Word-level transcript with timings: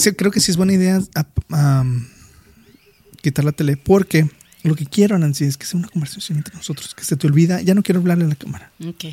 sí, 0.00 0.12
creo 0.12 0.30
que 0.30 0.40
sí 0.40 0.50
es 0.50 0.56
buena 0.56 0.72
idea 0.72 1.00
a- 1.14 1.26
am, 1.80 2.06
quitar 3.22 3.44
la 3.44 3.52
tele 3.52 3.76
porque 3.76 4.28
lo 4.62 4.74
que 4.74 4.86
quiero, 4.86 5.18
Nancy, 5.18 5.44
es 5.44 5.56
que 5.56 5.66
sea 5.66 5.78
una 5.78 5.88
conversación 5.88 6.38
entre 6.38 6.54
nosotros, 6.54 6.94
que 6.94 7.04
se 7.04 7.16
te 7.16 7.26
olvida, 7.26 7.60
ya 7.62 7.74
no 7.74 7.82
quiero 7.82 8.00
hablarle 8.00 8.24
a 8.24 8.28
la 8.28 8.34
cámara, 8.36 8.70
Ok. 8.86 9.04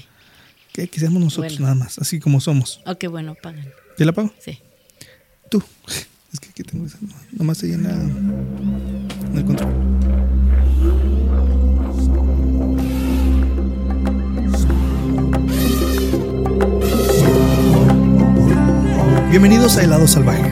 que, 0.74 0.88
que 0.88 1.00
seamos 1.00 1.22
nosotros 1.22 1.54
Bueno. 1.54 1.66
nada 1.66 1.76
más, 1.76 1.98
así 2.00 2.20
como 2.20 2.40
somos. 2.42 2.82
Ok, 2.86 3.06
bueno, 3.10 3.36
pagan. 3.42 3.68
¿Ya 3.98 4.06
la 4.06 4.12
pago? 4.14 4.34
Sí. 4.44 4.60
Tú. 5.50 5.64
Es 6.34 6.42
que 6.42 6.50
aquí 6.50 6.62
tengo 6.62 6.86
esa, 6.86 6.98
nomás 7.32 7.64
ahí 7.64 7.72
en, 7.72 7.84
la, 7.84 7.92
en 7.94 9.32
el 9.38 9.46
control. 9.46 9.74
Bienvenidos 19.30 19.78
a 19.78 19.84
Helado 19.84 20.08
Salvaje, 20.08 20.52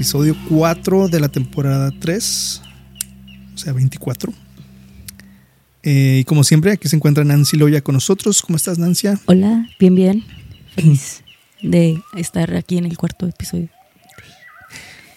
episodio 0.00 0.34
4 0.48 1.08
de 1.08 1.20
la 1.20 1.28
temporada 1.28 1.92
3, 2.00 2.62
o 3.54 3.58
sea, 3.58 3.74
24. 3.74 4.32
Eh, 5.82 6.20
y 6.20 6.24
como 6.24 6.42
siempre, 6.42 6.72
aquí 6.72 6.88
se 6.88 6.96
encuentra 6.96 7.22
Nancy 7.22 7.58
Loya 7.58 7.82
con 7.82 7.92
nosotros. 7.96 8.40
¿Cómo 8.40 8.56
estás, 8.56 8.78
Nancy? 8.78 9.08
Hola, 9.26 9.68
bien, 9.78 9.94
bien. 9.94 10.24
Feliz 10.74 11.22
de 11.60 12.00
estar 12.16 12.56
aquí 12.56 12.78
en 12.78 12.86
el 12.86 12.96
cuarto 12.96 13.26
episodio. 13.28 13.68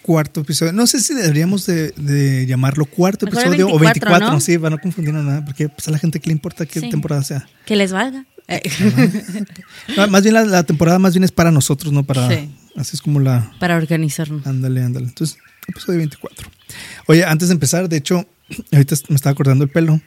Cuarto 0.02 0.42
episodio. 0.42 0.74
No 0.74 0.86
sé 0.86 1.00
si 1.00 1.14
deberíamos 1.14 1.64
de, 1.64 1.92
de 1.92 2.44
llamarlo 2.46 2.84
cuarto 2.84 3.24
Mejor 3.24 3.40
episodio 3.40 3.68
o 3.68 3.78
24, 3.78 4.10
24, 4.10 4.32
¿no? 4.34 4.40
sí, 4.40 4.58
para 4.58 4.76
no 4.76 4.82
confundirnos 4.82 5.24
nada, 5.24 5.42
porque 5.46 5.70
pues, 5.70 5.88
a 5.88 5.92
la 5.92 5.98
gente 5.98 6.20
que 6.20 6.26
le 6.28 6.34
importa 6.34 6.66
qué 6.66 6.80
Sí. 6.80 6.90
temporada 6.90 7.22
sea. 7.22 7.48
Que 7.64 7.74
les 7.74 7.90
valga. 7.90 8.26
No, 9.96 10.06
más 10.08 10.22
bien 10.22 10.34
la, 10.34 10.44
la 10.44 10.62
temporada 10.64 10.98
más 10.98 11.14
bien 11.14 11.24
es 11.24 11.32
para 11.32 11.50
nosotros, 11.50 11.90
no 11.90 12.04
para... 12.04 12.28
Sí. 12.28 12.50
Así 12.76 12.96
es 12.96 13.02
como 13.02 13.20
la... 13.20 13.52
Para 13.60 13.76
organizarnos. 13.76 14.46
Ándale, 14.46 14.82
ándale. 14.82 15.06
Entonces, 15.06 15.38
episodio 15.68 15.98
24. 15.98 16.48
Oye, 17.06 17.24
antes 17.24 17.48
de 17.48 17.54
empezar, 17.54 17.88
de 17.88 17.96
hecho, 17.96 18.26
ahorita 18.72 18.96
me 19.08 19.16
estaba 19.16 19.32
acordando 19.32 19.64
el 19.64 19.70
pelo. 19.70 20.00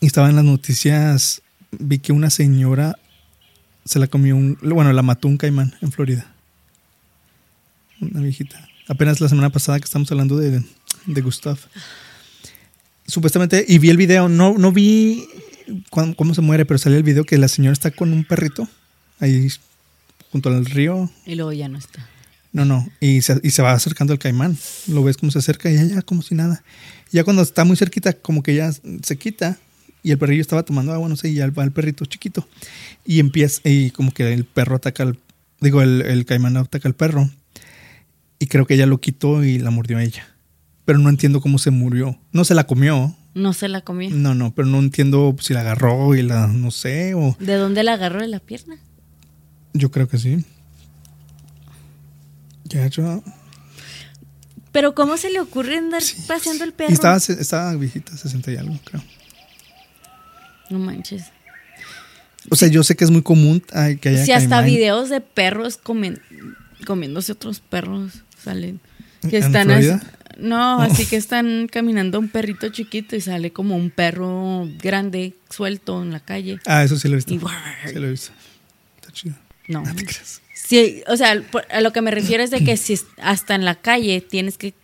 Y 0.00 0.06
estaba 0.06 0.28
en 0.30 0.36
las 0.36 0.44
noticias, 0.44 1.42
vi 1.72 1.98
que 1.98 2.12
una 2.12 2.30
señora 2.30 2.98
se 3.84 3.98
la 3.98 4.06
comió 4.06 4.36
un... 4.36 4.58
Bueno, 4.62 4.92
la 4.92 5.02
mató 5.02 5.28
un 5.28 5.36
caimán 5.38 5.74
en 5.80 5.90
Florida. 5.92 6.32
Una 8.00 8.20
viejita. 8.20 8.68
Apenas 8.88 9.20
la 9.20 9.28
semana 9.28 9.50
pasada 9.50 9.78
que 9.78 9.84
estamos 9.84 10.10
hablando 10.10 10.36
de, 10.36 10.62
de 11.06 11.20
Gustav. 11.20 11.58
Supuestamente, 13.06 13.64
y 13.66 13.78
vi 13.78 13.90
el 13.90 13.96
video, 13.96 14.28
no, 14.28 14.56
no 14.58 14.72
vi 14.72 15.26
cuán- 15.90 16.14
cómo 16.14 16.34
se 16.34 16.40
muere, 16.40 16.64
pero 16.64 16.78
salió 16.78 16.96
el 16.98 17.04
video 17.04 17.24
que 17.24 17.38
la 17.38 17.48
señora 17.48 17.72
está 17.72 17.90
con 17.90 18.12
un 18.12 18.24
perrito 18.24 18.68
ahí 19.20 19.48
junto 20.32 20.48
al 20.48 20.64
río, 20.64 21.08
Y 21.26 21.36
luego 21.36 21.52
ya 21.52 21.68
no 21.68 21.78
está. 21.78 22.08
no, 22.52 22.64
no. 22.64 22.88
Y 23.00 23.22
se, 23.22 23.38
y 23.44 23.50
se 23.50 23.62
va 23.62 23.72
acercando 23.72 24.12
al 24.12 24.18
caimán. 24.18 24.56
Lo 24.88 25.04
ves 25.04 25.16
como 25.18 25.30
se 25.30 25.38
acerca 25.38 25.70
y 25.70 25.76
ya, 25.76 25.84
ya, 25.84 26.02
como 26.02 26.22
si 26.22 26.34
nada. 26.34 26.64
Ya 27.12 27.22
cuando 27.24 27.42
está 27.42 27.64
muy 27.64 27.76
cerquita, 27.76 28.14
como 28.14 28.42
que 28.42 28.54
ya 28.54 28.72
se 28.72 29.16
quita. 29.16 29.58
Y 30.02 30.10
el 30.10 30.18
perrillo 30.18 30.40
estaba 30.40 30.64
tomando 30.64 30.92
agua, 30.92 31.08
no 31.08 31.14
sé, 31.16 31.28
y 31.28 31.34
ya 31.34 31.48
va 31.50 31.62
el 31.62 31.70
perrito 31.70 32.04
chiquito. 32.06 32.48
Y 33.06 33.20
empieza, 33.20 33.60
y 33.64 33.90
como 33.92 34.10
que 34.12 34.32
el 34.32 34.44
perro 34.44 34.74
ataca 34.76 35.04
al. 35.04 35.18
Digo, 35.60 35.80
el, 35.82 36.02
el 36.02 36.24
caimán 36.24 36.56
ataca 36.56 36.88
al 36.88 36.94
perro. 36.94 37.30
Y 38.40 38.46
creo 38.46 38.66
que 38.66 38.74
ella 38.74 38.86
lo 38.86 39.00
quitó 39.00 39.44
y 39.44 39.58
la 39.58 39.70
mordió 39.70 39.98
a 39.98 40.02
ella. 40.02 40.26
Pero 40.84 40.98
no 40.98 41.08
entiendo 41.08 41.40
cómo 41.40 41.58
se 41.58 41.70
murió. 41.70 42.18
No 42.32 42.44
se 42.44 42.54
la 42.54 42.64
comió. 42.64 43.14
No 43.34 43.52
se 43.52 43.68
la 43.68 43.82
comió. 43.82 44.10
No, 44.10 44.34
no, 44.34 44.52
pero 44.54 44.66
no 44.66 44.78
entiendo 44.80 45.36
si 45.40 45.54
la 45.54 45.60
agarró 45.60 46.16
y 46.16 46.22
la, 46.22 46.48
no 46.48 46.70
sé, 46.72 47.14
o 47.14 47.36
¿De 47.38 47.54
dónde 47.54 47.82
la 47.84 47.92
agarró 47.94 48.20
de 48.20 48.28
la 48.28 48.40
pierna? 48.40 48.76
Yo 49.74 49.90
creo 49.90 50.08
que 50.08 50.18
sí. 50.18 50.44
Ya, 52.64 52.86
yo, 52.86 53.22
Pero 54.72 54.94
¿cómo 54.94 55.16
se 55.16 55.30
le 55.30 55.40
ocurre 55.40 55.76
andar 55.76 56.02
paseando 56.26 56.64
el 56.64 56.72
perro? 56.72 56.90
Y 56.90 56.94
estaba, 56.94 57.16
estaba 57.16 57.74
viejita, 57.74 58.16
60 58.16 58.52
y 58.52 58.56
algo, 58.56 58.78
creo. 58.84 59.02
No 60.70 60.78
manches. 60.78 61.24
O 62.50 62.56
sea, 62.56 62.68
yo 62.68 62.82
sé 62.82 62.96
que 62.96 63.04
es 63.04 63.10
muy 63.10 63.22
común 63.22 63.62
ay, 63.72 63.98
que 63.98 64.08
haya 64.08 64.24
Si 64.24 64.32
hasta 64.32 64.48
caimán 64.48 64.64
videos 64.66 65.10
de 65.10 65.20
perros 65.20 65.78
comen- 65.82 66.20
comiéndose 66.86 67.32
otros 67.32 67.60
perros 67.60 68.22
salen. 68.42 68.80
Que 69.28 69.36
¿En 69.38 69.44
están 69.44 69.66
Florida? 69.66 69.96
así- 69.96 70.06
no, 70.38 70.80
así 70.80 71.06
que 71.06 71.16
están 71.16 71.68
caminando 71.70 72.18
un 72.18 72.28
perrito 72.28 72.70
chiquito 72.70 73.14
y 73.14 73.20
sale 73.20 73.52
como 73.52 73.76
un 73.76 73.90
perro 73.90 74.66
grande 74.82 75.34
suelto 75.50 76.02
en 76.02 76.10
la 76.10 76.20
calle. 76.20 76.58
Ah, 76.66 76.82
eso 76.82 76.98
sí 76.98 77.06
lo 77.08 77.14
he 77.14 77.16
visto. 77.16 77.34
Y- 77.34 77.38
Sí 77.88 77.94
lo 77.98 78.06
he 78.06 78.10
visto. 78.10 78.32
Está 78.96 79.12
chido. 79.12 79.34
No. 79.72 79.82
No 79.82 79.94
te 79.94 80.04
creas. 80.04 80.40
Sí, 80.54 81.02
o 81.08 81.16
sea, 81.16 81.42
a 81.70 81.80
lo 81.80 81.92
que 81.92 82.00
me 82.02 82.10
refiero 82.10 82.42
es 82.42 82.50
de 82.50 82.64
que 82.64 82.76
si 82.76 82.98
hasta 83.20 83.54
en 83.54 83.64
la 83.64 83.74
calle 83.74 84.20
tienes 84.20 84.56
que 84.58 84.74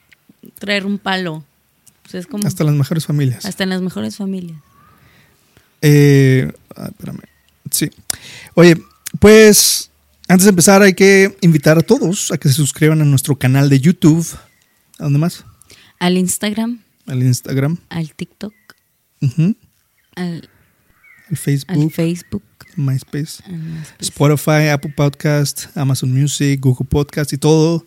traer 0.59 0.85
un 0.87 0.99
palo. 0.99 1.45
O 2.07 2.11
sea, 2.11 2.21
es 2.21 2.27
como 2.27 2.47
Hasta 2.47 2.65
las 2.65 2.75
mejores 2.75 3.07
familias. 3.07 3.45
hasta 3.45 3.65
en 3.65 3.71
las 3.71 3.81
mejores 3.83 4.17
familias. 4.17 4.59
Eh, 5.83 6.51
ah, 6.77 6.89
espérame. 6.89 7.21
Sí. 7.71 7.91
Oye, 8.55 8.77
pues 9.21 9.91
antes 10.27 10.45
de 10.45 10.51
empezar 10.51 10.83
hay 10.83 10.95
que 10.95 11.37
invitar 11.41 11.79
a 11.79 11.83
todos 11.83 12.33
a 12.33 12.39
que 12.39 12.49
se 12.49 12.55
suscriban 12.55 13.01
a 13.01 13.05
nuestro 13.05 13.39
canal 13.39 13.69
de 13.69 13.81
YouTube. 13.81 14.27
¿A 14.99 15.05
dónde 15.05 15.19
más? 15.19 15.45
Al 16.01 16.17
Instagram, 16.19 16.81
Al 17.07 17.23
Instagram, 17.23 17.79
al 17.89 18.13
TikTok, 18.15 18.55
ujú, 19.21 19.55
al, 20.17 20.27
al 20.35 20.49
Facebook, 21.37 21.93
Facebook. 21.93 22.43
MySpace. 22.77 23.43
Spotify, 24.01 24.69
Apple 24.73 24.93
Podcast, 24.97 25.67
Amazon 25.77 26.13
Music, 26.13 26.61
Google 26.61 26.87
Podcast 26.89 27.33
y 27.33 27.39
todo, 27.39 27.85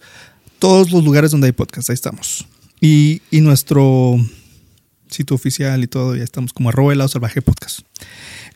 todos 0.59 0.91
los 0.91 1.03
lugares 1.03 1.31
donde 1.31 1.47
hay 1.47 1.53
podcast, 1.53 1.89
ahí 1.89 1.93
estamos. 1.93 2.47
Y, 2.79 3.21
y 3.31 3.41
nuestro 3.41 4.17
sitio 5.09 5.35
oficial 5.35 5.83
y 5.83 5.87
todo, 5.87 6.15
ya 6.15 6.23
estamos 6.23 6.53
como 6.53 6.69
arroba 6.69 6.93
helado 6.93 7.07
salvaje 7.07 7.41
podcast. 7.41 7.81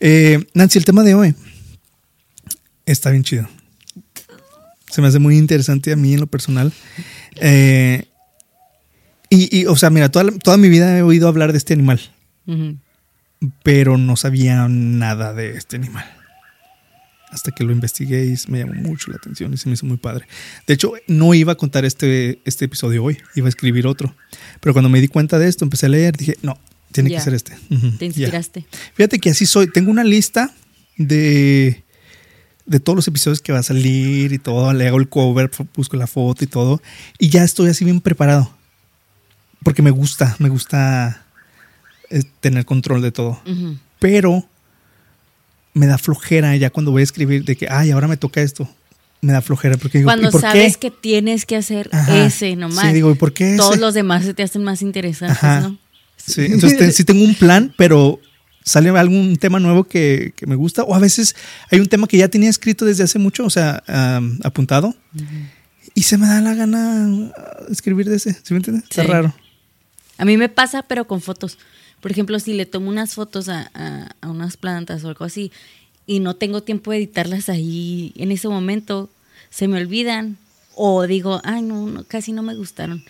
Eh, 0.00 0.46
Nancy, 0.54 0.78
el 0.78 0.84
tema 0.84 1.02
de 1.02 1.14
hoy 1.14 1.34
está 2.84 3.10
bien 3.10 3.24
chido. 3.24 3.48
Se 4.90 5.02
me 5.02 5.08
hace 5.08 5.18
muy 5.18 5.36
interesante 5.36 5.92
a 5.92 5.96
mí 5.96 6.14
en 6.14 6.20
lo 6.20 6.26
personal. 6.26 6.72
Eh, 7.40 8.04
y, 9.28 9.60
y, 9.60 9.66
o 9.66 9.76
sea, 9.76 9.90
mira, 9.90 10.10
toda, 10.10 10.30
toda 10.38 10.56
mi 10.56 10.68
vida 10.68 10.96
he 10.96 11.02
oído 11.02 11.28
hablar 11.28 11.52
de 11.52 11.58
este 11.58 11.74
animal. 11.74 12.00
Pero 13.62 13.98
no 13.98 14.16
sabía 14.16 14.66
nada 14.68 15.32
de 15.32 15.56
este 15.56 15.76
animal. 15.76 16.04
Hasta 17.30 17.50
que 17.50 17.64
lo 17.64 17.72
investigué 17.72 18.24
y 18.24 18.50
me 18.50 18.60
llamó 18.60 18.74
mucho 18.74 19.10
la 19.10 19.16
atención 19.16 19.52
y 19.52 19.56
se 19.56 19.68
me 19.68 19.74
hizo 19.74 19.84
muy 19.84 19.96
padre. 19.96 20.26
De 20.66 20.74
hecho, 20.74 20.92
no 21.06 21.34
iba 21.34 21.52
a 21.52 21.56
contar 21.56 21.84
este, 21.84 22.40
este 22.44 22.66
episodio 22.66 23.04
hoy, 23.04 23.18
iba 23.34 23.46
a 23.46 23.48
escribir 23.48 23.86
otro. 23.86 24.14
Pero 24.60 24.72
cuando 24.72 24.88
me 24.88 25.00
di 25.00 25.08
cuenta 25.08 25.38
de 25.38 25.48
esto, 25.48 25.64
empecé 25.64 25.86
a 25.86 25.88
leer, 25.90 26.16
dije, 26.16 26.38
no, 26.42 26.58
tiene 26.92 27.10
que 27.10 27.20
ser 27.20 27.34
este. 27.34 27.56
Te 27.98 28.06
inspiraste. 28.06 28.66
Fíjate 28.94 29.18
que 29.18 29.30
así 29.30 29.44
soy. 29.44 29.66
Tengo 29.70 29.90
una 29.90 30.04
lista 30.04 30.54
de, 30.96 31.84
de 32.64 32.80
todos 32.80 32.96
los 32.96 33.08
episodios 33.08 33.42
que 33.42 33.52
va 33.52 33.58
a 33.58 33.64
salir 33.64 34.32
y 34.32 34.38
todo. 34.38 34.72
Le 34.72 34.86
hago 34.86 34.98
el 34.98 35.08
cover, 35.08 35.50
busco 35.74 35.96
la 35.96 36.06
foto 36.06 36.44
y 36.44 36.46
todo. 36.46 36.80
Y 37.18 37.28
ya 37.28 37.44
estoy 37.44 37.68
así 37.68 37.84
bien 37.84 38.00
preparado. 38.00 38.56
Porque 39.62 39.82
me 39.82 39.90
gusta, 39.90 40.36
me 40.38 40.48
gusta 40.48 41.25
eh, 42.10 42.22
tener 42.40 42.64
control 42.64 43.02
de 43.02 43.12
todo. 43.12 43.40
Pero 43.98 44.46
me 45.74 45.86
da 45.86 45.98
flojera 45.98 46.56
ya 46.56 46.70
cuando 46.70 46.90
voy 46.90 47.00
a 47.00 47.04
escribir 47.04 47.44
de 47.44 47.56
que, 47.56 47.68
ay, 47.68 47.90
ahora 47.90 48.08
me 48.08 48.16
toca 48.16 48.40
esto. 48.42 48.68
Me 49.22 49.32
da 49.32 49.40
flojera 49.42 49.76
porque 49.76 49.98
digo, 49.98 50.08
Cuando 50.08 50.28
¿y 50.28 50.30
por 50.32 50.40
sabes 50.40 50.76
qué? 50.76 50.90
que 50.90 50.96
tienes 50.96 51.46
que 51.46 51.56
hacer 51.56 51.88
Ajá. 51.92 52.24
ese 52.26 52.54
nomás. 52.56 52.86
Sí, 52.86 52.92
digo, 52.92 53.10
¿y 53.10 53.14
por 53.14 53.32
qué 53.32 53.48
ese? 53.50 53.56
Todos 53.58 53.78
los 53.78 53.94
demás 53.94 54.24
se 54.24 54.34
te 54.34 54.42
hacen 54.42 54.62
más 54.62 54.82
interesantes, 54.82 55.36
Ajá. 55.42 55.60
¿no? 55.60 55.78
Sí, 56.16 56.46
entonces 56.46 56.78
te- 56.78 56.92
sí 56.92 57.04
tengo 57.04 57.24
un 57.24 57.34
plan, 57.34 57.72
pero 57.76 58.20
sale 58.64 58.88
algún 58.90 59.36
tema 59.36 59.58
nuevo 59.60 59.84
que, 59.84 60.32
que 60.36 60.46
me 60.46 60.54
gusta. 60.54 60.82
O 60.84 60.94
a 60.94 60.98
veces 60.98 61.34
hay 61.70 61.80
un 61.80 61.86
tema 61.86 62.06
que 62.06 62.16
ya 62.18 62.28
tenía 62.28 62.50
escrito 62.50 62.84
desde 62.84 63.04
hace 63.04 63.18
mucho, 63.18 63.44
o 63.44 63.50
sea, 63.50 63.82
apuntado. 64.44 64.94
Y 65.94 66.02
se 66.02 66.18
me 66.18 66.26
da 66.26 66.40
la 66.40 66.54
gana 66.54 67.32
escribir 67.70 68.08
de 68.08 68.16
ese. 68.16 68.34
¿Sí 68.34 68.52
me 68.52 68.58
entiendes? 68.58 68.84
Está 68.84 69.02
Sí. 69.02 69.08
raro. 69.08 69.34
A 70.18 70.24
mí 70.24 70.36
me 70.36 70.48
pasa, 70.48 70.82
pero 70.82 71.06
con 71.06 71.20
fotos. 71.20 71.58
Por 72.06 72.12
ejemplo, 72.12 72.38
si 72.38 72.52
le 72.54 72.66
tomo 72.66 72.88
unas 72.88 73.14
fotos 73.14 73.48
a, 73.48 73.68
a- 73.74 74.14
a 74.20 74.30
unas 74.30 74.56
plantas 74.56 75.02
o 75.02 75.08
algo 75.08 75.24
así 75.24 75.50
y 76.06 76.20
no 76.20 76.36
tengo 76.36 76.62
tiempo 76.62 76.92
de 76.92 76.98
editarlas 76.98 77.48
ahí 77.48 78.12
en 78.14 78.30
ese 78.30 78.46
momento, 78.46 79.10
se 79.50 79.66
me 79.66 79.76
olvidan 79.80 80.36
o 80.76 81.04
digo, 81.08 81.40
ay, 81.42 81.62
no, 81.62 81.84
no, 81.88 82.04
casi 82.04 82.30
no 82.30 82.44
me 82.44 82.54
gustaron. 82.54 83.02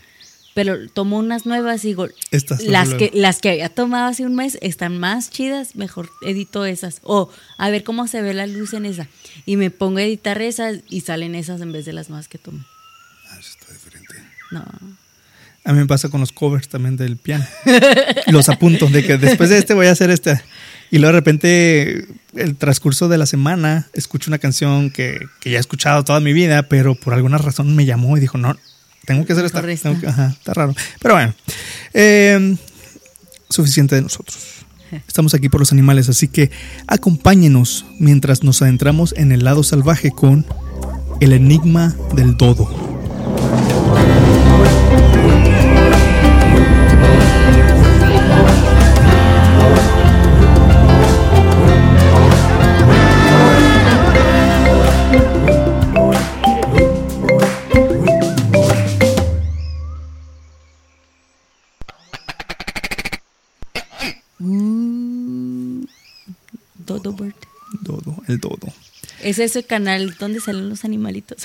Pero 0.55 0.89
tomo 0.89 1.19
unas 1.19 1.45
nuevas 1.45 1.85
y 1.85 1.89
digo, 1.89 2.09
Estas 2.31 2.63
las 2.65 2.89
que, 2.95 3.11
las 3.13 3.41
que 3.41 3.51
había 3.51 3.69
tomado 3.69 4.07
hace 4.09 4.25
un 4.25 4.35
mes 4.35 4.57
están 4.63 4.97
más 4.97 5.29
chidas, 5.31 5.77
mejor 5.77 6.09
edito 6.23 6.65
esas. 6.65 7.01
O 7.03 7.29
a 7.59 7.69
ver 7.69 7.85
cómo 7.85 8.09
se 8.09 8.23
ve 8.23 8.33
la 8.33 8.47
luz 8.47 8.73
en 8.73 8.87
esa. 8.87 9.09
Y 9.45 9.57
me 9.59 9.71
pongo 9.71 9.99
a 9.99 10.05
editar 10.05 10.41
esas 10.41 10.79
y 10.89 11.03
salen 11.03 11.35
esas 11.35 11.61
en 11.61 11.73
vez 11.73 11.85
de 11.85 11.93
las 11.93 12.09
nuevas 12.09 12.29
que 12.29 12.39
tomo. 12.39 12.65
Ah, 13.29 13.37
eso 13.39 13.51
está 13.61 13.75
diferente. 13.75 14.15
No. 14.51 14.65
A 15.67 15.73
mí 15.73 15.79
me 15.81 15.87
pasa 15.87 16.09
con 16.09 16.21
los 16.21 16.31
covers 16.31 16.69
también 16.69 16.97
del 16.97 17.17
piano. 17.17 17.45
los 18.29 18.49
apunto 18.49 18.87
de 18.87 19.05
que 19.05 19.19
después 19.19 19.51
de 19.51 19.59
este 19.59 19.75
voy 19.75 19.89
a 19.89 19.91
hacer 19.91 20.11
este. 20.11 20.41
Y 20.93 20.99
luego 20.99 21.13
de 21.15 21.19
repente, 21.21 22.07
el 22.37 22.55
transcurso 22.55 23.09
de 23.09 23.19
la 23.19 23.27
semana, 23.27 23.89
escucho 23.93 24.31
una 24.31 24.39
canción 24.39 24.91
que, 24.91 25.19
que 25.41 25.51
ya 25.51 25.57
he 25.57 25.61
escuchado 25.61 26.05
toda 26.05 26.21
mi 26.21 26.33
vida, 26.33 26.63
pero 26.69 26.95
por 26.95 27.15
alguna 27.15 27.39
razón 27.39 27.75
me 27.75 27.85
llamó 27.85 28.17
y 28.17 28.21
dijo, 28.21 28.39
no, 28.39 28.57
tengo 29.07 29.27
que 29.27 29.33
hacer 29.33 29.45
esta. 29.45 29.61
Tengo 29.61 30.01
que- 30.01 30.07
ajá, 30.07 30.29
está 30.39 30.55
raro. 30.55 30.73
Pero 31.01 31.15
bueno, 31.15 31.35
eh, 31.95 32.57
suficiente 33.51 33.97
de 33.97 34.03
nosotros. 34.03 34.39
Estamos 35.09 35.35
aquí 35.35 35.49
por 35.49 35.61
los 35.61 35.73
animales, 35.73 36.09
así 36.09 36.29
que 36.29 36.53
acompáñenos 36.87 37.87
mientras 37.99 38.45
nos 38.45 38.62
adentramos 38.62 39.15
en 39.17 39.33
el 39.33 39.43
lado 39.43 39.65
salvaje 39.65 40.12
con 40.12 40.47
el 41.21 41.33
enigma 41.33 41.97
del. 42.15 42.37
Dodo 42.37 42.71
Es 69.28 69.38
ese 69.38 69.64
canal 69.64 70.14
donde 70.19 70.40
salen 70.40 70.69
los 70.69 70.84
animalitos. 70.84 71.38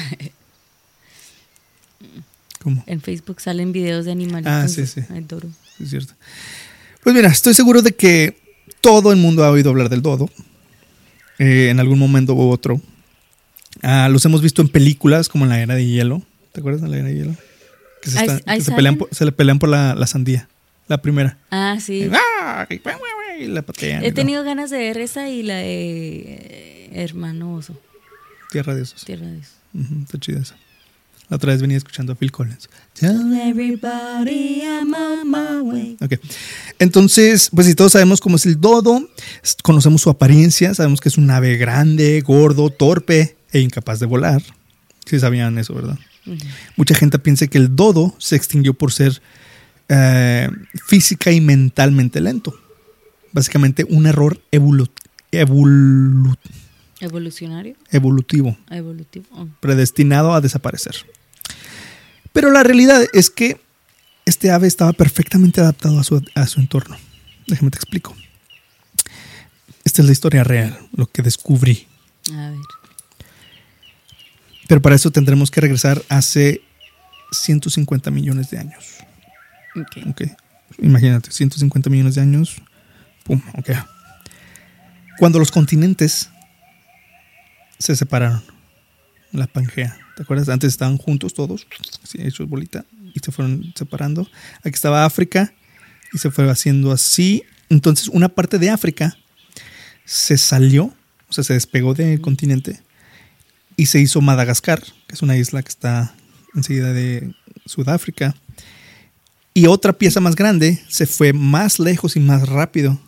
¿Cómo? 2.61 2.83
en 2.85 3.01
Facebook 3.01 3.41
salen 3.41 3.71
videos 3.71 4.05
de 4.05 4.11
animalitos. 4.11 4.51
Ah, 4.53 4.67
sí, 4.67 4.85
sí. 4.85 5.01
Ay, 5.09 5.21
Dodo. 5.27 5.49
Es 5.79 5.89
cierto. 5.89 6.13
Pues 7.03 7.15
mira, 7.15 7.27
estoy 7.29 7.55
seguro 7.55 7.81
de 7.81 7.93
que 7.95 8.37
todo 8.81 9.11
el 9.11 9.17
mundo 9.17 9.43
ha 9.43 9.49
oído 9.49 9.71
hablar 9.71 9.89
del 9.89 10.01
dodo. 10.03 10.29
eh, 11.39 11.69
en 11.69 11.79
algún 11.79 11.97
momento 11.97 12.35
u 12.35 12.51
otro. 12.51 12.79
Ah, 13.81 14.09
los 14.11 14.23
hemos 14.25 14.43
visto 14.43 14.61
en 14.61 14.67
películas 14.69 15.27
como 15.27 15.45
en 15.45 15.49
la 15.49 15.59
era 15.59 15.73
de 15.73 15.87
hielo. 15.87 16.21
¿Te 16.51 16.59
acuerdas 16.59 16.83
de 16.83 16.89
la 16.89 16.97
era 16.97 17.07
de 17.07 17.15
hielo? 17.15 17.35
Que 18.03 18.11
se, 18.11 18.19
Ahí- 18.19 18.27
está- 18.27 18.51
ahí 18.51 18.59
que 18.59 18.65
se 18.65 18.71
pelean, 18.73 18.97
por, 18.97 19.09
se 19.15 19.25
le 19.25 19.31
pelean 19.31 19.57
por 19.57 19.69
la, 19.69 19.95
la 19.95 20.05
sandía. 20.05 20.47
La 20.87 21.01
primera. 21.01 21.37
Ah, 21.49 21.77
sí. 21.81 22.09
¡Ah! 22.13 22.67
Y 22.69 22.77
¡guau, 22.77 22.95
guau, 22.99 23.09
guau! 23.15 23.20
Y 23.41 23.47
la 23.47 23.61
patean. 23.61 24.03
y 24.03 24.07
He 24.07 24.09
no. 24.09 24.15
tenido 24.15 24.43
ganas 24.43 24.69
de 24.69 24.77
ver 24.77 24.97
esa 24.97 25.29
y 25.29 25.43
la 25.43 25.55
de 25.57 26.21
eh, 26.27 26.89
Hermano 26.93 27.55
Oso. 27.55 27.79
Tierra 28.51 28.75
de 28.75 28.83
esos. 28.83 29.03
Tierra 29.05 29.25
de 29.27 29.39
Oso. 29.39 29.51
Ujú, 29.73 30.03
está 30.03 30.19
chida 30.19 30.39
esa. 30.41 30.55
La 31.29 31.37
otra 31.37 31.53
vez 31.53 31.61
venía 31.61 31.77
escuchando 31.77 32.11
a 32.11 32.15
Phil 32.15 32.29
Collins. 32.31 32.67
Everybody, 33.01 34.61
I'm 34.63 34.93
on 34.93 35.29
my 35.31 35.61
way. 35.61 35.97
Ok. 36.01 36.15
Entonces, 36.77 37.49
pues 37.55 37.67
si 37.67 37.73
todos 37.75 37.93
sabemos 37.93 38.19
cómo 38.19 38.35
es 38.35 38.45
el 38.45 38.59
dodo, 38.59 39.07
conocemos 39.63 40.01
su 40.01 40.09
apariencia, 40.09 40.73
sabemos 40.73 40.99
que 40.99 41.07
es 41.09 41.17
un 41.17 41.29
ave 41.31 41.55
grande, 41.55 42.19
gordo, 42.21 42.69
torpe 42.69 43.37
e 43.53 43.59
incapaz 43.61 43.99
de 43.99 44.07
volar. 44.07 44.41
Sí 45.05 45.19
sabían 45.19 45.57
eso, 45.57 45.73
¿verdad? 45.73 45.97
Mucha 46.75 46.95
gente 46.95 47.17
piensa 47.17 47.47
que 47.47 47.57
el 47.57 47.75
dodo 47.75 48.13
se 48.19 48.35
extinguió 48.35 48.73
por 48.73 48.91
ser 48.91 49.21
eh, 49.89 50.49
física 50.85 51.31
y 51.31 51.39
mentalmente 51.41 52.19
lento. 52.21 52.53
Básicamente 53.33 53.85
un 53.89 54.05
error 54.07 54.41
evolu- 54.51 54.89
evolu- 55.31 56.37
Evolucionario, 56.99 57.75
evolutivo, 57.89 58.55
evolutivo. 58.69 59.25
oh. 59.31 59.47
predestinado 59.59 60.33
a 60.33 60.41
desaparecer. 60.41 60.95
Pero 62.33 62.51
la 62.51 62.61
realidad 62.63 63.03
es 63.13 63.29
que 63.29 63.59
este 64.25 64.51
ave 64.51 64.67
estaba 64.67 64.93
perfectamente 64.93 65.61
adaptado 65.61 65.99
a 65.99 66.03
su, 66.03 66.23
a 66.35 66.45
su 66.47 66.59
entorno. 66.59 66.95
Déjame 67.47 67.71
te 67.71 67.77
explico. 67.77 68.15
Esta 69.83 70.01
es 70.03 70.05
la 70.05 70.11
historia 70.11 70.43
real, 70.43 70.77
lo 70.95 71.07
que 71.07 71.23
descubrí. 71.23 71.87
A 72.31 72.51
ver. 72.51 72.59
Pero 74.67 74.81
para 74.81 74.95
eso 74.95 75.11
tendremos 75.11 75.49
que 75.51 75.59
regresar 75.59 76.01
hace 76.07 76.61
150 77.31 78.11
millones 78.11 78.51
de 78.51 78.59
años. 78.59 78.85
ok. 79.75 80.07
Ok. 80.09 80.21
Imagínate, 80.81 81.31
150 81.31 81.89
millones 81.89 82.15
de 82.15 82.21
años. 82.21 82.55
Pum, 83.23 83.41
ok. 83.57 83.69
Cuando 85.17 85.39
los 85.39 85.51
continentes 85.51 86.29
se 87.81 87.95
separaron. 87.95 88.43
La 89.31 89.47
Pangea. 89.47 89.97
¿Te 90.15 90.23
acuerdas? 90.23 90.49
Antes 90.49 90.73
estaban 90.73 90.97
juntos 90.97 91.33
todos, 91.33 91.65
hechos 92.15 92.49
bolita, 92.49 92.85
y 93.13 93.19
se 93.19 93.31
fueron 93.31 93.73
separando. 93.75 94.27
Aquí 94.59 94.73
estaba 94.73 95.05
África 95.05 95.53
y 96.13 96.17
se 96.17 96.31
fue 96.31 96.49
haciendo 96.49 96.91
así. 96.91 97.43
Entonces, 97.69 98.09
una 98.09 98.27
parte 98.27 98.59
de 98.59 98.69
África 98.69 99.17
se 100.03 100.37
salió, 100.37 100.93
o 101.29 101.33
sea, 101.33 101.45
se 101.45 101.53
despegó 101.53 101.93
del 101.93 102.19
continente 102.19 102.81
y 103.77 103.85
se 103.85 104.01
hizo 104.01 104.19
Madagascar, 104.19 104.83
que 105.07 105.15
es 105.15 105.21
una 105.21 105.37
isla 105.37 105.63
que 105.63 105.69
está 105.69 106.13
enseguida 106.53 106.91
de 106.91 107.33
Sudáfrica. 107.65 108.35
Y 109.53 109.67
otra 109.67 109.93
pieza 109.93 110.19
más 110.19 110.35
grande 110.35 110.81
se 110.89 111.05
fue 111.05 111.31
más 111.31 111.79
lejos 111.79 112.17
y 112.17 112.19
más 112.19 112.49
rápido 112.49 112.99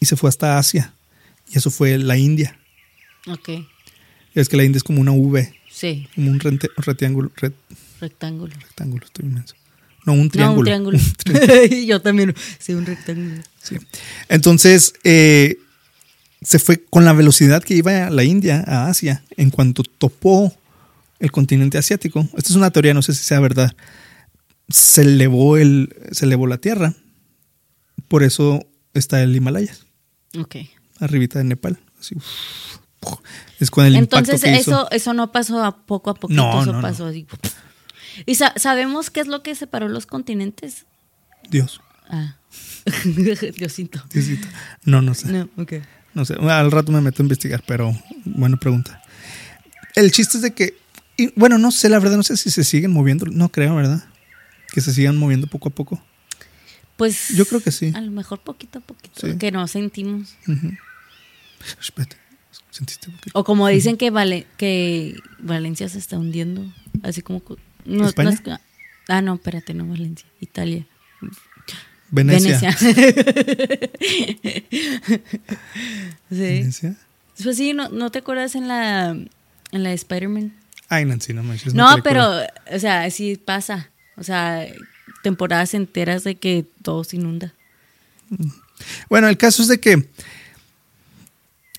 y 0.00 0.06
se 0.06 0.16
fue 0.16 0.28
hasta 0.28 0.58
Asia. 0.58 0.92
Y 1.52 1.58
eso 1.58 1.70
fue 1.70 1.98
la 1.98 2.16
India. 2.16 2.58
Ok. 3.26 3.50
Es 4.34 4.48
que 4.48 4.56
la 4.56 4.64
India 4.64 4.78
es 4.78 4.84
como 4.84 5.00
una 5.00 5.12
V, 5.12 5.54
Sí, 5.70 6.08
como 6.14 6.30
un 6.30 6.40
rente- 6.40 6.70
rectángulo, 6.76 7.30
re- 7.36 7.52
rectángulo. 8.00 8.52
rectángulo, 8.54 9.04
estoy 9.04 9.26
inmenso. 9.26 9.54
No, 10.06 10.14
un 10.14 10.30
triángulo. 10.30 10.70
No, 10.70 10.76
un 10.88 10.94
triángulo. 11.24 11.66
Yo 11.86 12.00
también. 12.00 12.34
Sí, 12.58 12.72
un 12.74 12.86
rectángulo. 12.86 13.42
Sí. 13.62 13.76
Entonces, 14.28 14.94
eh, 15.04 15.58
se 16.42 16.58
fue 16.58 16.82
con 16.88 17.04
la 17.04 17.12
velocidad 17.12 17.62
que 17.62 17.74
iba 17.74 18.08
la 18.10 18.24
India 18.24 18.64
a 18.66 18.86
Asia 18.88 19.22
en 19.36 19.50
cuanto 19.50 19.82
topó 19.82 20.54
el 21.18 21.30
continente 21.32 21.76
asiático. 21.78 22.20
Esta 22.36 22.50
es 22.50 22.56
una 22.56 22.70
teoría, 22.70 22.94
no 22.94 23.02
sé 23.02 23.12
si 23.14 23.22
sea 23.22 23.40
verdad. 23.40 23.74
Se 24.68 25.02
elevó, 25.02 25.56
el, 25.58 25.94
se 26.12 26.24
elevó 26.24 26.46
la 26.46 26.58
Tierra. 26.58 26.94
Por 28.08 28.22
eso 28.22 28.64
está 28.94 29.22
el 29.22 29.34
Himalaya, 29.36 29.76
Ok. 30.38 30.56
arribita 31.00 31.38
de 31.38 31.44
Nepal. 31.44 31.78
Así, 31.98 32.14
uf, 32.14 32.24
uf. 33.02 33.18
es 33.58 33.70
con 33.70 33.84
el 33.86 33.96
Entonces, 33.96 34.34
impacto 34.36 34.46
que 34.54 34.60
hizo. 34.60 34.70
eso, 34.82 34.90
eso 34.90 35.14
no 35.14 35.32
pasó 35.32 35.62
a 35.64 35.76
poco 35.84 36.10
a 36.10 36.14
poquito, 36.14 36.40
No, 36.42 36.62
eso 36.62 36.72
no, 36.72 36.78
no. 36.78 36.82
pasó 36.82 37.06
así. 37.06 37.26
¿Y 38.26 38.34
sa- 38.36 38.54
sabemos 38.56 39.10
qué 39.10 39.20
es 39.20 39.26
lo 39.26 39.42
que 39.42 39.54
separó 39.54 39.88
los 39.88 40.06
continentes? 40.06 40.86
Dios, 41.50 41.80
Ah. 42.08 42.36
Diosito. 43.04 44.02
Diosito. 44.12 44.48
No, 44.84 45.00
no 45.02 45.14
sé. 45.14 45.28
No, 45.28 45.48
ok. 45.56 45.74
No 46.14 46.24
sé, 46.24 46.34
al 46.34 46.70
rato 46.72 46.90
me 46.90 47.00
meto 47.00 47.22
a 47.22 47.24
investigar, 47.24 47.62
pero 47.66 47.94
buena 48.24 48.56
pregunta. 48.56 49.00
El 49.94 50.10
chiste 50.10 50.38
es 50.38 50.42
de 50.42 50.52
que, 50.54 50.76
y, 51.16 51.32
bueno, 51.38 51.56
no 51.58 51.70
sé, 51.70 51.88
la 51.88 51.98
verdad, 52.00 52.16
no 52.16 52.22
sé 52.24 52.36
si 52.36 52.50
se 52.50 52.64
siguen 52.64 52.90
moviendo, 52.92 53.26
no 53.26 53.48
creo, 53.50 53.76
¿verdad? 53.76 54.02
Que 54.72 54.80
se 54.80 54.92
sigan 54.92 55.16
moviendo 55.16 55.46
poco 55.46 55.68
a 55.68 55.72
poco. 55.72 56.02
Pues. 57.00 57.30
Yo 57.30 57.46
creo 57.46 57.62
que 57.62 57.72
sí. 57.72 57.92
A 57.94 58.00
lo 58.02 58.10
mejor 58.10 58.40
poquito 58.40 58.80
a 58.80 58.82
poquito. 58.82 59.26
Sí. 59.26 59.38
Que 59.38 59.50
no 59.50 59.66
sentimos. 59.68 60.34
Ujú. 60.46 60.72
Espérate, 61.80 62.18
¿sentiste? 62.70 63.08
poquito? 63.10 63.38
O 63.38 63.42
como 63.42 63.66
dicen 63.68 63.96
que, 63.96 64.10
Vale, 64.10 64.46
que 64.58 65.16
Valencia 65.38 65.88
se 65.88 65.96
está 65.96 66.18
hundiendo. 66.18 66.70
Así 67.02 67.22
como. 67.22 67.40
co- 67.40 67.56
No, 67.86 68.06
¿España? 68.06 68.28
no 68.44 68.52
es 68.54 68.60
ah, 69.08 69.22
no, 69.22 69.36
espérate, 69.36 69.72
no 69.72 69.86
Valencia. 69.86 70.28
Italia. 70.42 70.84
Venecia. 72.10 72.70
sí. 72.78 72.92
Venecia. 76.28 76.96
Pues 77.42 77.56
sí, 77.56 77.72
¿no, 77.72 77.88
no 77.88 78.10
te 78.10 78.18
acuerdas 78.18 78.56
en 78.56 78.68
la, 78.68 79.12
en 79.12 79.82
la 79.82 79.88
de 79.88 79.94
Spider-Man? 79.94 80.52
Ay, 80.90 81.06
Nancy, 81.06 81.32
no 81.32 81.42
manches. 81.42 81.72
No, 81.72 82.02
pero, 82.04 82.42
o 82.70 82.78
sea, 82.78 83.10
sí 83.10 83.40
pasa. 83.42 83.88
O 84.18 84.22
sea, 84.22 84.66
temporadas 85.22 85.74
enteras 85.74 86.24
de 86.24 86.36
que 86.36 86.64
todo 86.82 87.04
se 87.04 87.16
inunda. 87.16 87.54
Bueno, 89.08 89.28
el 89.28 89.36
caso 89.36 89.62
es 89.62 89.68
de 89.68 89.80
que 89.80 90.06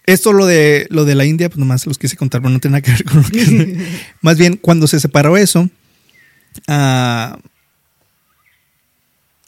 esto 0.05 0.33
lo 0.33 0.45
de 0.45 0.87
lo 0.89 1.05
de 1.05 1.15
la 1.15 1.25
India, 1.25 1.49
pues 1.49 1.59
nomás 1.59 1.85
los 1.85 1.97
quise 1.97 2.17
contar, 2.17 2.41
pero 2.41 2.51
no 2.51 2.59
tiene 2.59 2.73
nada 2.73 2.81
que 2.81 2.91
ver 2.91 3.03
con 3.03 3.21
lo 3.21 3.29
que 3.29 3.87
Más 4.21 4.37
bien, 4.37 4.57
cuando 4.57 4.87
se 4.87 4.99
separó 4.99 5.37
eso, 5.37 5.69
ah, 6.67 7.39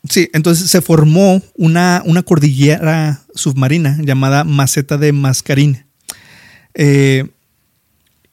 sí, 0.09 0.29
entonces 0.33 0.69
se 0.69 0.81
formó 0.81 1.41
una, 1.55 2.01
una 2.05 2.23
cordillera 2.23 3.21
submarina 3.35 3.97
llamada 4.01 4.43
Maceta 4.43 4.97
de 4.97 5.11
Mascarín. 5.11 5.85
Eh, 6.75 7.27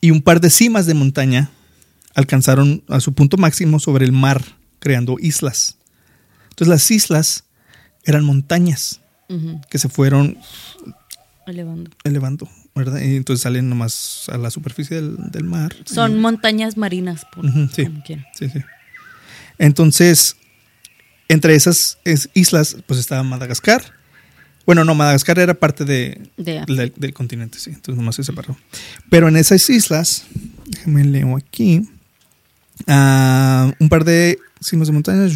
y 0.01 0.11
un 0.11 0.23
par 0.23 0.41
de 0.41 0.49
cimas 0.49 0.87
de 0.87 0.95
montaña 0.95 1.51
alcanzaron 2.15 2.83
a 2.89 3.01
su 3.01 3.13
punto 3.13 3.37
máximo 3.37 3.79
sobre 3.79 4.05
el 4.05 4.13
mar, 4.13 4.43
creando 4.81 5.17
islas. 5.21 5.77
Entonces 6.51 6.69
las 6.69 6.91
islas 6.91 7.45
eran 8.05 8.25
montañas 8.25 9.01
que 9.71 9.79
se 9.79 9.89
fueron 9.89 10.37
Elevando. 11.47 11.91
elevando, 12.05 12.49
¿verdad? 12.75 13.01
Y 13.01 13.15
entonces 13.17 13.43
salen 13.43 13.69
nomás 13.69 14.29
a 14.29 14.37
la 14.39 14.51
superficie 14.51 14.97
del, 14.97 15.17
del 15.31 15.45
mar. 15.45 15.75
Son 15.85 16.17
Y- 16.17 16.19
montañas 16.19 16.77
marinas, 16.77 17.25
por 17.33 17.45
sí. 17.73 17.85
como 17.87 18.03
quieran. 18.03 18.27
Sí, 18.35 18.49
sí. 18.51 18.59
Entonces, 19.59 20.37
entre 21.29 21.55
esas 21.55 21.99
es- 22.05 22.29
islas, 22.35 22.77
pues 22.87 22.99
estaba 23.01 23.23
Madagascar. 23.23 23.83
Bueno, 24.67 24.85
no, 24.85 24.95
Madagascar 24.95 25.39
era 25.39 25.55
parte 25.55 25.85
de, 25.85 26.29
De 26.37 26.65
del, 26.67 26.93
del 26.97 27.13
continente, 27.15 27.59
sí. 27.59 27.71
Entonces 27.71 27.97
nomás 27.97 28.17
se 28.17 28.25
separó. 28.25 28.57
Pero 29.09 29.29
en 29.29 29.37
esas 29.37 29.69
islas, 29.71 30.27
déjame 30.67 31.05
leo 31.05 31.37
aquí, 31.37 31.89
ah, 32.87 33.73
un 33.79 33.89
par 33.89 34.05
de 34.05 34.39
cimas 34.61 34.89
de 34.89 34.93
montañas. 34.93 35.33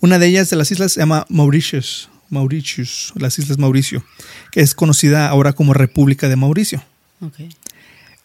Una 0.00 0.18
de 0.18 0.26
ellas 0.26 0.50
de 0.50 0.56
las 0.56 0.70
islas 0.70 0.92
se 0.92 1.00
llama 1.00 1.26
Mauritius. 1.28 2.08
Mauritius, 2.30 3.12
las 3.16 3.38
Islas 3.38 3.58
Mauricio, 3.58 4.04
que 4.50 4.60
es 4.60 4.74
conocida 4.74 5.28
ahora 5.28 5.52
como 5.52 5.74
República 5.74 6.28
de 6.28 6.36
Mauricio. 6.36 6.82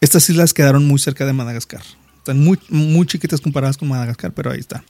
Estas 0.00 0.28
islas 0.28 0.52
quedaron 0.52 0.86
muy 0.86 0.98
cerca 0.98 1.24
de 1.24 1.32
Madagascar. 1.32 1.82
Están 2.18 2.40
muy, 2.40 2.58
muy 2.68 3.06
chiquitas 3.06 3.40
comparadas 3.40 3.76
con 3.76 3.88
Madagascar, 3.88 4.32
pero 4.32 4.50
ahí 4.50 4.60
está. 4.60 4.84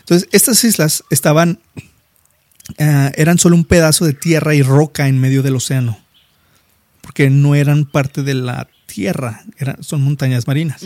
Entonces, 0.00 0.28
estas 0.32 0.62
islas 0.64 1.04
estaban, 1.10 1.58
ah, 2.78 3.12
eran 3.16 3.38
solo 3.38 3.56
un 3.56 3.64
pedazo 3.64 4.04
de 4.04 4.12
tierra 4.12 4.54
y 4.54 4.62
roca 4.62 5.08
en 5.08 5.20
medio 5.20 5.42
del 5.42 5.56
océano, 5.56 5.98
porque 7.00 7.30
no 7.30 7.54
eran 7.54 7.84
parte 7.84 8.22
de 8.22 8.34
la 8.34 8.68
tierra, 8.86 9.44
eran, 9.58 9.82
son 9.82 10.02
montañas 10.02 10.46
marinas. 10.46 10.82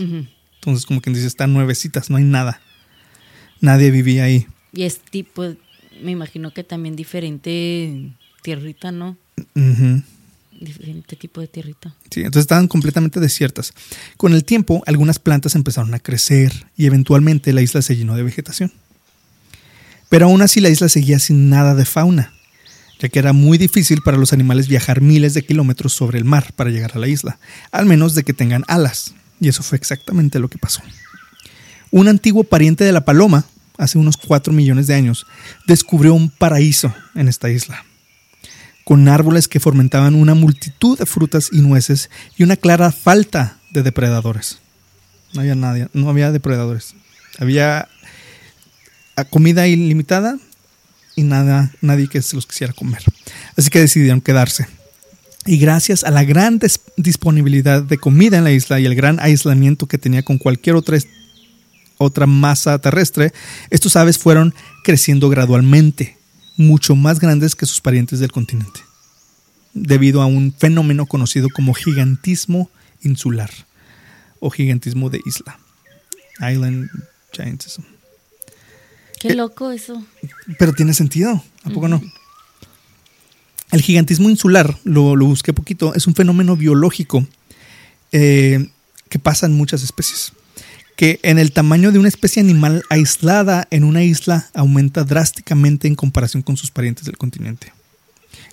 Entonces, 0.61 0.85
como 0.85 1.01
quien 1.01 1.15
dice, 1.15 1.27
están 1.27 1.55
nuevecitas, 1.55 2.11
no 2.11 2.19
hay 2.19 2.25
nada. 2.25 2.61
Nadie 3.63 3.91
vivía 3.91 4.25
ahí. 4.25 4.47
Y 4.75 4.83
es 4.83 4.99
tipo, 4.99 5.55
me 6.03 6.11
imagino 6.11 6.53
que 6.53 6.65
también 6.65 6.97
diferente 6.97 8.13
tierrita, 8.43 8.93
¿no? 8.93 9.17
Diferente 10.61 11.17
tipo 11.17 11.41
de 11.41 11.49
tierrita. 11.49 11.95
Sí, 12.11 12.21
entonces 12.21 12.43
estaban 12.43 12.69
completamente 12.69 13.21
desiertas. 13.21 13.73
Con 14.19 14.35
el 14.35 14.45
tiempo, 14.45 14.83
algunas 14.87 15.19
plantas 15.19 15.55
empezaron 15.55 15.95
a 15.95 15.99
crecer 15.99 16.67
y 16.77 16.85
eventualmente 16.85 17.55
la 17.55 17.63
isla 17.63 17.81
se 17.81 17.97
llenó 17.97 18.15
de 18.15 18.23
vegetación. 18.23 18.71
Pero 20.11 20.27
aún 20.27 20.43
así 20.43 20.61
la 20.61 20.69
isla 20.69 20.91
seguía 20.91 21.19
sin 21.19 21.49
nada 21.49 21.75
de 21.75 21.87
fauna, 21.87 22.35
ya 22.99 23.09
que 23.09 23.19
era 23.19 23.33
muy 23.33 23.57
difícil 23.57 24.03
para 24.05 24.19
los 24.19 24.35
animales 24.35 24.69
viajar 24.69 25.01
miles 25.01 25.33
de 25.33 25.43
kilómetros 25.43 25.95
sobre 25.95 26.19
el 26.19 26.27
mar 26.27 26.53
para 26.55 26.69
llegar 26.69 26.93
a 26.95 26.99
la 26.99 27.09
isla, 27.09 27.39
al 27.73 27.87
menos 27.87 28.15
de 28.15 28.25
que 28.25 28.35
tengan 28.35 28.65
alas. 28.69 29.15
Y 29.41 29.49
eso 29.49 29.63
fue 29.63 29.79
exactamente 29.79 30.39
lo 30.39 30.49
que 30.49 30.59
pasó. 30.59 30.83
Un 31.91 32.09
antiguo 32.09 32.45
pariente 32.45 32.85
de 32.85 32.93
la 32.93 33.05
paloma, 33.05 33.45
hace 33.79 33.99
unos 33.99 34.17
4 34.17 34.53
millones 34.53 34.87
de 34.87 34.95
años, 34.95 35.27
descubrió 35.67 36.15
un 36.15 36.31
paraíso 36.31 36.95
en 37.15 37.29
esta 37.29 37.51
isla 37.51 37.85
con 38.91 39.07
árboles 39.07 39.47
que 39.47 39.61
fomentaban 39.61 40.17
una 40.17 40.35
multitud 40.35 40.99
de 40.99 41.07
frutas 41.07 41.51
y 41.53 41.61
nueces 41.61 42.11
y 42.37 42.43
una 42.43 42.57
clara 42.57 42.91
falta 42.91 43.57
de 43.71 43.85
depredadores. 43.85 44.59
No 45.33 45.43
había 45.43 45.55
nadie, 45.55 45.87
no 45.93 46.09
había 46.09 46.33
depredadores. 46.33 46.97
Había 47.39 47.89
ah, 49.15 49.25
comida 49.25 49.69
ilimitada 49.69 50.39
y 51.15 51.23
nada, 51.23 51.71
nadie 51.81 52.09
que 52.09 52.21
se 52.21 52.35
los 52.35 52.49
quisiera 52.49 52.73
comer. 52.73 53.01
Así 53.57 53.71
que 53.71 53.79
decidieron 53.79 54.21
quedarse. 54.21 54.67
Y 55.47 55.57
gracias 55.57 56.05
a 56.05 56.11
la 56.11 56.25
gran 56.25 56.61
disponibilidad 56.97 57.83
de 57.83 57.99
comida 57.99 58.39
en 58.39 58.45
la 58.45 58.53
isla 58.53 58.79
y 58.79 58.87
el 58.87 58.95
gran 58.95 59.19
aislamiento 59.21 59.87
que 59.87 59.99
tenía 59.99 60.23
con 60.23 60.37
cualquier 60.39 60.77
otra, 60.77 60.99
otra 61.97 62.27
masa 62.27 62.79
terrestre, 62.79 63.33
estos 63.71 63.97
aves 63.97 64.19
fueron 64.19 64.55
creciendo 64.85 65.31
gradualmente, 65.31 66.19
mucho 66.57 66.95
más 66.95 67.21
grandes 67.21 67.55
que 67.55 67.65
sus 67.65 67.81
parientes 67.81 68.21
del 68.21 68.33
continente, 68.33 68.81
debido 69.73 70.21
a 70.21 70.27
un 70.27 70.53
fenómeno 70.53 71.07
conocido 71.07 71.49
como 71.49 71.73
gigantismo 71.73 72.71
insular 73.03 73.51
o 74.41 74.51
gigantismo 74.51 75.09
de 75.09 75.21
isla. 75.25 75.59
Island 76.39 76.91
giantism. 77.33 77.83
Qué 79.21 79.29
Eh, 79.29 79.35
loco 79.35 79.71
eso. 79.71 80.05
Pero 80.59 80.73
tiene 80.75 80.93
sentido, 80.95 81.43
¿a 81.65 81.71
poco 81.71 81.89
no? 81.89 82.03
El 83.73 83.83
gigantismo 83.83 84.29
insular, 84.29 84.77
lo, 84.85 85.17
busqué 85.17 85.53
poquito, 85.53 85.95
es 85.95 86.07
un 86.07 86.15
fenómeno 86.15 86.57
biológico 86.57 87.27
eh, 88.11 88.69
que 89.09 89.19
pasa 89.19 89.47
en 89.47 89.53
muchas 89.53 89.83
especies. 89.83 90.33
Que 90.97 91.21
en 91.23 91.39
el 91.39 91.53
tamaño 91.53 91.93
de 91.93 91.99
una 91.99 92.09
especie 92.09 92.43
animal 92.43 92.83
aislada 92.91 93.69
en 93.71 93.85
una 93.85 94.03
isla 94.03 94.51
aumenta 94.55 95.05
drásticamente 95.05 95.87
en 95.87 95.95
comparación 95.95 96.43
con 96.43 96.57
sus 96.57 96.71
parientes 96.71 97.05
del 97.05 97.17
continente. 97.17 97.73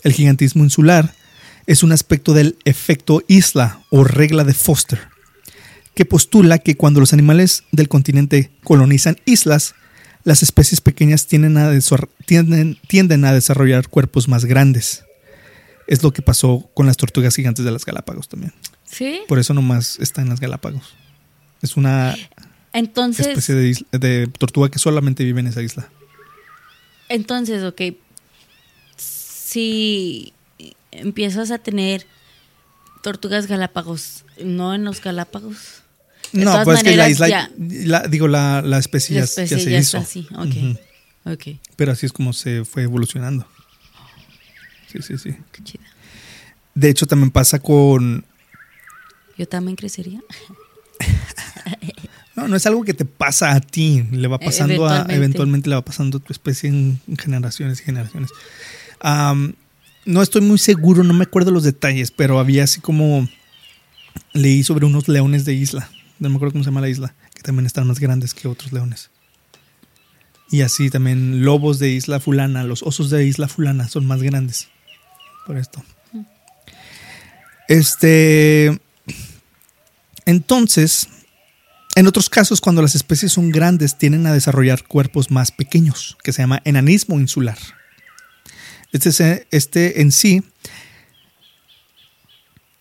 El 0.03 0.13
gigantismo 0.13 0.63
insular 0.63 1.13
es 1.65 1.81
un 1.83 1.91
aspecto 1.91 2.33
del 2.33 2.57
efecto 2.63 3.23
isla 3.27 3.81
o 3.89 4.03
regla 4.03 4.43
de 4.43 4.53
Foster, 4.53 5.07
que 5.95 6.05
postula 6.05 6.59
que 6.59 6.77
cuando 6.77 6.99
los 6.99 7.11
animales 7.11 7.63
del 7.71 7.89
continente 7.89 8.51
colonizan 8.63 9.17
islas, 9.25 9.73
las 10.23 10.43
especies 10.43 10.79
pequeñas 10.79 11.25
tienden 11.27 11.57
a 11.57 11.71
desarrollar 13.33 13.87
cuerpos 13.89 14.27
más 14.27 14.45
grandes. 14.45 15.06
Es 15.87 16.03
lo 16.03 16.11
que 16.11 16.21
pasó 16.21 16.69
con 16.73 16.85
las 16.85 16.97
tortugas 16.97 17.35
gigantes 17.35 17.63
de 17.65 17.71
las 17.71 17.85
Galápagos 17.85 18.27
también. 18.27 18.53
¿Sí? 18.85 19.21
Por 19.27 19.39
eso 19.39 19.53
nomás 19.53 19.97
está 19.99 20.21
en 20.21 20.29
las 20.29 20.39
Galápagos. 20.39 20.95
Es 21.61 21.77
una 21.77 22.15
Entonces, 22.73 23.27
especie 23.27 23.55
de, 23.55 23.69
isla- 23.69 23.87
de 23.91 24.27
tortuga 24.27 24.69
que 24.69 24.79
solamente 24.79 25.23
vive 25.23 25.39
en 25.39 25.47
esa 25.47 25.61
isla. 25.61 25.89
entonces, 27.09 27.63
ok. 27.63 27.81
Si 28.95 30.33
empiezas 30.91 31.51
a 31.51 31.57
tener 31.57 32.05
tortugas 33.01 33.47
galápagos, 33.47 34.25
no 34.43 34.73
en 34.73 34.83
los 34.83 35.01
Galápagos. 35.01 35.83
De 36.33 36.43
no, 36.43 36.61
pues 36.65 36.79
es 36.79 36.83
que 36.83 36.97
la 36.97 37.09
isla, 37.09 37.29
ya- 37.29 37.51
la- 37.57 38.01
digo, 38.07 38.27
la, 38.27 38.61
la 38.61 38.77
especie, 38.79 39.15
La 39.15 39.21
ya- 39.21 39.25
especie 39.25 39.57
ya 39.57 39.63
se 39.63 39.71
ya 39.71 39.77
hizo. 39.79 39.97
está 39.97 40.09
así. 40.09 40.27
Ok. 40.35 40.45
Ujú. 41.25 41.33
Ok. 41.33 41.59
Pero 41.77 41.91
así 41.93 42.05
es 42.05 42.11
como 42.13 42.33
se 42.33 42.65
fue 42.65 42.83
evolucionando. 42.83 43.47
Sí, 44.91 45.01
sí, 45.01 45.17
sí. 45.17 45.35
Qué 45.51 45.63
chida. 45.63 45.83
De 46.75 46.89
hecho, 46.89 47.05
también 47.05 47.31
pasa 47.31 47.59
con. 47.59 48.25
Yo 49.37 49.47
también 49.47 49.75
crecería. 49.75 50.21
No, 52.35 52.47
no 52.47 52.55
es 52.55 52.67
algo 52.67 52.83
que 52.83 52.93
te 52.93 53.03
pasa 53.03 53.53
a 53.55 53.59
ti, 53.59 54.03
le 54.11 54.27
va 54.27 54.35
E- 54.39 54.45
pasando 54.45 54.85
a. 54.85 54.89
eventualmente. 54.89 55.15
Eventualmente 55.15 55.69
le 55.71 55.75
va 55.75 55.81
pasando 55.83 56.19
a 56.19 56.21
tu 56.21 56.31
especie 56.31 56.69
en, 56.69 56.99
en 57.07 57.17
generaciones 57.17 57.81
y 57.81 57.83
generaciones. 57.83 58.29
No 60.05 60.21
estoy 60.21 60.41
muy 60.41 60.59
seguro, 60.59 61.03
no 61.03 61.13
me 61.15 61.23
acuerdo 61.23 61.49
los 61.49 61.63
detalles, 61.63 62.11
pero 62.11 62.37
había 62.39 62.63
así 62.63 62.79
como. 62.79 63.27
Leí 64.33 64.63
sobre 64.63 64.85
unos 64.85 65.07
leones 65.07 65.45
de 65.45 65.53
isla. 65.55 65.89
No 66.19 66.29
me 66.29 66.35
acuerdo 66.35 66.51
cómo 66.53 66.63
se 66.63 66.69
llama 66.69 66.81
la 66.81 66.89
isla, 66.89 67.15
que 67.33 67.41
también 67.41 67.65
están 67.65 67.87
más 67.87 67.99
grandes 67.99 68.35
que 68.35 68.47
otros 68.47 68.71
leones. 68.71 69.09
Y 70.51 70.61
así 70.61 70.91
también 70.91 71.43
lobos 71.43 71.79
de 71.79 71.89
isla 71.89 72.19
fulana, 72.19 72.63
los 72.63 72.83
osos 72.83 73.09
de 73.09 73.25
isla 73.25 73.47
fulana 73.47 73.87
son 73.89 74.05
más 74.05 74.21
grandes. 74.21 74.69
Por 75.47 75.57
esto. 75.57 75.81
Este. 77.69 78.77
Entonces, 80.25 81.07
en 81.95 82.05
otros 82.05 82.29
casos, 82.29 82.59
cuando 82.59 82.81
las 82.81 82.95
especies 82.95 83.31
son 83.31 83.49
grandes, 83.49 83.97
tienden 83.97 84.27
a 84.27 84.33
desarrollar 84.33 84.83
cuerpos 84.83 85.31
más 85.31 85.51
pequeños, 85.51 86.17
que 86.21 86.33
se 86.33 86.41
llama 86.41 86.61
enanismo 86.65 87.17
insular. 87.19 87.57
Este, 88.91 89.09
es- 89.09 89.47
este 89.51 90.01
en 90.01 90.11
sí, 90.11 90.43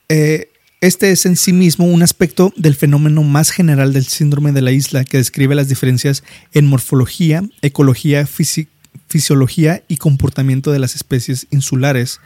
eh, 0.09 0.51
este 0.81 1.11
es 1.13 1.25
en 1.27 1.37
sí 1.37 1.53
mismo 1.53 1.87
un 1.87 2.03
aspecto 2.03 2.53
del 2.57 2.75
fenómeno 2.75 3.23
más 3.23 3.51
general 3.51 3.93
del 3.93 4.07
síndrome 4.07 4.51
de 4.53 4.63
la 4.63 4.73
isla, 4.73 5.05
que 5.05 5.19
describe 5.19 5.55
las 5.55 5.69
diferencias 5.69 6.23
en 6.53 6.67
morfología, 6.67 7.43
ecología, 7.63 8.23
fisi- 8.27 8.69
fisiología 9.09 9.83
y 9.89 9.97
comportamiento 9.99 10.73
de 10.73 10.79
las 10.81 10.95
especies 10.97 11.47
insulares 11.51 12.21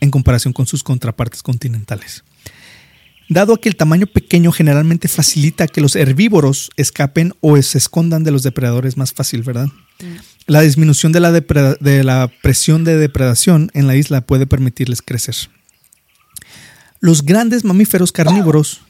en 0.00 0.10
comparación 0.10 0.52
con 0.52 0.66
sus 0.66 0.82
contrapartes 0.82 1.42
continentales. 1.42 2.24
Dado 3.28 3.60
que 3.60 3.68
el 3.68 3.76
tamaño 3.76 4.06
pequeño 4.06 4.52
generalmente 4.52 5.06
facilita 5.06 5.68
que 5.68 5.82
los 5.82 5.96
herbívoros 5.96 6.70
escapen 6.76 7.34
o 7.40 7.60
se 7.60 7.76
escondan 7.76 8.24
de 8.24 8.30
los 8.30 8.42
depredadores 8.42 8.96
más 8.96 9.12
fácil, 9.12 9.42
¿verdad? 9.42 9.68
La 10.46 10.62
disminución 10.62 11.12
de 11.12 11.20
la, 11.20 11.32
de 11.32 12.04
la 12.04 12.30
presión 12.42 12.84
de 12.84 12.96
depredación 12.96 13.70
en 13.74 13.86
la 13.86 13.96
isla 13.96 14.22
puede 14.22 14.46
permitirles 14.46 15.02
crecer. 15.02 15.34
Los 17.00 17.22
grandes 17.22 17.64
mamíferos 17.64 18.12
carnívoros 18.12 18.80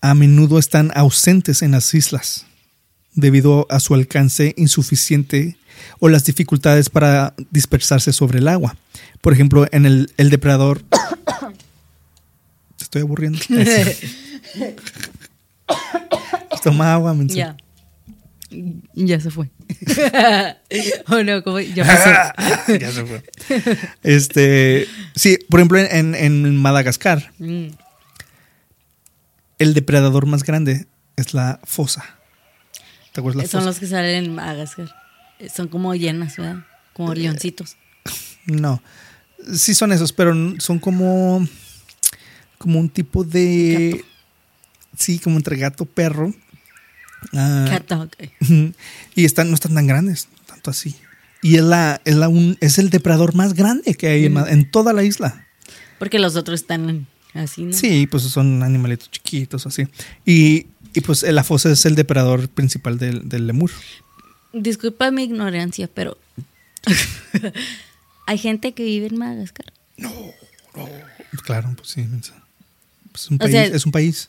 a 0.00 0.14
menudo 0.14 0.58
están 0.58 0.92
ausentes 0.94 1.62
en 1.62 1.72
las 1.72 1.92
islas 1.92 2.46
debido 3.14 3.66
a 3.70 3.80
su 3.80 3.94
alcance 3.94 4.54
insuficiente 4.56 5.56
o 6.00 6.08
las 6.08 6.24
dificultades 6.24 6.90
para 6.90 7.34
dispersarse 7.50 8.12
sobre 8.12 8.38
el 8.38 8.48
agua. 8.48 8.76
Por 9.20 9.32
ejemplo, 9.32 9.66
en 9.72 9.86
el, 9.86 10.12
el 10.16 10.30
depredador... 10.30 10.82
Te 12.76 12.84
estoy 12.84 13.02
aburriendo. 13.02 13.38
Toma 16.62 16.94
agua, 16.94 17.14
menso. 17.14 17.36
Ya. 17.36 17.56
Ya 18.94 19.20
se 19.20 19.30
fue. 19.30 19.50
oh 21.08 21.22
no, 21.24 21.42
¿cómo? 21.42 21.60
Ya 21.60 21.84
pasó. 21.86 22.10
ya 22.78 22.92
se 22.92 23.04
fue. 23.04 23.22
Este, 24.02 24.86
sí, 25.16 25.38
por 25.50 25.60
ejemplo, 25.60 25.78
en, 25.78 26.14
en 26.14 26.56
Madagascar, 26.56 27.32
Mm. 27.38 27.66
el 29.58 29.74
depredador 29.74 30.26
más 30.26 30.44
grande 30.44 30.86
es 31.16 31.34
la 31.34 31.60
fosa. 31.64 32.04
¿Te 33.14 33.20
acuerdas 33.20 33.44
la 33.44 33.48
Son 33.48 33.60
fosa? 33.60 33.70
los 33.70 33.78
que 33.78 33.86
salen 33.86 34.24
en 34.26 34.34
Madagascar. 34.34 34.94
Son 35.54 35.68
como 35.68 35.94
llenas, 35.94 36.36
¿verdad? 36.36 36.64
Como 36.92 37.12
Eh, 37.12 37.16
leoncitos. 37.16 37.76
No. 38.44 38.82
Sí 39.54 39.74
son 39.74 39.92
esos, 39.92 40.12
pero 40.12 40.34
son 40.58 40.78
como 40.78 41.46
como 42.58 42.78
un 42.80 42.88
tipo 42.88 43.24
de 43.24 44.04
sí, 44.98 45.18
como 45.18 45.36
entre 45.36 45.56
gato 45.56 45.84
perro. 45.86 46.34
Ah, 47.32 47.66
Cat 47.68 47.88
dog. 47.88 48.10
y 49.14 49.24
están 49.24 49.48
no 49.48 49.54
están 49.54 49.74
tan 49.74 49.86
grandes, 49.86 50.28
tanto 50.46 50.70
así. 50.70 50.94
Y 51.42 51.56
es 51.56 51.62
la, 51.62 52.00
es 52.04 52.16
la 52.16 52.28
un- 52.28 52.56
es 52.60 52.78
el 52.78 52.90
depredador 52.90 53.34
más 53.34 53.54
grande 53.54 53.94
que 53.94 54.08
hay 54.08 54.26
en, 54.26 54.32
Ma- 54.34 54.48
en 54.48 54.70
toda 54.70 54.92
la 54.92 55.02
isla. 55.04 55.46
Porque 55.98 56.18
los 56.18 56.36
otros 56.36 56.60
están 56.60 57.06
así, 57.34 57.64
¿no? 57.64 57.72
Sí, 57.74 58.06
pues 58.06 58.22
son 58.24 58.62
animalitos 58.62 59.10
chiquitos 59.10 59.66
así. 59.66 59.86
Y, 60.24 60.66
y 60.94 61.00
pues 61.00 61.22
la 61.24 61.44
fosa 61.44 61.70
es 61.72 61.84
el 61.86 61.94
depredador 61.94 62.48
principal 62.48 62.98
del, 62.98 63.28
del 63.28 63.46
lemur. 63.46 63.70
Disculpa 64.52 65.10
mi 65.10 65.24
ignorancia, 65.24 65.88
pero 65.92 66.16
hay 68.26 68.38
gente 68.38 68.72
que 68.72 68.84
vive 68.84 69.06
en 69.08 69.18
Madagascar. 69.18 69.72
Claro, 71.44 71.72
pues 71.76 71.88
sí. 71.90 72.02
mensa. 72.02 72.34
Pues 73.12 73.24
es 73.24 73.30
un 73.30 73.38
país. 73.38 73.52
sea- 73.52 73.64
es 73.64 73.86
un 73.86 73.92
país. 73.92 74.28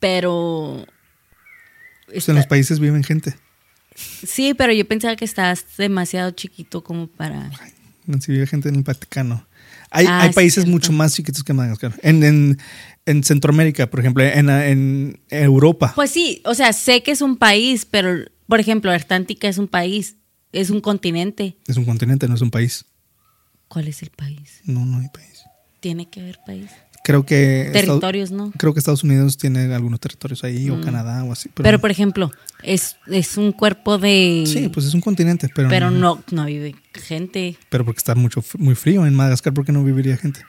Pero 0.00 0.86
Pues 2.06 2.28
en 2.28 2.36
los 2.36 2.46
países 2.46 2.78
viven 2.80 3.02
gente. 3.04 3.36
sí, 3.96 4.54
pero 4.54 4.72
yo 4.72 4.86
pensaba 4.86 5.16
que 5.16 5.24
estabas 5.24 5.64
demasiado 5.76 6.30
chiquito 6.30 6.84
como 6.84 7.08
para 7.08 7.50
Si 8.20 8.32
vive 8.32 8.46
gente 8.46 8.68
en 8.68 8.76
el 8.76 8.82
Vaticano. 8.82 9.44
Hay, 9.90 10.06
Ah, 10.06 10.22
hay 10.22 10.32
países 10.32 10.66
mucho 10.66 10.92
más 10.92 11.14
chiquitos 11.14 11.42
que 11.44 11.52
Madagascar. 11.52 11.94
En, 12.02 12.22
en, 12.22 12.58
en 13.06 13.24
Centroamérica, 13.24 13.88
por 13.88 14.00
ejemplo, 14.00 14.22
en, 14.24 14.48
en 14.50 15.20
Europa. 15.30 15.92
Pues 15.94 16.10
sí, 16.10 16.42
o 16.44 16.54
sea, 16.54 16.72
sé 16.72 17.02
que 17.02 17.10
es 17.12 17.22
un 17.22 17.36
país, 17.36 17.86
pero 17.86 18.24
por 18.46 18.60
ejemplo, 18.60 18.90
Antártica 18.90 19.48
es 19.48 19.58
un 19.58 19.68
país, 19.68 20.16
es 20.52 20.70
un 20.70 20.80
continente. 20.80 21.56
Es 21.66 21.76
un 21.76 21.84
continente, 21.84 22.28
no 22.28 22.34
es 22.34 22.40
un 22.40 22.50
país. 22.50 22.84
¿Cuál 23.68 23.88
es 23.88 24.02
el 24.02 24.10
país? 24.10 24.60
No, 24.64 24.84
no 24.86 24.98
hay 24.98 25.08
país. 25.08 25.44
Tiene 25.80 26.08
que 26.08 26.20
haber 26.20 26.38
país. 26.46 26.70
Creo 27.08 27.24
que. 27.24 27.70
Territorios, 27.72 28.30
¿no? 28.30 28.52
creo 28.58 28.74
que 28.74 28.80
Estados 28.80 29.02
Unidos 29.02 29.38
tiene 29.38 29.72
algunos 29.74 29.98
territorios 29.98 30.44
ahí, 30.44 30.68
o 30.68 30.78
Canadá, 30.82 31.24
o 31.24 31.32
así. 31.32 31.48
Pero, 31.48 31.62
Mm. 31.62 31.64
Pero, 31.64 31.78
por 31.80 31.90
ejemplo, 31.90 32.30
es, 32.62 32.96
es 33.06 33.38
un 33.38 33.52
cuerpo 33.52 33.96
de... 33.96 34.44
sí, 34.46 34.68
pues 34.68 34.84
es 34.84 34.92
un 34.92 35.00
continente, 35.00 35.48
pero. 35.54 35.70
pero 35.70 35.90
no, 35.90 36.22
no 36.30 36.44
vive 36.44 36.74
gente 36.92 37.56
Pero 37.70 37.86
porque 37.86 37.96
está 37.96 38.14
mucho, 38.14 38.44
muy 38.58 38.74
frío 38.74 39.06
en 39.06 39.14
Madagascar, 39.14 39.54
¿por 39.54 39.64
qué 39.64 39.72
no 39.72 39.82
viviría 39.84 40.18
gente? 40.18 40.42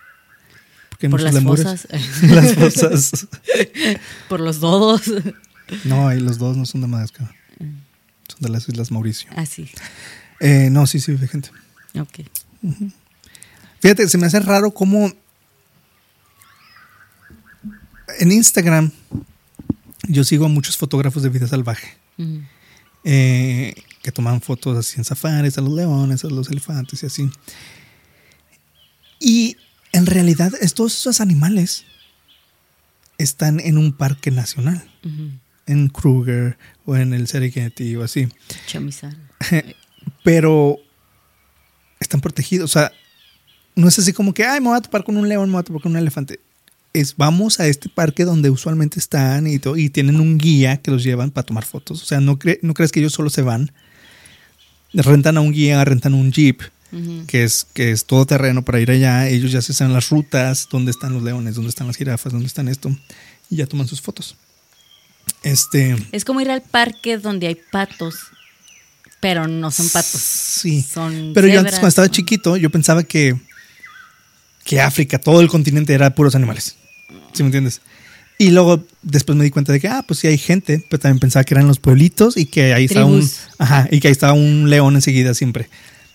Porque 0.89 1.09
por 1.09 1.21
las 1.21 1.33
lemures. 1.33 1.63
fosas, 1.63 1.87
las 2.23 2.53
fosas. 2.55 3.27
por 4.27 4.41
los 4.41 4.59
dodos. 4.59 5.03
No, 5.85 6.09
ahí 6.09 6.19
los 6.19 6.39
dos 6.39 6.57
no 6.57 6.65
son 6.65 6.81
de 6.81 6.87
Madagascar. 6.87 7.31
Mm. 7.59 7.63
Son 8.27 8.39
de 8.41 8.49
las 8.49 8.67
Islas 8.67 8.91
Mauricio. 8.91 9.29
Así, 9.37 9.69
Eh, 10.41 10.67
no, 10.69 10.85
sí, 10.87 10.99
sí 10.99 11.13
vive 11.13 11.29
gente. 11.29 11.51
ok. 11.97 12.19
Fíjate, 13.79 14.09
se 14.09 14.17
me 14.17 14.25
hace 14.27 14.41
raro 14.41 14.71
cómo 14.71 15.09
en 18.19 18.31
Instagram 18.31 18.91
yo 20.07 20.23
sigo 20.23 20.45
a 20.45 20.49
muchos 20.49 20.77
fotógrafos 20.77 21.23
de 21.23 21.29
vida 21.29 21.47
salvaje 21.47 21.97
eh, 23.03 23.73
que 24.01 24.11
toman 24.11 24.41
fotos 24.41 24.77
así 24.77 24.97
en 24.97 25.05
safaris, 25.05 25.57
a 25.57 25.61
los 25.61 25.73
leones, 25.73 26.23
a 26.23 26.27
los 26.27 26.49
elefantes 26.49 27.03
y 27.03 27.05
así. 27.05 27.29
Y 29.19 29.57
en 29.91 30.05
realidad 30.05 30.51
estos 30.61 30.97
esos 30.97 31.21
animales 31.21 31.85
están 33.17 33.59
en 33.59 33.77
un 33.77 33.93
parque 33.93 34.31
nacional, 34.31 34.89
en 35.65 35.89
Kruger 35.89 36.57
o 36.85 36.95
en 36.95 37.13
el 37.13 37.27
Serengeti 37.27 37.95
o 37.95 38.03
así. 38.03 38.27
Chamizal. 38.65 39.17
pero 40.23 40.77
están 41.99 42.21
protegidos. 42.21 42.71
O 42.71 42.73
sea, 42.79 42.91
no 43.75 43.87
es 43.87 43.99
así 43.99 44.13
como 44.13 44.33
que, 44.33 44.45
ay, 44.45 44.61
me 44.61 44.67
voy 44.67 44.77
a 44.77 44.81
topar 44.81 45.03
con 45.03 45.17
un 45.17 45.27
león, 45.27 45.49
me 45.49 45.53
voy 45.53 45.61
a 45.61 45.63
topar 45.63 45.81
con 45.81 45.91
un 45.91 45.97
elefante. 45.97 46.39
Es 46.93 47.15
vamos 47.17 47.59
a 47.59 47.67
este 47.67 47.87
parque 47.89 48.25
donde 48.25 48.49
usualmente 48.49 48.99
están 48.99 49.45
y, 49.47 49.59
to- 49.59 49.77
y 49.77 49.89
tienen 49.89 50.19
un 50.19 50.37
guía 50.37 50.77
que 50.77 50.89
los 50.91 51.03
llevan 51.03 51.29
para 51.31 51.45
tomar 51.45 51.63
fotos. 51.65 52.01
O 52.01 52.05
sea, 52.05 52.19
no, 52.19 52.39
cre- 52.39 52.59
no 52.63 52.73
crees 52.73 52.91
que 52.91 52.99
ellos 52.99 53.13
solo 53.13 53.29
se 53.29 53.41
van. 53.43 53.71
Rentan 54.93 55.37
a 55.37 55.41
un 55.41 55.51
guía, 55.51 55.85
rentan 55.85 56.15
un 56.15 56.31
jeep, 56.31 56.61
que 57.27 57.43
es, 57.43 57.67
que 57.73 57.91
es 57.91 58.05
todo 58.05 58.25
terreno 58.25 58.65
para 58.65 58.79
ir 58.79 58.89
allá. 58.89 59.27
Ellos 59.29 59.51
ya 59.51 59.61
se 59.61 59.71
saben 59.73 59.93
las 59.93 60.09
rutas, 60.09 60.67
dónde 60.71 60.89
están 60.89 61.13
los 61.13 61.21
leones, 61.21 61.53
dónde 61.55 61.69
están 61.69 61.85
las 61.85 61.95
jirafas, 61.95 62.31
dónde 62.33 62.47
están 62.47 62.67
esto. 62.67 62.89
Y 63.51 63.57
ya 63.57 63.67
toman 63.67 63.87
sus 63.87 64.01
fotos. 64.01 64.35
Este. 65.43 65.95
Es 66.11 66.25
como 66.25 66.41
ir 66.41 66.49
al 66.49 66.61
parque 66.63 67.17
donde 67.19 67.45
hay 67.47 67.57
patos, 67.71 68.15
pero 69.19 69.47
no 69.47 69.69
son 69.69 69.87
patos. 69.89 70.21
Sí. 70.21 70.81
Son 70.81 71.33
Pero 71.35 71.47
yo 71.47 71.59
antes, 71.59 71.73
cebras, 71.75 71.79
cuando 71.79 71.87
estaba 71.89 72.07
¿no? 72.07 72.13
chiquito, 72.13 72.57
yo 72.57 72.71
pensaba 72.71 73.03
que, 73.03 73.35
que 74.69 74.79
África, 74.81 75.17
todo 75.19 75.41
el 75.41 75.47
continente 75.47 75.93
era 75.95 76.13
puros 76.13 76.35
animales. 76.35 76.75
¿Sí 77.33 77.41
me 77.41 77.47
entiendes? 77.47 77.81
Y 78.37 78.51
luego 78.51 78.83
después 79.01 79.35
me 79.35 79.43
di 79.43 79.49
cuenta 79.49 79.73
de 79.73 79.79
que, 79.79 79.87
ah, 79.87 80.03
pues 80.07 80.19
sí 80.19 80.27
hay 80.27 80.37
gente, 80.37 80.85
pero 80.89 80.99
también 81.01 81.19
pensaba 81.19 81.43
que 81.43 81.55
eran 81.55 81.67
los 81.67 81.79
pueblitos 81.79 82.37
y 82.37 82.45
que 82.45 82.73
ahí 82.75 82.85
estaba 82.85 83.07
un, 83.07 83.27
ajá, 83.57 83.87
y 83.91 83.99
que 83.99 84.09
ahí 84.09 84.11
estaba 84.11 84.33
un 84.33 84.69
león 84.69 84.93
enseguida 84.95 85.33
siempre. 85.33 85.69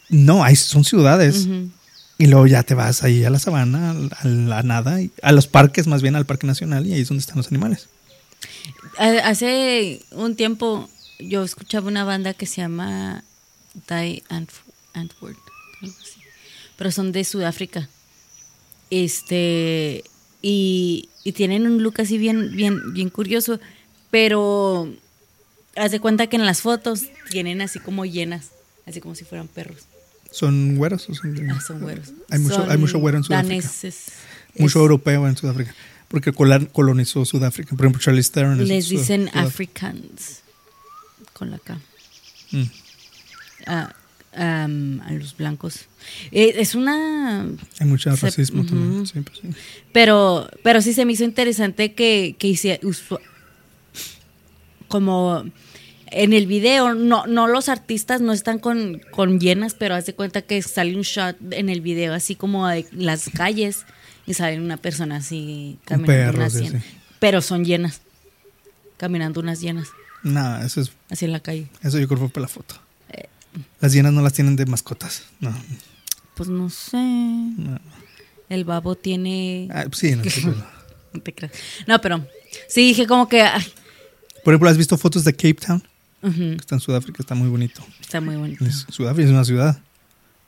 No, 0.09 0.45
ahí 0.45 0.55
son 0.55 0.85
ciudades. 0.85 1.49
Y 2.17 2.27
luego 2.29 2.47
ya 2.47 2.63
te 2.63 2.75
vas 2.75 3.03
ahí 3.03 3.25
a 3.25 3.31
la 3.31 3.41
sabana, 3.41 3.91
a 4.21 4.29
la 4.29 4.63
nada, 4.63 4.99
a 5.23 5.33
los 5.33 5.49
parques, 5.49 5.89
más 5.89 6.01
bien 6.01 6.15
al 6.15 6.27
Parque 6.27 6.47
Nacional, 6.47 6.87
y 6.87 6.93
ahí 6.93 7.01
es 7.01 7.09
donde 7.09 7.23
están 7.23 7.39
los 7.39 7.49
animales. 7.49 7.89
Ha- 8.99 9.29
Hace 9.29 10.01
un 10.13 10.37
tiempo 10.37 10.89
yo 11.19 11.43
escuchaba 11.43 11.89
una 11.89 12.05
banda 12.05 12.35
que 12.35 12.47
se 12.47 12.61
llama 12.61 13.25
Die 13.89 14.23
Antw- 14.31 14.63
Antwoord, 14.95 15.37
algo 15.83 15.95
así. 16.01 16.21
pero 16.77 16.93
son 16.93 17.11
de 17.11 17.25
Sudáfrica. 17.25 17.89
Este 19.03 20.05
y, 20.43 21.09
y 21.25 21.33
tienen 21.33 21.67
un 21.67 21.83
look 21.83 21.95
así 22.01 22.19
bien 22.19 22.55
bien 22.55 22.93
bien 22.93 23.11
curioso, 23.11 23.59
pero 24.11 24.93
haz 25.77 25.91
de 25.91 26.01
cuenta 26.01 26.27
que 26.29 26.37
en 26.37 26.47
las 26.47 26.61
fotos 26.63 27.03
tienen 27.31 27.61
así 27.61 27.79
como 27.81 28.05
llenas, 28.05 28.51
así 28.87 29.01
como 29.01 29.15
si 29.15 29.25
fueran 29.25 29.49
perros. 29.49 29.79
¿Son 30.31 30.77
güeros? 30.77 31.09
o 31.09 31.15
son- 31.15 31.51
Ah, 31.51 31.61
son 31.67 31.81
güeros. 31.81 32.13
Hay 32.31 32.39
mucho, 32.41 32.55
Son 32.57 32.71
hay 32.71 32.77
mucho 32.79 32.99
güero 32.99 33.19
en 33.19 33.25
Sudáfrica. 33.25 33.55
daneses. 33.57 34.05
Mucho 34.59 34.79
Es- 34.79 34.83
europeo 34.83 35.27
en 35.29 35.37
Sudáfrica. 35.37 35.75
Porque 36.09 36.33
colonizó 36.33 37.25
Sudáfrica. 37.25 37.71
Por 37.75 37.87
ejemplo, 37.87 38.01
Charlie 38.03 38.23
Theron. 38.23 38.61
es 38.61 38.69
Les 38.69 38.89
dicen. 38.89 39.31
Africans 39.35 40.43
con 41.33 41.51
la 41.51 41.59
K. 41.59 41.81
Mm. 42.53 42.63
a, 43.67 43.95
a 44.37 44.67
los 45.13 45.37
blancos. 45.37 45.87
Eh, 46.33 46.55
es 46.57 46.75
una... 46.75 47.47
Hay 47.81 47.87
mucho 47.87 48.15
Se- 48.17 48.27
racismo 48.27 48.65
también. 48.65 49.07
Sí, 49.07 49.21
pues 49.21 49.39
sí. 49.41 49.49
Pero, 49.93 50.49
pero 50.63 50.83
sí 50.83 50.93
se 50.93 51.05
me 51.05 51.13
hizo 51.13 51.25
interesante 51.25 51.95
que, 51.95 52.37
que 52.39 52.49
hice 52.49 52.81
como 54.89 55.45
en 56.07 56.33
el 56.33 56.47
video, 56.47 56.95
no, 56.95 57.27
no 57.27 57.49
los 57.49 57.69
artistas 57.69 58.21
no 58.21 58.33
están 58.33 58.59
con, 58.59 59.01
con 59.11 59.41
llenas, 59.41 59.75
pero 59.75 59.95
haz 59.95 60.07
de 60.07 60.15
cuenta 60.15 60.43
que 60.43 60.63
sale 60.63 60.95
un 60.95 61.03
shot 61.03 61.37
en 61.53 61.69
el 61.69 61.81
video 61.81 62.15
así 62.15 62.37
como 62.37 62.69
de 62.69 62.87
las 62.93 63.29
calles 63.31 63.85
y 64.27 64.35
sale 64.35 64.61
una 64.61 64.77
persona 64.77 65.17
así 65.17 65.79
caminando 65.85 66.07
perro, 66.27 66.39
unas 66.39 66.53
sí, 66.53 66.61
llenas. 66.65 66.85
Pero 67.19 67.41
son 67.43 67.65
llenas, 67.65 68.01
caminando 68.97 69.41
unas 69.41 69.61
llenas, 69.61 69.89
No, 70.23 70.63
eso, 70.63 70.83
es, 70.83 70.93
así 71.11 71.25
en 71.25 71.33
la 71.33 71.41
calle. 71.41 71.67
eso 71.83 71.99
yo 71.99 72.07
creo 72.07 72.19
que 72.21 72.27
fue 72.27 72.33
para 72.33 72.43
la 72.43 72.49
foto. 72.49 72.77
Las 73.85 73.93
hienas 73.93 74.15
no 74.15 74.23
las 74.23 74.33
tienen 74.33 74.57
de 74.57 74.65
mascotas. 74.65 75.25
No. 75.41 75.55
Pues 76.35 76.49
no 76.49 76.71
sé. 76.71 76.97
no. 76.97 77.79
El 78.49 78.65
babo 78.65 78.95
tiene... 78.95 79.69
Ah, 79.71 79.85
sí, 79.93 80.17
no, 80.17 80.25
sí, 80.31 80.41
pero- 80.43 80.57
No 81.13 81.21
te 81.21 81.35
creas. 81.35 81.53
No, 81.87 82.01
pero 82.01 82.27
sí 82.67 82.81
dije 82.81 83.07
como 83.07 83.29
que 83.29 83.43
ay, 83.43 83.63
Por 84.43 84.55
ejemplo, 84.55 84.71
¿has 84.71 84.79
visto 84.79 84.97
fotos 84.97 85.23
de 85.25 85.35
Cape 85.35 85.53
Town? 85.67 85.83
Que 86.23 86.55
está 86.59 86.77
en 86.77 86.81
Sudáfrica, 86.81 87.19
está 87.23 87.35
muy 87.35 87.51
bonito. 87.51 87.85
está 88.01 88.23
muy 88.23 88.37
bonito. 88.37 88.65
Es- 88.65 88.87
Sudáfrica 88.89 89.27
es 89.29 89.35
una 89.35 89.45
ciudad. 89.45 89.79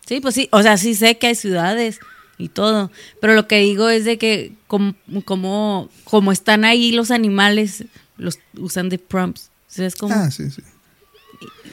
Sí, 0.07 0.22
pues 0.22 0.35
sí, 0.35 0.49
o 0.51 0.62
sea, 0.62 0.79
sí 0.79 0.94
sé 0.94 1.18
que 1.18 1.27
hay 1.27 1.35
ciudades 1.35 2.01
y 2.38 2.49
todo, 2.49 2.90
pero 3.20 3.35
lo 3.35 3.46
que 3.46 3.59
digo 3.59 3.90
es 3.90 4.07
de 4.07 4.16
que 4.16 4.55
como, 4.66 4.94
como, 5.27 5.90
como 6.05 6.33
están 6.33 6.64
ahí 6.64 6.90
los 6.92 7.11
animales, 7.11 7.85
los 8.16 8.38
usan 8.57 8.88
de 8.88 8.96
prompts. 8.99 9.51
¿Sabes 9.66 9.94
cómo? 9.94 10.14
Ah, 10.14 10.31
sí, 10.31 10.51
sí. 10.51 10.62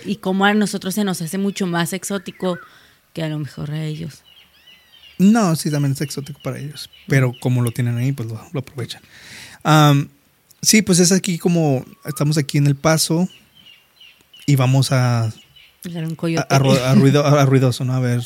Y 0.05 0.17
como 0.17 0.45
a 0.45 0.53
nosotros 0.53 0.95
se 0.95 1.03
nos 1.03 1.21
hace 1.21 1.37
mucho 1.37 1.67
más 1.67 1.93
exótico 1.93 2.57
que 3.13 3.23
a 3.23 3.29
lo 3.29 3.39
mejor 3.39 3.71
a 3.71 3.83
ellos. 3.83 4.23
No, 5.19 5.55
sí, 5.55 5.69
también 5.69 5.91
es 5.93 6.01
exótico 6.01 6.39
para 6.41 6.57
ellos. 6.59 6.89
Pero 7.07 7.33
como 7.39 7.61
lo 7.61 7.71
tienen 7.71 7.97
ahí, 7.97 8.11
pues 8.11 8.27
lo, 8.29 8.41
lo 8.51 8.59
aprovechan. 8.59 9.01
Am, 9.63 10.09
sí, 10.61 10.81
pues 10.81 10.99
es 10.99 11.11
aquí 11.11 11.37
como 11.37 11.85
estamos 12.05 12.37
aquí 12.37 12.57
en 12.57 12.67
el 12.67 12.75
paso 12.75 13.29
y 14.45 14.55
vamos 14.55 14.91
a, 14.91 15.25
a, 15.25 15.31
un 15.85 16.15
coyote. 16.15 16.45
a 16.53 16.59
ru- 16.59 16.77
a 16.81 16.95
ruido- 16.95 17.25
a 17.25 17.45
ruidoso, 17.45 17.85
¿no? 17.85 17.93
A 17.93 17.99
ver 17.99 18.21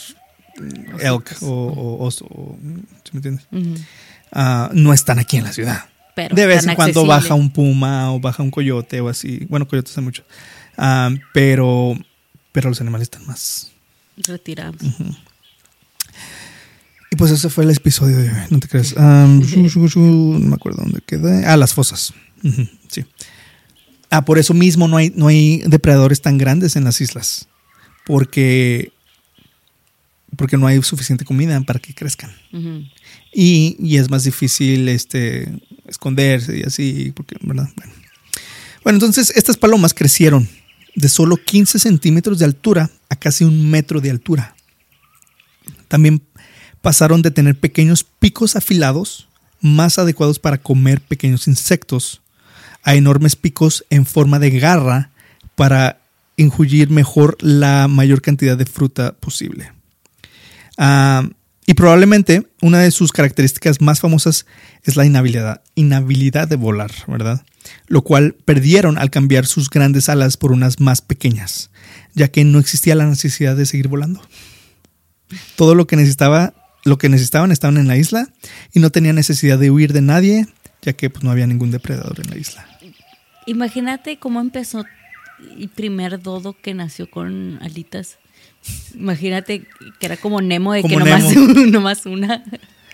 mm, 0.57 0.99
elk 1.01 1.35
o, 1.41 1.47
o 1.47 2.03
oso. 2.05 2.25
o- 2.25 2.57
¿Sí 3.03 3.11
me 3.13 3.17
entiendes? 3.17 3.45
Ujú. 3.51 3.75
Ah, 4.31 4.69
no 4.73 4.93
están 4.93 5.19
aquí 5.19 5.37
en 5.37 5.43
la 5.43 5.53
ciudad. 5.53 5.85
Pero 6.15 6.35
de 6.35 6.45
vez 6.47 6.65
en 6.65 6.73
cuando 6.75 7.01
accesible. 7.01 7.07
baja 7.09 7.33
un 7.35 7.51
puma 7.51 8.11
o 8.11 8.19
baja 8.19 8.41
un 8.41 8.49
coyote 8.49 8.99
o 9.01 9.09
así. 9.09 9.45
Bueno, 9.49 9.67
coyotes 9.67 9.95
hay 9.97 10.03
muchos. 10.03 10.25
Ah, 10.77 11.09
pero, 11.33 11.97
pero 12.51 12.69
los 12.69 12.79
animales 12.81 13.07
están 13.07 13.25
más. 13.25 13.71
Retirados. 14.17 14.81
Y 17.11 17.15
pues 17.15 17.31
ese 17.31 17.49
fue 17.49 17.63
el 17.63 17.71
episodio 17.71 18.17
de 18.17 18.29
hoy, 18.29 18.37
no 18.49 18.59
te 18.59 18.67
creas. 18.67 18.91
Shu, 18.95 19.99
no 19.99 20.39
me 20.39 20.55
acuerdo 20.55 20.83
dónde 20.83 21.01
quedé. 21.05 21.45
Ah, 21.45 21.57
las 21.57 21.73
fosas. 21.73 22.13
Sí. 22.89 23.05
Ah, 24.09 24.23
por 24.23 24.37
eso 24.37 24.53
mismo 24.53 24.87
no 24.87 24.97
hay, 24.97 25.11
no 25.15 25.27
hay 25.27 25.63
depredadores 25.65 26.21
tan 26.21 26.37
grandes 26.37 26.75
en 26.75 26.83
las 26.83 27.01
islas. 27.01 27.47
Porque, 28.05 28.93
porque 30.37 30.57
no 30.57 30.67
hay 30.67 30.81
suficiente 30.83 31.25
comida 31.25 31.59
para 31.61 31.79
que 31.79 31.93
crezcan. 31.93 32.31
Y, 33.33 33.75
y 33.79 33.97
es 33.97 34.09
más 34.09 34.23
difícil 34.23 34.87
este, 34.87 35.51
esconderse 35.87 36.57
y 36.57 36.63
así, 36.63 37.11
porque, 37.15 37.35
¿verdad? 37.41 37.69
Bueno. 37.75 37.93
Bueno, 38.83 38.97
entonces 38.97 39.33
estas 39.35 39.57
palomas 39.57 39.93
crecieron 39.93 40.47
de 40.97 41.09
solo 41.09 41.37
15 41.37 41.77
centímetros 41.77 42.39
de 42.39 42.45
altura 42.45 42.89
a 43.07 43.15
casi 43.15 43.43
un 43.43 43.69
metro 43.69 44.01
de 44.01 44.09
altura. 44.09 44.55
También 45.87 46.23
pasaron 46.81 47.21
de 47.21 47.29
tener 47.29 47.57
pequeños 47.57 48.03
picos 48.03 48.55
afilados, 48.55 49.29
más 49.61 49.99
adecuados 49.99 50.39
para 50.39 50.57
comer 50.57 50.99
pequeños 51.01 51.47
insectos, 51.47 52.21
a 52.81 52.95
enormes 52.95 53.35
picos 53.35 53.85
en 53.91 54.07
forma 54.07 54.39
de 54.39 54.59
garra 54.59 55.11
para 55.55 55.99
enjullir 56.35 56.89
mejor 56.89 57.37
la 57.41 57.87
mayor 57.87 58.23
cantidad 58.23 58.57
de 58.57 58.65
fruta 58.65 59.13
posible. 59.13 59.71
Ah, 60.79 61.29
y 61.67 61.75
probablemente 61.75 62.47
una 62.59 62.79
de 62.79 62.89
sus 62.89 63.11
características 63.11 63.81
más 63.81 63.99
famosas 63.99 64.47
es 64.83 64.95
la 64.95 65.05
inhabilidad, 65.05 65.61
inhabilidad 65.75 66.47
de 66.47 66.55
volar, 66.55 66.91
¿verdad? 67.07 67.45
Lo 67.87 68.01
cual 68.01 68.35
perdieron 68.45 68.97
al 68.97 69.09
cambiar 69.09 69.45
sus 69.45 69.69
grandes 69.69 70.09
alas 70.09 70.37
por 70.37 70.51
unas 70.51 70.79
más 70.79 71.01
pequeñas, 71.01 71.69
ya 72.13 72.29
que 72.29 72.43
no 72.43 72.59
existía 72.59 72.95
la 72.95 73.05
necesidad 73.05 73.55
de 73.55 73.65
seguir 73.65 73.87
volando. 73.87 74.21
Todo 75.55 75.75
lo 75.75 75.87
que 75.87 75.95
necesitaba, 75.95 76.53
lo 76.85 76.97
que 76.97 77.09
necesitaban 77.09 77.51
estaban 77.51 77.77
en 77.77 77.87
la 77.87 77.97
isla 77.97 78.29
y 78.73 78.79
no 78.79 78.89
tenían 78.91 79.15
necesidad 79.15 79.57
de 79.59 79.71
huir 79.71 79.93
de 79.93 80.01
nadie, 80.01 80.47
ya 80.81 80.93
que 80.93 81.09
pues, 81.09 81.23
no 81.23 81.31
había 81.31 81.47
ningún 81.47 81.71
depredador 81.71 82.19
en 82.19 82.29
la 82.29 82.37
isla. 82.37 82.67
Imagínate 83.45 84.19
cómo 84.19 84.39
empezó 84.41 84.85
el 85.57 85.69
primer 85.69 86.21
dodo 86.21 86.55
que 86.61 86.73
nació 86.73 87.09
con 87.09 87.59
alitas. 87.61 88.17
Imagínate 88.95 89.67
que 89.99 90.05
era 90.05 90.17
como 90.17 90.41
Nemo 90.41 90.73
de 90.73 90.83
que 90.83 90.97
nomás, 90.97 91.23
Nemo. 91.23 91.53
nomás 91.71 92.05
una. 92.05 92.43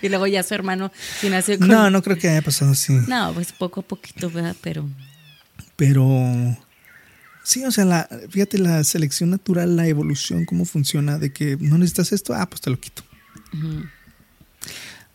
Y 0.02 0.08
luego 0.08 0.26
ya 0.26 0.42
su 0.42 0.54
hermano 0.54 0.92
sí 1.20 1.28
nació 1.30 1.58
con. 1.58 1.68
No, 1.68 1.90
no 1.90 2.02
creo 2.02 2.18
que 2.18 2.28
haya 2.28 2.42
pasado 2.42 2.72
así. 2.72 2.92
No, 3.08 3.32
pues 3.32 3.52
poco 3.52 3.80
a 3.80 3.82
poquito, 3.82 4.30
¿verdad? 4.30 4.56
Pero. 4.60 4.88
Pero 5.76 6.56
sí, 7.42 7.64
o 7.64 7.70
sea, 7.70 7.84
la, 7.84 8.08
fíjate 8.30 8.58
la 8.58 8.84
selección 8.84 9.30
natural, 9.30 9.76
la 9.76 9.86
evolución, 9.86 10.44
cómo 10.44 10.64
funciona, 10.64 11.18
de 11.18 11.32
que 11.32 11.56
no 11.58 11.78
necesitas 11.78 12.12
esto, 12.12 12.34
ah, 12.34 12.48
pues 12.48 12.60
te 12.60 12.70
lo 12.70 12.78
quito. 12.78 13.02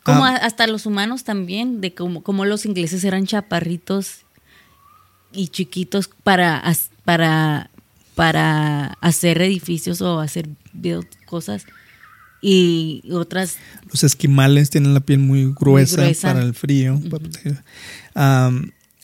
Como 0.04 0.26
Ah. 0.26 0.36
hasta 0.42 0.65
los 0.68 0.86
humanos 0.86 1.24
también, 1.24 1.82
de 1.82 1.94
como, 1.94 2.24
como 2.24 2.46
los 2.46 2.65
ingleses 2.65 3.04
eran 3.04 3.26
chaparritos 3.26 4.22
y 5.32 5.50
chiquitos 5.50 6.10
para, 6.24 6.63
para, 7.06 7.70
para 8.15 8.98
hacer 9.02 9.42
edificios 9.42 10.02
o 10.02 10.20
hacer 10.20 10.50
build 10.74 11.08
cosas. 11.26 11.65
Y 12.41 13.04
otras, 13.12 13.58
Los 13.91 14.04
esquimales 14.04 14.69
tienen 14.69 14.93
la 14.93 15.02
piel 15.02 15.19
muy 15.19 15.54
gruesa, 15.54 16.02
gruesa. 16.04 16.30
para 16.34 16.41
el 16.45 16.54
frío. 16.54 16.99
para 18.13 18.52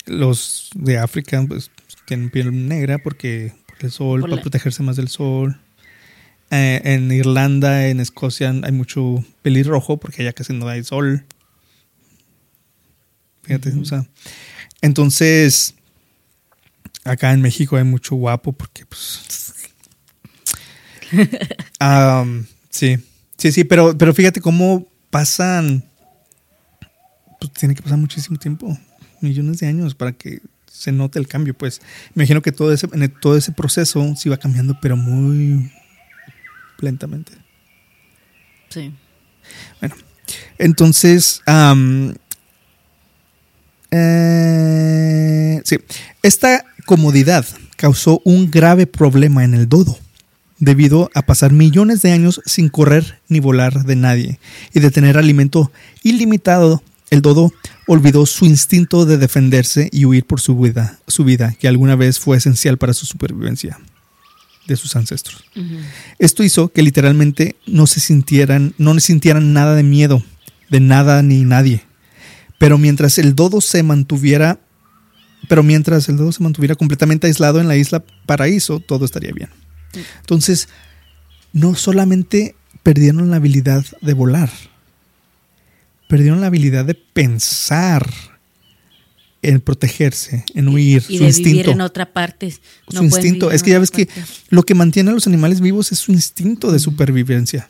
los 0.06 0.70
de 0.76 0.98
África 1.00 1.44
pues, 1.48 1.72
tienen 2.06 2.30
piel 2.30 2.68
negra 2.68 2.98
porque 3.00 3.54
por 3.68 3.78
el 3.84 3.92
sol, 3.92 4.22
Por 4.22 4.30
para 4.30 4.38
la- 4.38 4.42
protegerse 4.44 4.84
más 4.84 4.96
del 4.96 5.08
sol. 5.10 5.60
Eh, 6.52 6.80
en 6.86 7.12
Irlanda, 7.12 7.88
en 7.88 8.00
Escocia 8.00 8.54
hay 8.64 8.72
mucho 8.72 9.26
pelirrojo 9.42 9.98
porque 9.98 10.22
allá 10.22 10.32
casi 10.32 10.54
no 10.54 10.68
hay 10.68 10.84
sol. 10.84 11.26
Fíjate, 13.44 13.72
o 13.74 13.84
sea. 13.86 14.06
Entonces, 14.82 15.74
acá 17.04 17.34
en 17.34 17.42
México 17.42 17.76
hay 17.78 17.84
mucho 17.84 18.16
guapo 18.16 18.54
porque, 18.54 18.86
pues. 18.86 19.54
Sí, 22.70 22.98
sí, 23.38 23.52
sí, 23.52 23.64
pero, 23.64 23.98
pero 23.98 24.14
fíjate 24.14 24.42
cómo 24.42 24.88
pasan. 25.10 25.84
Pues 27.40 27.52
tiene 27.54 27.76
que 27.76 27.82
pasar 27.82 27.98
muchísimo 27.98 28.38
tiempo, 28.38 28.78
millones 29.22 29.60
de 29.60 29.68
años 29.68 29.94
para 29.96 30.14
que 30.14 30.42
se 30.72 30.92
note 30.92 31.20
el 31.20 31.28
cambio. 31.28 31.54
Pues 31.54 31.82
me 32.14 32.24
imagino 32.24 32.42
que 32.42 32.52
todo 32.52 32.72
ese, 32.74 32.88
en 32.94 33.14
todo 33.20 33.38
ese 33.38 33.52
proceso 33.52 34.16
se 34.16 34.30
iba 34.30 34.38
cambiando, 34.38 34.78
pero 34.82 34.98
muy 34.98 35.72
lentamente. 36.80 37.34
sí. 38.70 38.94
Bueno, 39.80 39.96
entonces, 40.58 41.42
eh, 43.92 45.62
sí, 45.64 45.78
esta 46.24 46.66
comodidad 46.86 47.46
causó 47.76 48.22
un 48.24 48.50
grave 48.50 48.88
problema 48.88 49.44
en 49.44 49.54
el 49.54 49.70
dodo, 49.70 50.00
debido 50.60 51.10
a 51.14 51.24
pasar 51.24 51.52
millones 51.52 52.02
de 52.02 52.12
años 52.12 52.42
sin 52.46 52.70
correr 52.70 53.20
ni 53.28 53.40
volar 53.40 53.84
de 53.84 53.96
nadie 53.96 54.40
y 54.74 54.80
de 54.80 54.92
tener 54.92 55.18
alimento 55.18 55.72
ilimitado. 56.04 56.84
El 57.10 57.22
dodo 57.22 57.54
olvidó 57.88 58.26
su 58.26 58.46
instinto 58.46 59.06
de 59.06 59.18
defenderse 59.18 59.90
y 59.92 60.06
huir 60.06 60.26
por 60.26 60.42
su 60.42 60.58
vida, 60.58 61.00
su 61.08 61.24
vida, 61.24 61.54
que 61.60 61.68
alguna 61.68 61.96
vez 61.96 62.20
fue 62.20 62.38
esencial 62.38 62.78
para 62.78 62.94
su 62.94 63.06
supervivencia 63.06 63.80
de 64.68 64.76
sus 64.76 64.96
ancestros. 64.96 65.44
Esto 66.18 66.44
hizo 66.44 66.70
que 66.70 66.82
literalmente 66.82 67.56
no 67.68 67.86
se 67.86 68.00
sintieran, 68.00 68.74
no 68.78 69.00
sintieran 69.00 69.54
nada 69.54 69.76
de 69.76 69.84
miedo, 69.84 70.24
de 70.70 70.80
nada 70.80 71.22
ni 71.22 71.44
nadie. 71.44 71.84
Pero 72.58 72.78
mientras 72.78 73.20
el 73.20 73.36
dodo 73.36 73.62
se 73.62 73.84
mantuviera, 73.84 74.60
pero 75.48 75.62
mientras 75.62 76.10
el 76.10 76.18
dodo 76.18 76.32
se 76.32 76.42
mantuviera 76.42 76.76
completamente 76.76 77.28
aislado 77.28 77.60
en 77.60 77.68
la 77.68 77.76
isla 77.76 78.04
Paraíso, 78.26 78.80
todo 78.80 79.06
estaría 79.06 79.32
bien. 79.32 79.50
Entonces, 80.22 80.70
no 81.54 81.76
solamente 81.76 82.56
perdieron 82.84 83.30
la 83.30 83.38
habilidad 83.38 83.86
de 84.02 84.14
volar, 84.14 84.50
perdieron 86.08 86.42
la 86.42 86.48
habilidad 86.48 86.86
de 86.86 86.96
pensar 86.96 88.08
en 89.42 89.62
protegerse, 89.62 90.44
en 90.54 90.68
huir, 90.68 91.04
y 91.08 91.18
su 91.18 91.24
de 91.24 91.30
instinto 91.30 91.50
vivir 91.50 91.70
en 91.70 91.82
otra 91.82 92.12
parte. 92.12 92.54
su 92.90 93.04
instinto. 93.04 93.52
Es 93.52 93.62
que 93.64 93.72
ya 93.72 93.80
ves 93.80 93.92
que 93.92 94.08
lo 94.50 94.64
que 94.64 94.74
mantiene 94.74 95.12
a 95.12 95.14
los 95.14 95.28
animales 95.28 95.62
vivos 95.62 95.92
es 95.92 96.00
su 96.00 96.12
instinto 96.12 96.72
de 96.72 96.80
supervivencia. 96.80 97.70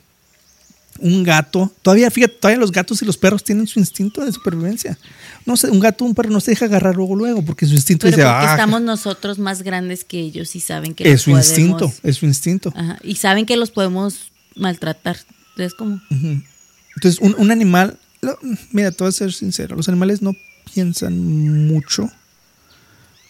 Un 0.98 1.22
gato, 1.22 1.72
todavía, 1.82 2.10
fíjate, 2.10 2.34
todavía 2.34 2.60
los 2.60 2.72
gatos 2.72 3.02
y 3.02 3.04
los 3.04 3.16
perros 3.16 3.42
tienen 3.44 3.66
su 3.66 3.78
instinto 3.78 4.24
de 4.24 4.32
supervivencia. 4.32 4.98
No 5.44 5.56
sé, 5.56 5.70
un 5.70 5.80
gato, 5.80 6.04
un 6.04 6.14
perro 6.14 6.30
no 6.30 6.40
se 6.40 6.52
deja 6.52 6.64
agarrar 6.66 6.96
luego, 6.96 7.14
luego, 7.16 7.42
porque 7.44 7.66
su 7.66 7.74
instinto 7.74 8.06
Pero 8.06 8.16
dice, 8.16 8.26
porque 8.28 8.46
"Ah, 8.46 8.50
estamos 8.52 8.80
nosotros 8.82 9.38
más 9.38 9.62
grandes 9.62 10.04
que 10.04 10.18
ellos 10.20 10.54
y 10.56 10.60
saben 10.60 10.94
que 10.94 11.10
es 11.10 11.22
su 11.22 11.30
podemos- 11.30 11.48
instinto, 11.48 11.92
es 12.02 12.16
su 12.16 12.26
instinto. 12.26 12.72
Ajá, 12.76 12.98
y 13.02 13.16
saben 13.16 13.46
que 13.46 13.56
los 13.56 13.70
podemos 13.70 14.32
maltratar. 14.54 15.16
Es 15.56 15.74
como. 15.74 16.00
Entonces, 16.10 17.20
un, 17.20 17.34
un 17.38 17.50
animal, 17.50 17.98
lo- 18.20 18.38
mira, 18.72 18.90
te 18.90 19.04
voy 19.04 19.08
a 19.08 19.12
ser 19.12 19.32
sincero, 19.32 19.76
los 19.76 19.88
animales 19.88 20.22
no 20.22 20.34
piensan 20.74 21.66
mucho. 21.68 22.10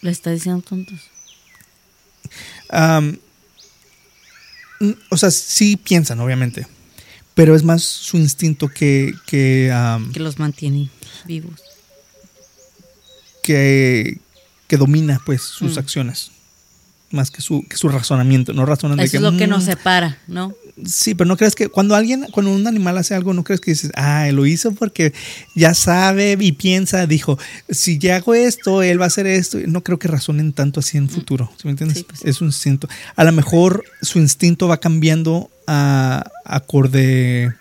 le 0.02 0.11
está 0.11 0.31
diciendo 0.31 0.62
tontos. 0.62 1.00
O 5.11 5.16
sea, 5.16 5.31
sí 5.31 5.76
piensan, 5.76 6.20
obviamente, 6.20 6.66
pero 7.37 7.55
es 7.55 7.62
más 7.62 7.83
su 7.85 8.16
instinto 8.16 8.66
que, 8.68 9.12
que, 9.27 9.70
Que 10.12 10.18
los 10.20 10.40
mantienen 10.40 10.90
vivos. 11.27 11.61
que, 13.42 14.18
que 14.66 14.77
domina 14.77 15.20
pues 15.25 15.42
sus 15.42 15.77
Mm. 15.77 15.79
acciones 15.79 16.31
más 17.12 17.31
que 17.31 17.40
su, 17.40 17.64
que 17.68 17.77
su 17.77 17.88
razonamiento 17.88 18.53
no 18.53 18.66
razonan 18.66 18.99
de 18.99 19.05
Eso 19.05 19.18
es 19.18 19.22
lo 19.22 19.37
que 19.37 19.46
"Mm, 19.46 19.51
nos 19.51 19.64
separa, 19.64 20.18
¿no? 20.27 20.53
sí 20.85 21.14
pero 21.14 21.27
no 21.29 21.37
crees 21.38 21.55
que 21.55 21.68
cuando 21.68 21.94
alguien 21.94 22.27
cuando 22.33 22.53
un 22.53 22.66
animal 22.66 22.99
hace 22.99 23.14
algo 23.14 23.33
no 23.33 23.44
crees 23.44 23.61
que 23.61 23.70
dices 23.70 23.90
ah 23.94 24.29
lo 24.33 24.44
hizo 24.44 24.72
porque 24.72 25.14
ya 25.55 25.72
sabe 25.72 26.37
y 26.38 26.53
piensa 26.53 27.07
dijo 27.07 27.38
si 27.70 27.96
ya 27.99 28.16
hago 28.16 28.35
esto 28.35 28.83
él 28.83 29.01
va 29.01 29.05
a 29.05 29.07
hacer 29.07 29.27
esto 29.27 29.57
no 29.66 29.83
creo 29.83 29.99
que 29.99 30.09
razonen 30.09 30.53
tanto 30.53 30.81
así 30.81 30.99
en 30.99 31.09
futuro 31.09 31.51
¿sí 31.57 31.62
me 31.64 31.70
entiendes? 31.70 31.99
Sí, 31.99 32.05
pues. 32.07 32.20
es 32.25 32.40
un 32.42 32.49
instinto 32.49 32.88
a 33.14 33.25
lo 33.25 33.33
mejor 33.33 33.85
su 34.03 34.18
instinto 34.18 34.68
va 34.68 34.79
cambiando 34.79 35.49
a 35.66 36.25
acorde 36.49 37.53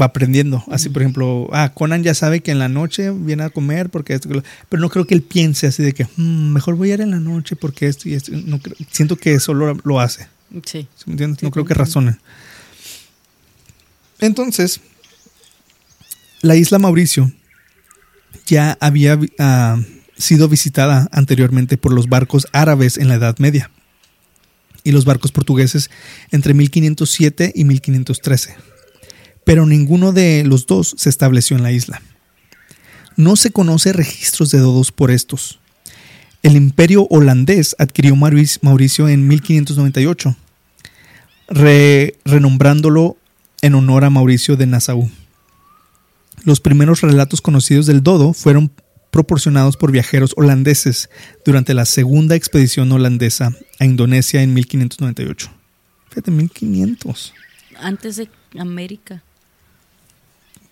va 0.00 0.06
aprendiendo. 0.06 0.64
Así, 0.70 0.88
por 0.88 1.02
ejemplo, 1.02 1.48
ah, 1.52 1.70
Conan 1.74 2.02
ya 2.02 2.14
sabe 2.14 2.40
que 2.40 2.50
en 2.50 2.58
la 2.58 2.68
noche 2.68 3.10
viene 3.10 3.44
a 3.44 3.50
comer 3.50 3.90
porque 3.90 4.14
esto, 4.14 4.28
pero 4.68 4.80
no 4.80 4.88
creo 4.88 5.06
que 5.06 5.14
él 5.14 5.22
piense 5.22 5.66
así 5.66 5.82
de 5.82 5.92
que 5.92 6.06
"Mm, 6.16 6.52
mejor 6.52 6.76
voy 6.76 6.90
a 6.90 6.94
ir 6.94 7.00
en 7.02 7.10
la 7.12 7.20
noche 7.20 7.54
porque 7.56 7.86
esto 7.86 8.08
y 8.08 8.14
esto. 8.14 8.32
No 8.32 8.58
creo- 8.58 8.76
siento 8.90 9.16
que 9.16 9.38
solo 9.38 9.78
lo 9.84 10.00
hace. 10.00 10.28
Sí. 10.64 10.88
¿Sí 10.96 11.04
me 11.06 11.12
entiendes? 11.12 11.40
Sí, 11.40 11.46
no 11.46 11.50
creo 11.52 11.64
que 11.64 11.74
razone. 11.74 12.16
Entonces, 14.18 14.80
la 16.40 16.56
isla 16.56 16.78
Mauricio 16.78 17.30
ya 18.46 18.76
había 18.80 19.18
ah, 19.38 19.78
sido 20.16 20.48
visitada 20.48 21.08
anteriormente 21.12 21.76
por 21.76 21.92
los 21.92 22.08
barcos 22.08 22.46
árabes 22.52 22.96
en 22.98 23.08
la 23.08 23.14
Edad 23.14 23.36
Media 23.38 23.70
y 24.84 24.92
los 24.92 25.04
barcos 25.04 25.32
portugueses 25.32 25.90
entre 26.30 26.54
1507 26.54 27.52
y 27.54 27.64
1513. 27.64 28.56
Pero 29.44 29.66
ninguno 29.66 30.12
de 30.12 30.44
los 30.44 30.66
dos 30.66 30.94
se 30.96 31.08
estableció 31.08 31.56
en 31.56 31.62
la 31.62 31.72
isla. 31.72 32.00
No 33.16 33.36
se 33.36 33.50
conoce 33.50 33.92
registros 33.92 34.50
de 34.50 34.58
dodos 34.58 34.92
por 34.92 35.10
estos. 35.10 35.58
El 36.42 36.56
imperio 36.56 37.06
holandés 37.10 37.76
adquirió 37.78 38.16
Mauric- 38.16 38.58
Mauricio 38.62 39.08
en 39.08 39.28
1598, 39.28 40.36
re- 41.48 42.16
renombrándolo 42.24 43.16
en 43.60 43.74
honor 43.74 44.04
a 44.04 44.10
Mauricio 44.10 44.56
de 44.56 44.66
Nassau. 44.66 45.08
Los 46.44 46.60
primeros 46.60 47.00
relatos 47.02 47.40
conocidos 47.40 47.86
del 47.86 48.02
dodo 48.02 48.32
fueron 48.32 48.72
proporcionados 49.12 49.76
por 49.76 49.92
viajeros 49.92 50.32
holandeses 50.36 51.10
durante 51.44 51.74
la 51.74 51.84
segunda 51.84 52.34
expedición 52.34 52.90
holandesa 52.90 53.54
a 53.78 53.84
Indonesia 53.84 54.42
en 54.42 54.54
1598. 54.54 55.50
Fíjate, 56.08 56.30
1500, 56.30 57.34
Antes 57.78 58.16
de 58.16 58.28
América. 58.58 59.22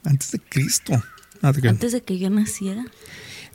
antes 0.04 0.32
de 0.32 0.38
Cristo. 0.38 1.02
Antes 1.42 1.92
de 1.92 2.00
que 2.02 2.18
yo 2.18 2.30
naciera. 2.30 2.84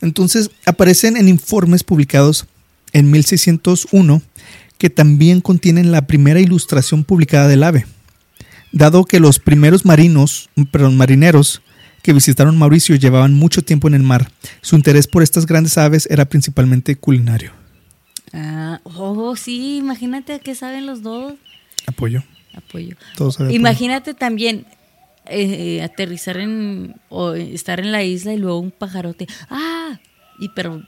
Entonces 0.02 0.52
aparecen 0.66 1.18
en 1.18 1.30
informes 1.30 1.84
publicados 1.84 2.46
en 2.94 3.10
1601 3.12 4.22
que 4.78 4.90
también 4.90 5.42
contienen 5.42 5.92
la 5.92 6.06
primera 6.06 6.40
ilustración 6.40 7.04
publicada 7.04 7.48
del 7.48 7.64
ave. 7.64 7.86
Dado 8.72 9.06
que 9.06 9.20
los 9.20 9.40
primeros 9.40 9.86
marinos, 9.86 10.50
perdón, 10.72 10.98
marineros 10.98 11.62
que 12.06 12.14
visitaron 12.14 12.56
Mauricio 12.56 12.96
llevaban 12.96 13.34
mucho 13.34 13.64
tiempo 13.64 13.88
en 13.88 13.96
el 13.96 14.04
mar, 14.04 14.30
su 14.62 14.76
interés 14.76 15.08
por 15.08 15.24
estas 15.24 15.48
grandes 15.48 15.76
aves 15.80 16.08
era 16.12 16.26
principalmente 16.26 16.96
culinario. 16.96 17.52
Ah, 18.32 18.80
oh, 18.84 19.36
sí, 19.36 19.78
imagínate 19.78 20.34
a 20.34 20.40
qué 20.40 20.54
saben 20.54 20.86
los 20.86 21.02
dos. 21.02 21.34
Apoyo. 21.88 22.24
Apoyo. 22.54 22.96
Todos 23.18 23.38
apoyo. 23.38 23.56
Imagínate 23.56 24.14
también 24.14 24.68
eh, 25.26 25.82
aterrizar 25.82 26.38
en 26.38 26.94
o 27.10 27.34
estar 27.34 27.80
en 27.80 27.92
la 27.92 28.04
isla 28.04 28.34
y 28.34 28.38
luego 28.38 28.60
un 28.60 28.70
pajarote. 28.70 29.26
Ah, 29.50 30.00
y 30.38 30.50
pero 30.50 30.84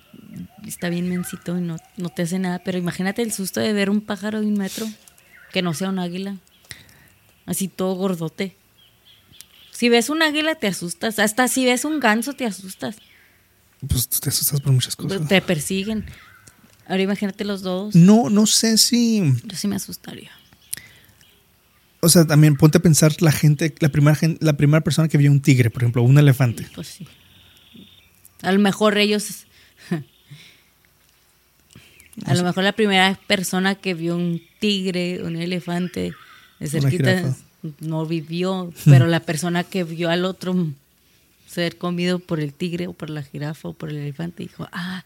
está 0.67 0.89
bien 0.89 1.09
mensito 1.09 1.57
y 1.57 1.61
no, 1.61 1.77
no 1.97 2.09
te 2.09 2.21
hace 2.21 2.37
nada. 2.37 2.59
Pero 2.59 2.77
imagínate 2.77 3.23
el 3.23 3.31
susto 3.31 3.59
de 3.59 3.73
ver 3.73 3.89
un 3.89 4.01
pájaro 4.01 4.39
de 4.39 4.45
un 4.45 4.53
metro 4.53 4.85
que 5.51 5.63
no 5.63 5.73
sea 5.73 5.89
un 5.89 5.97
águila. 5.97 6.37
Así 7.47 7.69
todo 7.69 7.95
gordote. 7.95 8.55
Si 9.77 9.89
ves 9.89 10.09
un 10.09 10.23
águila 10.23 10.55
te 10.55 10.65
asustas. 10.65 11.19
Hasta 11.19 11.47
si 11.47 11.63
ves 11.63 11.85
un 11.85 11.99
ganso 11.99 12.33
te 12.33 12.47
asustas. 12.47 12.95
Pues 13.87 14.09
tú 14.09 14.17
te 14.17 14.29
asustas 14.29 14.59
por 14.59 14.71
muchas 14.71 14.95
cosas. 14.95 15.27
Te 15.27 15.39
persiguen. 15.39 16.05
Ahora 16.87 17.03
imagínate 17.03 17.45
los 17.45 17.61
dos. 17.61 17.93
No, 17.93 18.31
no 18.31 18.47
sé 18.47 18.79
si 18.79 19.21
Yo 19.43 19.55
sí 19.55 19.67
me 19.67 19.75
asustaría. 19.75 20.31
o 21.99 22.09
sea, 22.09 22.25
también 22.25 22.55
ponte 22.55 22.79
a 22.79 22.81
pensar 22.81 23.21
la 23.21 23.31
gente, 23.31 23.75
la 23.79 23.89
primera 23.89 24.17
la 24.39 24.57
primera 24.57 24.81
persona 24.81 25.09
que 25.09 25.19
vio 25.19 25.29
un 25.29 25.41
tigre, 25.41 25.69
por 25.69 25.83
ejemplo, 25.83 26.01
un 26.01 26.17
elefante. 26.17 26.65
Pues 26.73 26.87
sí. 26.87 27.07
A 28.41 28.51
lo 28.51 28.57
mejor 28.57 28.97
ellos. 28.97 29.45
A 32.25 32.33
lo 32.33 32.41
mejor 32.41 32.63
la 32.63 32.73
primera 32.73 33.19
persona 33.27 33.75
que 33.75 33.93
vio 33.93 34.15
un 34.15 34.41
tigre, 34.59 35.21
un 35.21 35.35
elefante 35.35 36.15
de 36.59 36.67
cerquita. 36.67 37.35
No 37.79 38.05
vivió, 38.05 38.73
pero 38.85 39.07
la 39.07 39.19
persona 39.19 39.63
que 39.63 39.83
vio 39.83 40.09
al 40.09 40.25
otro 40.25 40.67
ser 41.47 41.77
comido 41.77 42.19
por 42.19 42.39
el 42.39 42.53
tigre 42.53 42.87
o 42.87 42.93
por 42.93 43.09
la 43.09 43.23
jirafa 43.23 43.69
o 43.69 43.73
por 43.73 43.89
el 43.89 43.97
elefante 43.97 44.43
dijo, 44.43 44.67
ah, 44.71 45.03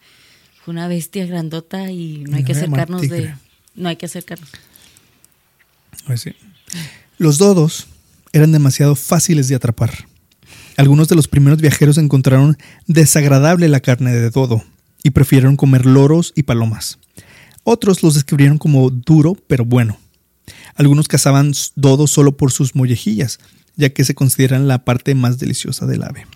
fue 0.64 0.72
una 0.72 0.88
bestia 0.88 1.26
grandota 1.26 1.90
y 1.90 2.24
no 2.28 2.36
hay 2.36 2.44
que 2.44 2.52
acercarnos 2.52 3.02
de... 3.02 3.34
No 3.74 3.88
hay 3.88 3.96
que 3.96 4.06
acercarnos. 4.06 4.50
Pues 6.06 6.20
sí. 6.20 6.34
Los 7.18 7.38
dodos 7.38 7.86
eran 8.32 8.52
demasiado 8.52 8.94
fáciles 8.94 9.48
de 9.48 9.54
atrapar. 9.54 10.06
Algunos 10.76 11.08
de 11.08 11.16
los 11.16 11.28
primeros 11.28 11.60
viajeros 11.60 11.98
encontraron 11.98 12.58
desagradable 12.86 13.68
la 13.68 13.80
carne 13.80 14.12
de 14.12 14.30
dodo 14.30 14.62
y 15.02 15.10
prefirieron 15.10 15.56
comer 15.56 15.86
loros 15.86 16.32
y 16.34 16.42
palomas. 16.42 16.98
Otros 17.64 18.02
los 18.02 18.14
describieron 18.14 18.58
como 18.58 18.90
duro 18.90 19.36
pero 19.46 19.64
bueno. 19.64 19.98
Algunos 20.74 21.08
cazaban 21.08 21.52
dodos 21.76 22.10
solo 22.10 22.36
por 22.36 22.52
sus 22.52 22.74
mollejillas, 22.74 23.38
ya 23.76 23.90
que 23.90 24.04
se 24.04 24.14
consideran 24.14 24.68
la 24.68 24.84
parte 24.84 25.14
más 25.14 25.38
deliciosa 25.38 25.86
del 25.86 26.02
ave. 26.02 26.26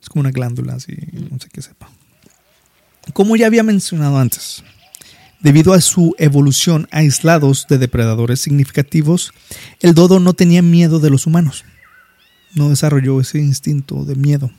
Es 0.00 0.08
como 0.08 0.20
una 0.20 0.30
glándula, 0.30 0.74
así, 0.74 0.94
no 1.30 1.38
sé 1.38 1.48
qué 1.52 1.62
sepa. 1.62 1.90
Como 3.12 3.36
ya 3.36 3.46
había 3.46 3.62
mencionado 3.62 4.18
antes, 4.18 4.62
Debido 5.40 5.72
a 5.72 5.80
su 5.80 6.14
evolución 6.18 6.86
aislados 6.90 7.66
de 7.66 7.78
depredadores 7.78 8.40
significativos, 8.40 9.32
el 9.80 9.94
dodo 9.94 10.20
no 10.20 10.34
tenía 10.34 10.60
miedo 10.60 11.00
de 11.00 11.08
los 11.08 11.26
humanos. 11.26 11.64
No 12.54 12.68
desarrolló 12.68 13.18
ese 13.22 13.38
instinto 13.38 14.04
de 14.04 14.16
miedo. 14.16 14.50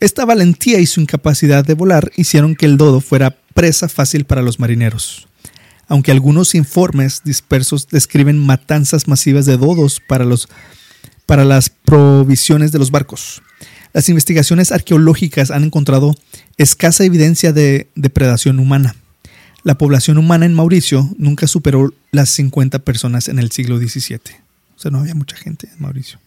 Esta 0.00 0.24
valentía 0.24 0.80
y 0.80 0.86
su 0.86 1.00
incapacidad 1.00 1.64
de 1.64 1.74
volar 1.74 2.10
hicieron 2.16 2.56
que 2.56 2.66
el 2.66 2.78
dodo 2.78 3.00
fuera 3.00 3.36
presa 3.54 3.88
fácil 3.88 4.24
para 4.24 4.42
los 4.42 4.58
marineros. 4.58 5.28
Aunque 5.92 6.10
algunos 6.10 6.54
informes 6.54 7.20
dispersos 7.22 7.86
describen 7.86 8.38
matanzas 8.38 9.08
masivas 9.08 9.44
de 9.44 9.58
dodos 9.58 10.00
para, 10.00 10.24
los, 10.24 10.48
para 11.26 11.44
las 11.44 11.68
provisiones 11.68 12.72
de 12.72 12.78
los 12.78 12.90
barcos. 12.90 13.42
Las 13.92 14.08
investigaciones 14.08 14.72
arqueológicas 14.72 15.50
han 15.50 15.64
encontrado 15.64 16.14
escasa 16.56 17.04
evidencia 17.04 17.52
de 17.52 17.88
depredación 17.94 18.58
humana. 18.58 18.96
La 19.64 19.76
población 19.76 20.16
humana 20.16 20.46
en 20.46 20.54
Mauricio 20.54 21.10
nunca 21.18 21.46
superó 21.46 21.92
las 22.10 22.30
50 22.30 22.78
personas 22.78 23.28
en 23.28 23.38
el 23.38 23.50
siglo 23.50 23.76
XVII. 23.76 24.18
O 24.74 24.80
sea, 24.80 24.90
no 24.90 25.00
había 25.00 25.14
mucha 25.14 25.36
gente 25.36 25.68
en 25.70 25.82
Mauricio. 25.82 26.18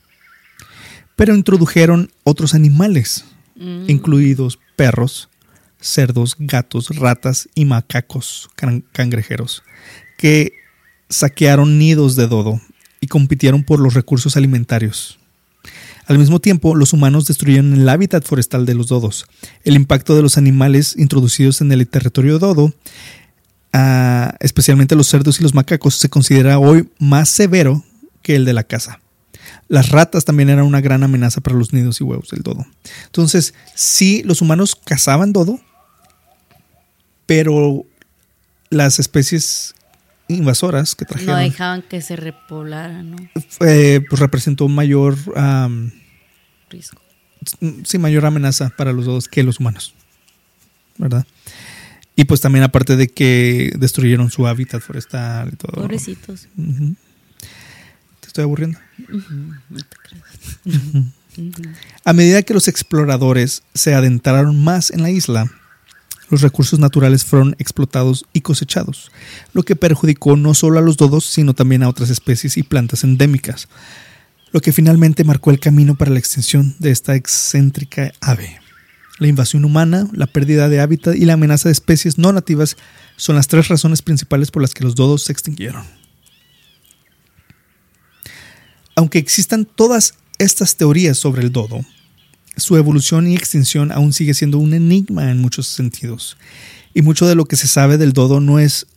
Pero 1.16 1.34
introdujeron 1.34 2.12
otros 2.24 2.54
animales, 2.54 3.26
Mm. 3.56 3.90
incluidos 3.90 4.60
perros, 4.76 5.30
cerdos, 5.86 6.36
gatos, 6.40 6.90
ratas 6.96 7.48
y 7.56 7.66
macacos 7.66 8.50
can- 8.56 8.84
cangrejeros, 8.92 9.64
que 10.18 10.52
saquearon 11.10 11.78
nidos 11.78 12.16
de 12.16 12.28
dodo 12.28 12.60
y 13.00 13.08
compitieron 13.08 13.64
por 13.64 13.80
los 13.80 13.94
recursos 13.94 14.36
alimentarios. 14.36 15.20
Al 16.08 16.20
mismo 16.20 16.40
tiempo, 16.40 16.76
los 16.76 16.94
humanos 16.94 17.26
destruyeron 17.26 17.74
el 17.74 17.90
hábitat 17.90 18.26
forestal 18.26 18.66
de 18.66 18.76
los 18.76 18.88
dodos. 18.88 19.26
El 19.64 19.76
impacto 19.76 20.16
de 20.16 20.22
los 20.22 20.38
animales 20.38 20.96
introducidos 20.98 21.62
en 21.62 21.72
el 21.72 21.88
territorio 21.88 22.38
dodo, 22.38 22.74
ah, 23.74 24.36
especialmente 24.40 24.96
los 24.96 25.08
cerdos 25.08 25.40
y 25.40 25.44
los 25.44 25.54
macacos, 25.54 25.96
se 25.96 26.10
considera 26.10 26.60
hoy 26.60 26.90
más 27.00 27.30
severo 27.30 27.84
que 28.22 28.36
el 28.36 28.46
de 28.46 28.54
la 28.54 28.64
caza. 28.64 29.00
Las 29.68 29.90
ratas 29.90 30.26
también 30.26 30.50
eran 30.50 30.66
una 30.66 30.82
gran 30.82 31.02
amenaza 31.04 31.42
para 31.42 31.56
los 31.56 31.74
nidos 31.74 32.00
y 32.00 32.04
huevos 32.04 32.30
del 32.30 32.42
dodo. 32.44 32.66
Entonces, 33.06 33.56
sí, 33.74 34.22
los 34.24 34.42
humanos 34.42 34.76
cazaban 34.76 35.34
dodo, 35.34 35.60
pero 37.26 37.86
las 38.70 39.00
especies 39.00 39.76
invasoras 40.28 40.96
que 40.96 41.06
No 41.06 41.10
trajeron 41.10 41.40
dejaban 41.40 41.82
que 41.84 42.02
se 42.02 42.16
repoblara, 42.16 43.04
¿no? 43.04 43.16
eh, 43.62 44.02
pues 44.10 44.20
representó 44.20 44.68
mayor 44.68 45.16
am, 45.36 45.92
Risco. 46.70 47.02
sí, 47.84 47.98
mayor 48.00 48.26
amenaza 48.26 48.70
para 48.76 48.92
los 48.92 49.06
dos 49.06 49.28
que 49.28 49.44
los 49.44 49.60
humanos. 49.60 49.94
¿Verdad? 50.98 51.26
Y 52.16 52.24
pues 52.24 52.40
también 52.40 52.64
aparte 52.64 52.96
de 52.96 53.10
que 53.10 53.72
destruyeron 53.78 54.32
su 54.32 54.48
hábitat 54.48 54.82
forestal 54.82 55.50
y 55.54 55.56
todo. 55.58 55.74
Pobrecitos. 55.82 56.48
Te 58.22 58.28
estoy 58.28 58.44
aburriendo. 58.46 58.80
No 59.70 59.80
te. 59.80 60.70
Ujú. 60.70 61.06
A 62.06 62.14
medida 62.14 62.42
que 62.44 62.54
los 62.54 62.70
exploradores 62.70 63.64
se 63.74 63.94
adentraron 63.94 64.64
más 64.64 64.90
en 64.92 65.02
la 65.02 65.10
isla, 65.12 65.52
los 66.30 66.42
recursos 66.42 66.80
naturales 66.80 67.24
fueron 67.24 67.56
explotados 67.60 68.26
y 68.34 68.42
cosechados, 68.42 69.12
lo 69.54 69.64
que 69.64 69.76
perjudicó 69.76 70.36
no 70.38 70.54
solo 70.54 70.80
a 70.80 70.82
los 70.82 70.98
dodos, 70.98 71.26
sino 71.26 71.54
también 71.54 71.84
a 71.84 71.90
otras 71.90 72.10
especies 72.10 72.58
y 72.58 72.64
plantas 72.64 73.04
endémicas, 73.04 73.68
lo 74.52 74.62
que 74.62 74.74
finalmente 74.74 75.24
marcó 75.24 75.52
el 75.52 75.60
camino 75.60 75.96
para 75.96 76.12
la 76.12 76.20
extinción 76.20 76.76
de 76.80 76.92
esta 76.92 77.16
excéntrica 77.16 78.12
ave. 78.22 78.60
La 79.18 79.28
invasión 79.28 79.64
humana, 79.64 80.08
la 80.12 80.28
pérdida 80.28 80.68
de 80.68 80.82
hábitat 80.82 81.16
y 81.16 81.26
la 81.26 81.34
amenaza 81.34 81.70
de 81.70 81.74
especies 81.74 82.18
no 82.18 82.34
nativas 82.34 82.76
son 83.16 83.36
las 83.36 83.48
tres 83.48 83.70
razones 83.70 84.02
principales 84.02 84.52
por 84.52 84.62
las 84.62 84.74
que 84.74 84.84
los 84.84 84.96
dodos 84.96 85.24
se 85.24 85.32
extinguieron. 85.32 85.86
Aunque 88.96 89.20
existan 89.20 89.66
todas 89.66 90.16
estas 90.38 90.76
teorías 90.76 91.18
sobre 91.18 91.42
el 91.42 91.52
dodo, 91.52 91.82
su 92.58 92.78
evolución 92.78 93.28
y 93.28 93.36
extinción 93.36 93.92
aún 93.92 94.14
sigue 94.14 94.34
siendo 94.34 94.58
un 94.58 94.74
enigma 94.74 95.32
en 95.32 95.40
muchos 95.40 95.68
sentidos. 95.68 96.38
Y 96.94 97.02
mucho 97.02 97.28
de 97.28 97.36
lo 97.36 97.46
que 97.46 97.58
se 97.58 97.68
sabe 97.68 97.98
del 97.98 98.14
dodo 98.14 98.40
no 98.40 98.60
es, 98.60 98.88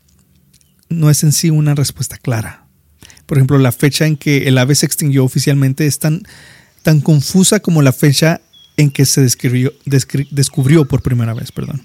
no 0.88 1.10
es 1.10 1.24
en 1.24 1.32
sí 1.32 1.50
una 1.50 1.74
respuesta 1.74 2.16
clara. 2.16 2.66
Por 3.26 3.38
ejemplo, 3.38 3.58
la 3.58 3.72
fecha 3.72 4.06
en 4.06 4.16
que 4.16 4.48
el 4.48 4.56
ave 4.56 4.74
se 4.74 4.86
extinguió 4.86 5.24
oficialmente 5.24 5.86
es 5.86 5.98
tan, 5.98 6.22
tan 6.82 7.00
confusa 7.00 7.60
como 7.60 7.82
la 7.82 7.92
fecha 7.92 8.40
en 8.76 8.90
que 8.90 9.04
se 9.04 9.20
describió, 9.20 9.72
descubrió 10.30 10.86
por 10.86 11.02
primera 11.02 11.34
vez. 11.34 11.52
Perdón. 11.52 11.84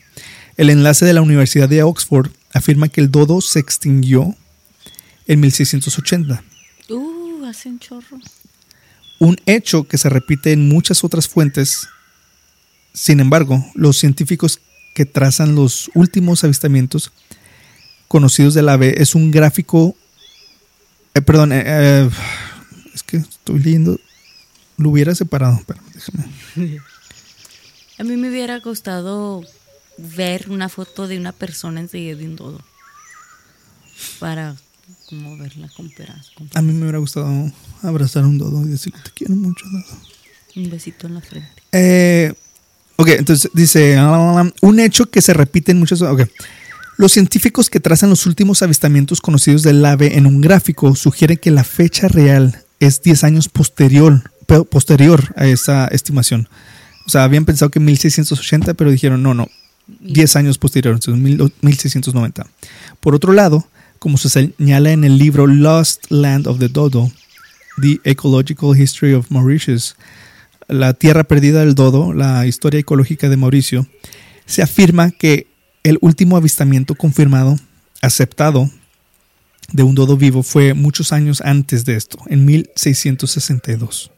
El 0.55 0.69
enlace 0.69 1.05
de 1.05 1.13
la 1.13 1.21
Universidad 1.21 1.67
de 1.67 1.81
Oxford 1.81 2.29
afirma 2.53 2.87
que 2.87 3.01
el 3.01 3.09
dodo 3.09 3.41
se 3.41 3.59
extinguió 3.59 4.35
en 5.25 5.39
1680. 5.39 6.43
Uh, 6.89 7.45
hace 7.45 7.69
un 7.69 7.79
chorro. 7.79 8.19
Un 9.23 9.37
hecho 9.45 9.85
que 9.85 9.97
se 9.97 10.09
repite 10.09 10.51
en 10.51 10.67
muchas 10.67 11.05
otras 11.05 11.29
fuentes. 11.29 11.87
Sin 12.93 13.21
embargo, 13.21 13.65
los 13.73 13.97
científicos 13.97 14.59
que 14.93 15.05
trazan 15.05 15.55
los 15.55 15.89
últimos 15.93 16.43
avistamientos 16.43 17.13
conocidos 18.09 18.53
del 18.53 18.67
ave 18.67 19.01
es 19.01 19.15
un 19.15 19.31
gráfico. 19.31 19.95
Eh, 21.13 21.21
perdón, 21.21 21.53
eh, 21.53 21.63
eh, 21.65 22.09
es 22.93 23.01
que 23.03 23.15
estoy 23.15 23.59
leyendo. 23.59 23.97
Lo 24.75 24.89
hubiera 24.89 25.15
separado. 25.15 25.61
déjame. 25.93 26.81
A 27.99 28.03
mí 28.03 28.17
me 28.17 28.29
hubiera 28.29 28.59
costado 28.59 29.41
ver 29.97 30.49
una 30.49 30.67
foto 30.67 31.07
de 31.07 31.17
una 31.17 31.31
persona 31.31 31.79
enseguida 31.79 32.17
de 32.17 32.25
un 32.25 32.35
dodo. 32.35 32.61
Para 34.19 34.57
como 35.09 35.37
verla 35.37 35.69
con 35.75 35.91
A 36.53 36.61
mí 36.61 36.73
me 36.73 36.81
hubiera 36.81 36.97
gustado 36.97 37.51
abrazar 37.81 38.25
un 38.25 38.37
dodo 38.37 38.63
y 38.65 38.69
decirle 38.69 38.99
te 39.03 39.11
quiero 39.11 39.35
mucho, 39.35 39.65
dodo. 39.71 39.99
Un 40.55 40.69
besito 40.69 41.07
en 41.07 41.15
la 41.15 41.21
frente. 41.21 41.49
Eh, 41.71 42.33
ok, 42.95 43.07
entonces 43.09 43.49
dice, 43.53 43.97
un 44.61 44.79
hecho 44.79 45.09
que 45.09 45.21
se 45.21 45.33
repite 45.33 45.71
en 45.71 45.79
muchas... 45.79 46.01
Ok. 46.01 46.23
Los 46.97 47.11
científicos 47.11 47.71
que 47.71 47.79
trazan 47.79 48.11
los 48.11 48.27
últimos 48.27 48.61
avistamientos 48.61 49.19
conocidos 49.19 49.63
del 49.63 49.83
ave 49.83 50.15
en 50.15 50.27
un 50.27 50.41
gráfico 50.41 50.95
sugieren 50.95 51.37
que 51.37 51.49
la 51.49 51.63
fecha 51.63 52.07
real 52.07 52.63
es 52.79 53.01
10 53.01 53.23
años 53.23 53.49
posterior, 53.49 54.31
posterior 54.69 55.33
a 55.35 55.47
esa 55.47 55.87
estimación. 55.87 56.47
O 57.07 57.09
sea, 57.09 57.23
habían 57.23 57.45
pensado 57.45 57.71
que 57.71 57.79
1680, 57.79 58.75
pero 58.75 58.91
dijeron, 58.91 59.23
no, 59.23 59.33
no, 59.33 59.49
10 60.01 60.35
años 60.35 60.57
posterior, 60.59 60.93
entonces 60.93 61.21
1690. 61.61 62.45
Por 62.99 63.15
otro 63.15 63.33
lado, 63.33 63.67
como 64.03 64.17
se 64.17 64.27
señala 64.27 64.91
en 64.91 65.05
el 65.05 65.17
libro 65.17 65.47
Lost 65.47 66.11
Land 66.11 66.47
of 66.47 66.59
the 66.59 66.67
Dodo, 66.67 67.09
The 67.81 68.01
Ecological 68.03 68.77
History 68.77 69.13
of 69.13 69.31
Mauritius, 69.31 69.95
La 70.67 70.93
Tierra 70.93 71.23
Perdida 71.23 71.61
del 71.61 71.73
Dodo, 71.73 72.11
la 72.11 72.45
historia 72.45 72.81
ecológica 72.81 73.29
de 73.29 73.37
Mauricio, 73.37 73.87
se 74.45 74.61
afirma 74.61 75.11
que 75.11 75.47
el 75.83 75.99
último 76.01 76.35
avistamiento 76.35 76.95
confirmado, 76.95 77.57
aceptado, 78.01 78.69
de 79.71 79.83
un 79.83 79.95
dodo 79.95 80.17
vivo 80.17 80.43
fue 80.43 80.73
muchos 80.73 81.13
años 81.13 81.39
antes 81.39 81.85
de 81.85 81.95
esto, 81.95 82.17
en 82.27 82.43
1662. 82.43 84.11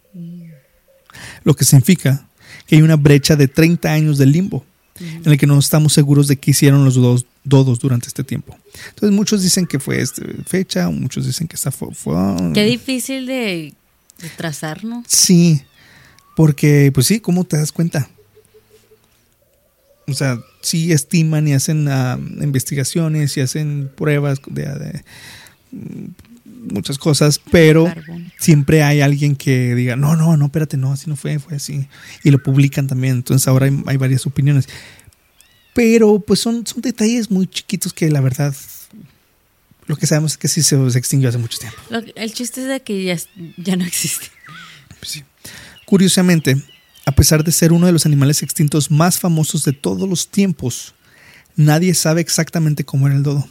Lo 1.43 1.53
que 1.53 1.63
significa 1.63 2.27
que 2.65 2.77
hay 2.77 2.81
una 2.81 2.95
brecha 2.95 3.35
de 3.35 3.47
30 3.47 3.93
años 3.93 4.17
de 4.17 4.25
limbo 4.25 4.65
en 4.99 5.21
el 5.25 5.37
que 5.37 5.47
no 5.47 5.59
estamos 5.59 5.93
seguros 5.93 6.27
de 6.27 6.37
qué 6.37 6.51
hicieron 6.51 6.85
los 6.85 6.95
dos 6.95 7.25
dodos 7.43 7.79
durante 7.79 8.07
este 8.07 8.23
tiempo. 8.23 8.57
Entonces 8.89 9.11
muchos 9.11 9.43
dicen 9.43 9.67
que 9.67 9.79
fue 9.79 10.01
esta 10.01 10.21
fecha, 10.45 10.89
muchos 10.89 11.25
dicen 11.25 11.47
que 11.47 11.55
esta 11.55 11.71
fue... 11.71 11.91
Qué 12.53 12.63
difícil 12.63 13.25
de, 13.25 13.73
trazar, 14.37 14.83
¿no? 14.83 15.03
Sí, 15.07 15.61
porque 16.35 16.91
pues 16.93 17.07
sí, 17.07 17.19
¿cómo 17.19 17.43
te 17.43 17.57
das 17.57 17.71
cuenta? 17.71 18.09
O 20.07 20.13
sea, 20.13 20.39
sí 20.61 20.91
estiman 20.91 21.47
y 21.47 21.53
hacen 21.53 21.87
ah, 21.89 22.17
investigaciones 22.41 23.35
y 23.37 23.41
hacen 23.41 23.91
pruebas 23.95 24.39
de, 24.47 25.03
muchas 26.69 26.97
cosas, 26.97 27.39
pero 27.51 27.93
siempre 28.39 28.83
hay 28.83 29.01
alguien 29.01 29.35
que 29.35 29.75
diga, 29.75 29.95
no, 29.95 30.15
no, 30.15 30.37
no, 30.37 30.45
espérate, 30.45 30.77
no, 30.77 30.91
así 30.91 31.09
no 31.09 31.15
fue, 31.15 31.39
fue 31.39 31.55
así. 31.55 31.87
Y 32.23 32.31
lo 32.31 32.41
publican 32.41 32.87
también, 32.87 33.15
entonces 33.15 33.47
ahora 33.47 33.67
hay, 33.85 33.97
varias 33.97 34.25
opiniones. 34.25 34.67
Pero 35.73 36.19
pues 36.19 36.39
son, 36.39 36.65
son 36.65 36.81
detalles 36.81 37.29
muy 37.29 37.47
chiquitos 37.47 37.93
que 37.93 38.09
la 38.09 38.21
verdad 38.21 38.55
lo 39.87 39.95
que 39.95 40.07
sabemos 40.07 40.33
es 40.33 40.37
que 40.37 40.47
sí 40.47 40.63
se, 40.63 40.75
extinguió 40.97 41.29
hace 41.29 41.37
mucho 41.37 41.59
tiempo. 41.59 41.77
el 42.15 42.33
chiste 42.33 42.61
es 42.61 42.67
de 42.67 42.81
que 42.81 43.03
ya, 43.03 43.17
ya 43.57 43.75
no 43.75 43.85
existe. 43.85 44.27
Sí. 45.01 45.23
Curiosamente, 45.85 46.57
a 47.05 47.11
pesar 47.11 47.43
de 47.43 47.51
ser 47.51 47.71
uno 47.71 47.85
de 47.85 47.91
los 47.91 48.05
animales 48.05 48.41
extintos 48.41 48.89
más 48.89 49.19
famosos 49.19 49.63
de 49.63 49.73
todos 49.73 50.09
los 50.09 50.29
tiempos, 50.29 50.95
nadie 51.55 51.93
sabe 51.93 52.21
exactamente 52.21 52.83
cómo 52.83 53.07
era 53.07 53.15
el 53.15 53.23
dodo. 53.23 53.47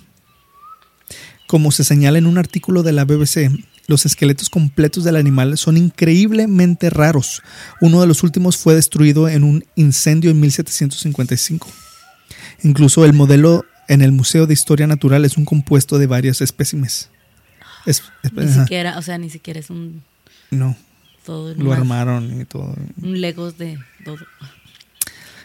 Como 1.55 1.71
se 1.71 1.85
señala 1.85 2.19
en 2.19 2.27
un 2.27 2.37
artículo 2.37 2.83
de 2.83 2.91
la 2.91 3.05
BBC, 3.05 3.49
los 3.87 4.07
esqueletos 4.07 4.51
completos 4.51 5.05
del 5.05 5.15
animal 5.15 5.57
son 5.57 5.77
increíblemente 5.77 6.91
raros. 6.91 7.45
Uno 7.81 8.01
de 8.01 8.09
los 8.09 8.25
últimos 8.25 8.57
fue 8.57 8.75
destruido 8.75 9.29
en 9.29 9.45
un 9.45 9.65
incendio 9.77 10.33
en 10.33 10.41
1755. 10.41 11.71
Incluso 12.65 13.05
el 13.05 13.13
modelo 13.13 13.65
en 13.87 14.03
el 14.03 14.11
Museo 14.11 14.49
de 14.49 14.53
Historia 14.53 14.89
Natural 14.89 15.25
es 15.25 15.37
un 15.37 15.45
compuesto 15.45 15.97
de 15.97 16.09
varios 16.09 16.41
espécimes. 16.41 17.09
ni 18.33 18.49
siquiera, 18.49 18.99
o 18.99 19.03
sea, 19.03 19.17
ni 19.19 19.31
siquiera 19.31 19.61
es 19.61 19.71
un... 19.71 20.03
No. 20.51 20.77
lo 21.29 21.73
armaron 21.73 22.41
y 22.41 22.47
todo. 22.47 22.75
Un 23.01 23.21
legos 23.21 23.59
de 23.59 23.79
dodo. 24.05 24.27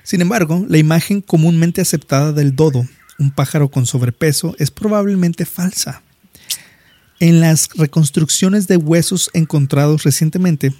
Sin 0.01 0.21
embargo, 0.21 0.65
la 0.67 0.79
imagen 0.79 1.21
comúnmente 1.21 1.81
aceptada 1.81 2.33
del 2.33 2.55
dodo, 2.55 2.87
un 3.19 3.31
pájaro 3.31 3.69
con 3.69 3.85
sobrepeso, 3.85 4.55
es 4.57 4.71
probablemente 4.71 5.45
falsa. 5.45 6.01
En 7.19 7.41
las 7.41 7.69
reconstrucciones 7.75 8.67
de 8.67 8.77
huesos 8.77 9.29
encontrados 9.33 10.03
recientemente, 10.03 10.73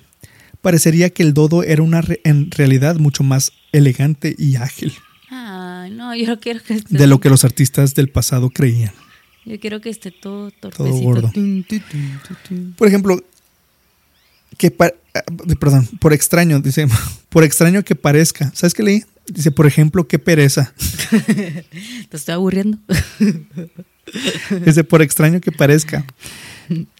parecería 0.61 1.09
que 1.09 1.23
el 1.23 1.33
dodo 1.33 1.63
era 1.63 1.83
una 1.83 2.03
en 2.23 2.49
realidad 2.51 2.95
mucho 2.95 3.23
más 3.23 3.51
elegante 3.71 4.35
y 4.37 4.55
ágil. 4.55 4.93
no, 5.29 6.15
yo 6.15 6.39
quiero 6.39 6.61
que 6.63 6.75
esté... 6.75 6.97
De 6.97 7.07
lo 7.07 7.19
que 7.19 7.29
los 7.29 7.43
artistas 7.43 7.93
del 7.93 8.09
pasado 8.09 8.49
creían. 8.49 8.93
Yo 9.45 9.59
quiero 9.59 9.81
que 9.81 9.89
esté 9.89 10.11
todo 10.11 10.51
Todo 10.51 10.91
gordo. 10.91 11.31
Por 12.77 12.87
ejemplo, 12.87 13.21
que 14.57 14.73
ah, 14.79 15.23
perdón, 15.59 15.87
por 15.99 16.13
extraño, 16.13 16.59
dice, 16.59 16.87
por 17.29 17.43
extraño 17.43 17.83
que 17.83 17.95
parezca. 17.95 18.51
¿Sabes 18.53 18.73
qué 18.73 18.83
leí? 18.83 19.03
Dice, 19.33 19.51
por 19.51 19.67
ejemplo, 19.67 20.07
qué 20.07 20.19
pereza. 20.19 20.73
Te 22.09 22.17
estoy 22.17 22.33
aburriendo. 22.33 22.77
Dice, 24.65 24.83
por 24.83 25.01
extraño 25.01 25.39
que 25.39 25.51
parezca, 25.51 26.05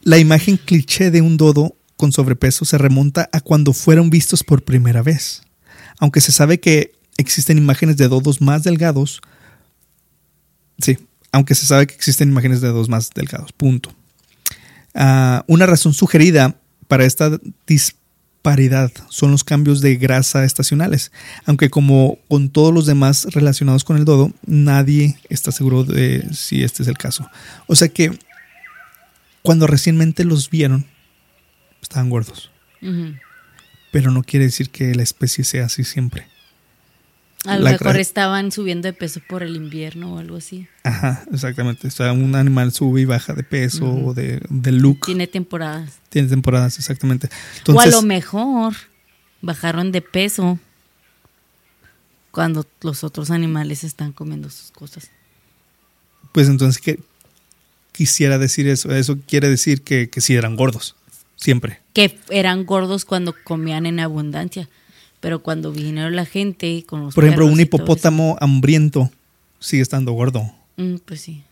la 0.01 0.17
imagen 0.17 0.57
cliché 0.57 1.11
de 1.11 1.21
un 1.21 1.37
dodo 1.37 1.75
con 1.97 2.11
sobrepeso 2.11 2.65
se 2.65 2.77
remonta 2.77 3.29
a 3.31 3.41
cuando 3.41 3.73
fueron 3.73 4.09
vistos 4.09 4.43
por 4.43 4.63
primera 4.63 5.01
vez. 5.01 5.41
Aunque 5.99 6.21
se 6.21 6.31
sabe 6.31 6.59
que 6.59 6.93
existen 7.17 7.57
imágenes 7.57 7.97
de 7.97 8.07
dodos 8.07 8.41
más 8.41 8.63
delgados, 8.63 9.21
sí, 10.79 10.97
aunque 11.31 11.55
se 11.55 11.65
sabe 11.65 11.87
que 11.87 11.95
existen 11.95 12.29
imágenes 12.29 12.61
de 12.61 12.69
dodos 12.69 12.89
más 12.89 13.09
delgados, 13.13 13.51
punto. 13.51 13.93
Ah, 14.93 15.43
una 15.47 15.65
razón 15.65 15.93
sugerida 15.93 16.55
para 16.87 17.05
esta 17.05 17.39
paridad 18.49 18.91
son 19.09 19.29
los 19.29 19.43
cambios 19.43 19.79
de 19.79 19.95
grasa 19.97 20.43
estacionales, 20.43 21.11
aunque 21.45 21.69
como 21.69 22.17
con 22.27 22.49
todos 22.49 22.73
los 22.73 22.87
demás 22.87 23.27
relacionados 23.29 23.83
con 23.83 23.95
el 23.95 24.05
dodo, 24.05 24.31
nadie 24.43 25.19
está 25.29 25.51
seguro 25.51 25.83
de 25.83 26.27
si 26.33 26.63
este 26.63 26.81
es 26.81 26.89
el 26.89 26.97
caso. 26.97 27.29
O 27.67 27.75
sea 27.75 27.89
que 27.89 28.17
cuando 29.43 29.67
recientemente 29.67 30.23
los 30.23 30.49
vieron, 30.49 30.87
estaban 31.79 32.09
gordos. 32.09 32.49
Pero 33.91 34.09
no 34.09 34.23
quiere 34.23 34.45
decir 34.45 34.71
que 34.71 34.95
la 34.95 35.03
especie 35.03 35.43
sea 35.43 35.65
así 35.65 35.83
siempre. 35.83 36.25
A 37.45 37.57
lo 37.57 37.63
mejor 37.63 37.97
estaban 37.97 38.51
subiendo 38.51 38.87
de 38.87 38.93
peso 38.93 39.21
por 39.27 39.43
el 39.43 39.55
invierno 39.55 40.15
o 40.15 40.19
algo 40.19 40.37
así. 40.37 40.67
Ajá, 40.83 41.23
exactamente. 41.31 41.87
O 41.87 41.91
sea, 41.91 42.11
un 42.11 42.35
animal 42.35 42.73
sube 42.73 43.01
y 43.01 43.05
baja 43.05 43.33
de 43.33 43.43
peso 43.43 43.85
o 43.85 44.13
de, 44.13 44.41
look. 44.71 45.05
Tiene 45.05 45.25
temporadas. 45.25 45.99
Tiene 46.09 46.27
temporadas, 46.27 46.77
exactamente. 46.77 47.29
o 47.67 47.79
a 47.79 47.85
lo 47.85 48.01
mejor 48.01 48.73
bajaron 49.41 49.93
de 49.93 50.01
peso 50.01 50.59
cuando 52.31 52.65
los 52.81 53.05
otros 53.05 53.31
animales 53.31 53.85
están 53.85 54.11
comiendo 54.11 54.49
sus 54.49 54.71
cosas. 54.71 55.09
Pues 56.33 56.49
entonces, 56.49 56.81
¿qué 56.81 56.99
quisiera 57.93 58.37
decir 58.37 58.67
eso? 58.67 58.93
Eso 58.93 59.17
quiere 59.25 59.49
decir 59.49 59.81
que, 59.81 60.09
que 60.09 60.19
sí 60.19 60.35
eran 60.35 60.57
gordos, 60.57 60.95
siempre. 61.37 61.79
Que 61.93 62.19
eran 62.29 62.65
gordos 62.65 63.05
cuando 63.05 63.33
comían 63.45 63.85
en 63.85 64.01
abundancia 64.01 64.67
pero 65.19 65.41
cuando 65.41 65.71
vinieron 65.71 66.15
la 66.15 66.25
gente 66.25 66.83
con 66.85 67.05
los 67.05 67.15
Por 67.15 67.25
ejemplo, 67.25 67.45
un 67.45 67.59
hipopótamo 67.59 68.37
hambriento 68.39 69.11
sigue 69.59 69.81
estando 69.81 70.13
gordo. 70.13 70.51
Mm, 70.77 70.95
pues 71.05 71.21
sí. 71.21 71.43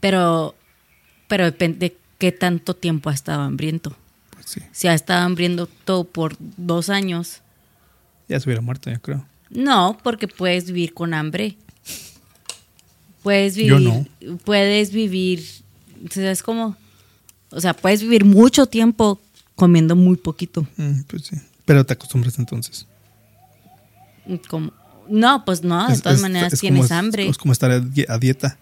Pero, 0.00 0.54
pero 1.28 1.44
depende 1.44 1.96
¿qué 2.18 2.32
tanto 2.32 2.74
tiempo 2.74 3.10
ha 3.10 3.14
estado 3.14 3.42
hambriento? 3.42 3.96
Pues 4.30 4.46
sí. 4.46 4.60
Si 4.72 4.88
ha 4.88 4.94
estado 4.94 5.24
hambriento 5.24 5.68
por 6.12 6.36
dos 6.38 6.88
años. 6.88 7.40
Ya 8.28 8.38
se 8.40 8.48
hubiera 8.48 8.62
muerto, 8.62 8.90
yo 8.90 9.00
creo. 9.00 9.26
No, 9.50 9.98
porque 10.02 10.28
puedes 10.28 10.66
vivir 10.66 10.94
con 10.94 11.14
hambre. 11.14 11.56
Puedes 13.22 13.56
vivir. 13.56 13.70
Yo 13.72 13.80
no. 13.80 14.06
Puedes 14.44 14.92
vivir. 14.92 15.44
O 16.06 16.10
sea, 16.10 16.30
es 16.30 16.42
como. 16.42 16.76
O 17.50 17.60
sea, 17.60 17.74
puedes 17.74 18.02
vivir 18.02 18.24
mucho 18.24 18.66
tiempo 18.66 19.20
comiendo 19.54 19.96
muy 19.96 20.16
poquito. 20.16 20.66
Mm, 20.76 21.02
pues 21.06 21.26
sí. 21.26 21.36
Pero 21.64 21.84
te 21.86 21.92
acostumbras 21.94 22.38
entonces. 22.38 22.86
Como, 24.48 24.72
no, 25.08 25.44
pues 25.44 25.62
no, 25.62 25.86
de 25.86 25.94
Es- 25.94 26.02
todas 26.02 26.16
es- 26.16 26.22
maneras 26.22 26.52
es 26.54 26.60
tienes 26.60 26.88
como- 26.88 26.98
hambre. 26.98 27.28
Es 27.28 27.38
como 27.38 27.52
estar 27.52 27.70
a 27.70 27.80
di- 27.80 28.06
a 28.08 28.18
dieta. 28.18 28.58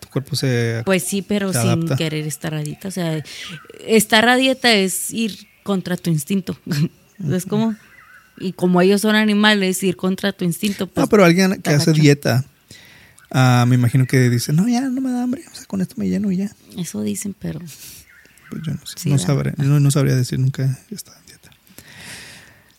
Tu 0.00 0.08
cuerpo 0.08 0.34
se. 0.36 0.82
Pues 0.84 1.04
sí, 1.04 1.22
pero 1.22 1.52
sin 1.52 1.60
adapta. 1.62 1.96
querer 1.96 2.26
estar 2.26 2.54
a 2.54 2.62
dieta. 2.62 2.88
O 2.88 2.90
sea, 2.90 3.22
estar 3.86 4.28
a 4.28 4.36
dieta 4.36 4.72
es 4.72 5.12
ir 5.12 5.46
contra 5.62 5.96
tu 5.96 6.10
instinto. 6.10 6.58
es 7.30 7.46
como. 7.46 7.74
Y 8.38 8.54
como 8.54 8.80
ellos 8.80 9.02
son 9.02 9.14
animales, 9.14 9.82
ir 9.84 9.96
contra 9.96 10.32
tu 10.32 10.44
instinto. 10.44 10.86
Pues, 10.88 11.04
no, 11.04 11.08
pero 11.08 11.24
alguien 11.24 11.60
que 11.62 11.70
hace 11.70 11.92
dieta, 11.92 12.44
ah, 13.30 13.64
me 13.68 13.76
imagino 13.76 14.06
que 14.06 14.30
dice, 14.30 14.52
no, 14.52 14.66
ya 14.68 14.80
no 14.80 15.00
me 15.00 15.10
da 15.12 15.22
hambre, 15.22 15.42
o 15.52 15.54
sea, 15.54 15.66
con 15.66 15.80
esto 15.80 15.94
me 15.98 16.08
lleno 16.08 16.32
y 16.32 16.38
ya. 16.38 16.50
Eso 16.76 17.02
dicen, 17.02 17.36
pero. 17.38 17.60
Pues 18.52 18.62
yo 18.66 18.74
no 18.74 18.84
sé, 18.84 18.98
Sí, 18.98 19.08
no, 19.08 19.64
no, 19.64 19.80
no 19.80 19.90
sabría 19.90 20.14
decir, 20.14 20.38
nunca 20.38 20.78
he 20.90 20.94
estado 20.94 21.16
en 21.16 21.26
dieta. 21.26 21.50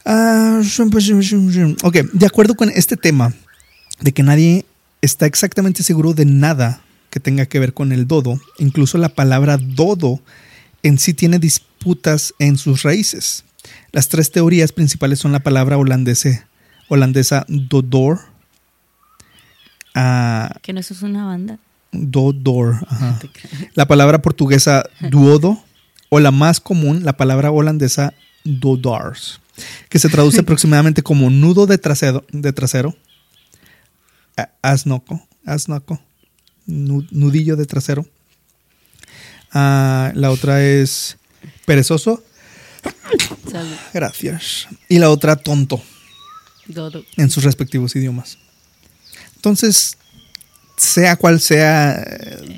Ah, 0.05 0.61
pues, 0.91 1.11
ok, 1.84 1.95
de 2.13 2.26
acuerdo 2.28 2.53
con 2.53 2.69
este 2.69 2.95
tema 2.95 3.34
de 3.99 4.11
que 4.11 4.21
nadie 4.21 4.65
está 5.01 5.26
exactamente 5.26 5.82
seguro 5.82 6.13
de 6.13 6.26
nada 6.26 6.82
que 7.09 7.19
tenga 7.19 7.47
que 7.47 7.57
ver 7.57 7.74
con 7.74 7.91
el 7.91 8.05
dodo, 8.05 8.39
incluso 8.59 8.99
la 8.99 9.09
palabra 9.09 9.57
dodo 9.57 10.21
en 10.84 10.99
sí 10.99 11.15
tiene 11.15 11.39
disputas 11.39 12.36
en 12.38 12.57
sus 12.57 12.84
raíces. 12.84 13.43
Las 13.91 14.09
tres 14.09 14.32
teorías 14.32 14.74
principales 14.74 15.17
son 15.17 15.32
la 15.32 15.39
palabra 15.39 15.80
holandesa, 15.80 16.47
holandesa 16.88 17.45
dodor, 17.47 18.19
ah, 19.95 20.55
Que 20.61 20.71
no 20.71 20.82
eso 20.82 20.93
es 20.93 21.01
una 21.01 21.26
banda. 21.26 21.57
Dodor, 21.94 22.86
ajá. 22.89 23.20
la 23.76 23.88
palabra 23.88 24.22
portuguesa 24.22 24.84
duodo 25.12 25.64
o 26.10 26.20
la 26.20 26.32
más 26.32 26.60
común, 26.60 27.04
la 27.06 27.16
palabra 27.18 27.52
holandesa 27.52 28.14
dodars, 28.44 29.39
que 29.89 30.00
se 30.00 30.10
traduce 30.10 30.39
aproximadamente 30.41 31.02
como 31.04 31.30
nudo 31.30 31.66
de 31.66 31.78
trasero, 31.78 32.26
de 32.32 32.52
trasero 32.54 32.96
asnoco, 34.62 35.26
asnoco, 35.46 36.00
nu- 36.66 37.06
nudillo 37.12 37.56
de 37.56 37.66
trasero. 37.66 38.06
Ah, 39.52 40.12
la 40.16 40.32
otra 40.32 40.64
es 40.64 41.18
perezoso, 41.66 42.24
Salud. 43.50 43.76
gracias. 43.94 44.68
Y 44.89 44.98
la 45.00 45.10
otra 45.12 45.36
tonto 45.36 45.82
Dodo. 46.66 47.04
en 47.18 47.30
sus 47.30 47.44
respectivos 47.44 47.96
idiomas. 47.96 48.39
Entonces, 49.36 49.98
sea 50.78 51.15
cual 51.15 51.39
sea, 51.39 51.93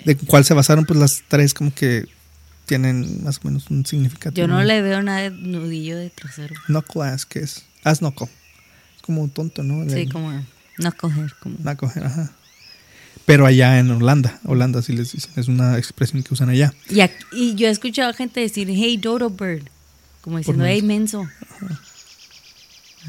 de 0.06 0.18
cuál 0.28 0.46
se 0.46 0.54
basaron, 0.54 0.86
pues 0.86 1.00
las 1.00 1.24
tres 1.28 1.54
como 1.54 1.74
que 1.74 2.06
tienen 2.66 3.24
más 3.24 3.38
o 3.38 3.42
menos 3.48 3.70
un 3.70 3.86
significado. 3.86 4.34
Yo 4.36 4.48
no 4.48 4.64
le 4.64 4.82
veo 4.82 5.02
nada 5.04 5.22
de 5.22 5.30
nudillo 5.32 5.98
de 5.98 6.10
trasero. 6.10 6.56
Knuckle 6.68 7.04
ass, 7.04 7.26
que 7.26 7.40
es? 7.40 7.64
As 7.84 8.00
knuckle. 8.00 8.28
Es 8.96 9.02
como 9.04 9.22
un 9.22 9.30
tonto, 9.30 9.62
¿no? 9.64 9.88
Sí, 9.94 10.08
como 10.08 10.32
no 10.78 10.92
coger. 10.94 11.34
Como. 11.40 11.58
knuckle, 11.58 11.90
ajá. 12.04 12.32
Pero 13.26 13.46
allá 13.46 13.80
en 13.80 13.90
Holanda, 13.92 14.40
Holanda 14.46 14.82
sí 14.82 14.94
les 14.94 15.12
dicen, 15.12 15.32
es 15.36 15.48
una 15.48 15.78
expresión 15.78 16.22
que 16.24 16.34
usan 16.34 16.50
allá. 16.50 16.74
Y, 16.90 17.00
aquí- 17.02 17.16
y 17.32 17.56
yo 17.56 17.68
he 17.68 17.72
escuchado 17.72 18.10
a 18.10 18.14
gente 18.14 18.40
decir, 18.40 18.68
hey, 18.70 18.98
Dodo 18.98 19.30
Bird. 19.32 19.64
Como 20.22 20.38
diciendo, 20.38 20.66
hey, 20.66 20.82
menso. 20.82 21.28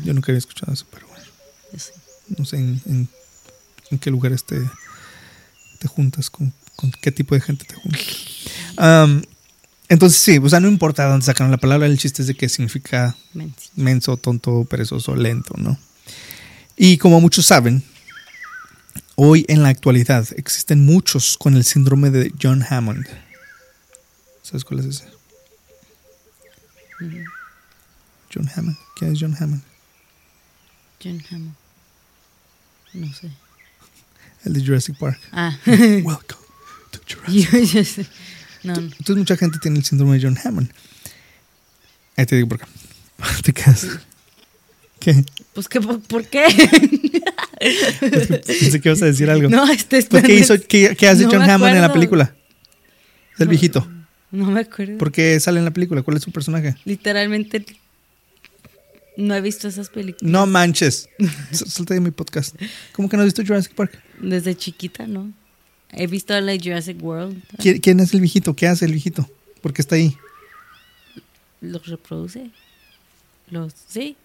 Yo 0.04 0.12
nunca 0.14 0.32
había 0.32 0.38
escuchado 0.38 0.72
eso, 0.72 0.86
pero 0.90 1.06
bueno. 1.08 1.24
Yo. 1.72 1.92
No 2.38 2.44
sé 2.44 2.56
en, 2.58 2.80
en- 2.86 3.08
en 3.90 3.98
qué 3.98 4.10
lugares 4.10 4.44
te, 4.44 4.56
te 5.86 5.94
juntas, 5.94 6.30
con, 6.30 6.52
con 6.74 6.90
qué 6.90 7.12
tipo 7.12 7.34
de 7.34 7.40
gente 7.40 7.64
te 7.64 7.74
juntas. 7.76 9.22
Entonces 9.88 10.20
sí, 10.20 10.38
o 10.38 10.48
sea, 10.48 10.58
no 10.58 10.66
importa 10.68 11.08
dónde 11.08 11.24
sacaron 11.24 11.52
la 11.52 11.58
palabra, 11.58 11.86
el 11.86 11.96
chiste 11.96 12.22
es 12.22 12.28
de 12.28 12.34
que 12.34 12.48
significa 12.48 13.14
Menso. 13.34 13.70
menso, 13.76 14.16
tonto, 14.16 14.64
perezoso, 14.64 15.14
lento, 15.14 15.54
¿no? 15.56 15.78
Y 16.76 16.98
como 16.98 17.20
muchos 17.20 17.46
saben, 17.46 17.84
hoy 19.14 19.44
en 19.48 19.62
la 19.62 19.68
actualidad 19.68 20.26
existen 20.36 20.84
muchos 20.84 21.38
con 21.38 21.54
el 21.54 21.64
síndrome 21.64 22.10
de 22.10 22.32
John 22.42 22.64
Hammond. 22.68 23.06
¿Sabes 24.42 24.64
cuál 24.64 24.80
es 24.80 24.86
ese? 24.86 25.04
John 28.34 28.50
Hammond. 28.54 28.76
¿Quién 28.96 29.12
es 29.12 29.18
John 29.20 29.36
Hammond? 29.38 29.62
John 31.02 31.22
Hammond. 31.30 31.54
No 32.92 33.12
sé. 33.14 33.30
El 34.46 34.52
de 34.52 34.64
Jurassic 34.64 34.96
Park. 34.96 35.18
Ah. 35.32 35.58
Welcome 35.66 36.24
to 36.92 37.00
Jurassic 37.08 37.50
yo, 37.52 37.58
yo 37.58 37.84
sé. 37.84 38.06
No, 38.62 38.74
no. 38.74 38.80
Entonces 38.80 39.16
mucha 39.16 39.36
gente 39.36 39.58
tiene 39.60 39.78
el 39.78 39.84
síndrome 39.84 40.18
de 40.18 40.24
John 40.26 40.38
Hammond. 40.42 40.70
Ahí 42.16 42.26
te 42.26 42.36
digo 42.36 42.48
por 42.48 42.60
qué. 42.60 42.66
Te 43.42 43.52
quedas. 43.52 43.86
¿Qué? 45.00 45.24
Pues, 45.52 45.68
¿qué, 45.68 45.80
por, 45.80 46.00
por 46.00 46.24
qué? 46.26 46.44
Pensé 48.46 48.80
que 48.80 48.88
ibas 48.88 49.02
a 49.02 49.06
decir 49.06 49.28
algo. 49.30 49.48
no, 49.48 49.70
este 49.70 50.02
Pues, 50.02 50.24
¿qué, 50.24 50.34
hizo, 50.34 50.54
qué, 50.68 50.96
qué 50.96 51.08
hace 51.08 51.24
No 51.24 51.30
John 51.32 51.42
Hammond 51.42 51.74
en 51.74 51.82
la 51.82 51.92
película? 51.92 52.34
Es 53.34 53.40
el 53.40 53.46
No. 53.46 53.50
viejito. 53.50 53.88
No 54.30 54.50
me 54.50 54.60
acuerdo. 54.60 54.96
¿Por 54.98 55.12
qué 55.12 55.38
sale 55.40 55.58
en 55.58 55.64
la 55.64 55.70
película? 55.72 56.02
¿Cuál 56.02 56.16
es 56.18 56.22
su 56.22 56.30
personaje? 56.32 56.76
Literalmente 56.84 57.64
no 59.16 59.34
he 59.34 59.40
visto 59.40 59.66
esas 59.68 59.88
películas. 59.88 60.30
No 60.30 60.46
manches. 60.46 61.08
Salte 61.52 61.94
de 61.94 62.00
mi 62.00 62.10
podcast. 62.10 62.54
¿Cómo 62.92 63.08
que 63.08 63.16
no 63.16 63.22
has 63.22 63.26
visto 63.28 63.42
Jurassic 63.44 63.74
Park? 63.74 63.98
Desde 64.20 64.54
chiquita, 64.56 65.06
¿no? 65.06 65.32
He 65.92 66.06
visto 66.06 66.38
la 66.40 66.56
Jurassic 66.56 67.02
World. 67.02 67.42
¿Quién, 67.58 67.78
quién 67.78 68.00
es 68.00 68.12
el 68.12 68.20
viejito? 68.20 68.54
¿Qué 68.54 68.66
hace 68.66 68.84
el 68.84 68.92
viejito? 68.92 69.28
¿Por 69.60 69.72
qué 69.72 69.82
está 69.82 69.96
ahí? 69.96 70.16
Los 71.60 71.86
reproduce. 71.86 72.50
Los, 73.50 73.72
sí. 73.88 74.16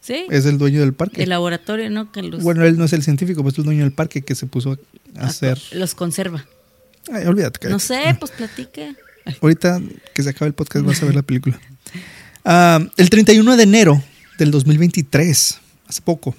Sí. 0.00 0.24
Es 0.30 0.46
el 0.46 0.56
dueño 0.56 0.80
del 0.80 0.94
parque. 0.94 1.22
El 1.22 1.28
laboratorio, 1.28 1.90
¿no? 1.90 2.10
Que 2.10 2.22
los, 2.22 2.42
Bueno, 2.42 2.64
él 2.64 2.78
no 2.78 2.84
es 2.84 2.92
el 2.94 3.02
científico, 3.02 3.42
pues 3.42 3.54
es 3.54 3.58
el 3.58 3.64
dueño 3.64 3.82
del 3.82 3.92
parque 3.92 4.22
que 4.22 4.34
se 4.34 4.46
puso 4.46 4.78
a 5.16 5.26
hacer. 5.26 5.60
los 5.72 5.94
conserva. 5.94 6.46
Ay, 7.12 7.26
olvídate. 7.26 7.68
No 7.68 7.78
cállate. 7.78 8.12
sé, 8.12 8.16
pues 8.18 8.30
platique. 8.32 8.94
Ahorita 9.42 9.80
que 10.14 10.22
se 10.22 10.30
acabe 10.30 10.48
el 10.48 10.54
podcast 10.54 10.84
vas 10.86 11.02
a 11.02 11.06
ver 11.06 11.14
la 11.14 11.22
película. 11.22 11.60
Ah, 12.44 12.80
el 12.96 13.10
31 13.10 13.56
de 13.56 13.62
enero 13.62 14.02
del 14.38 14.50
2023, 14.50 15.58
hace 15.86 16.02
poco, 16.02 16.34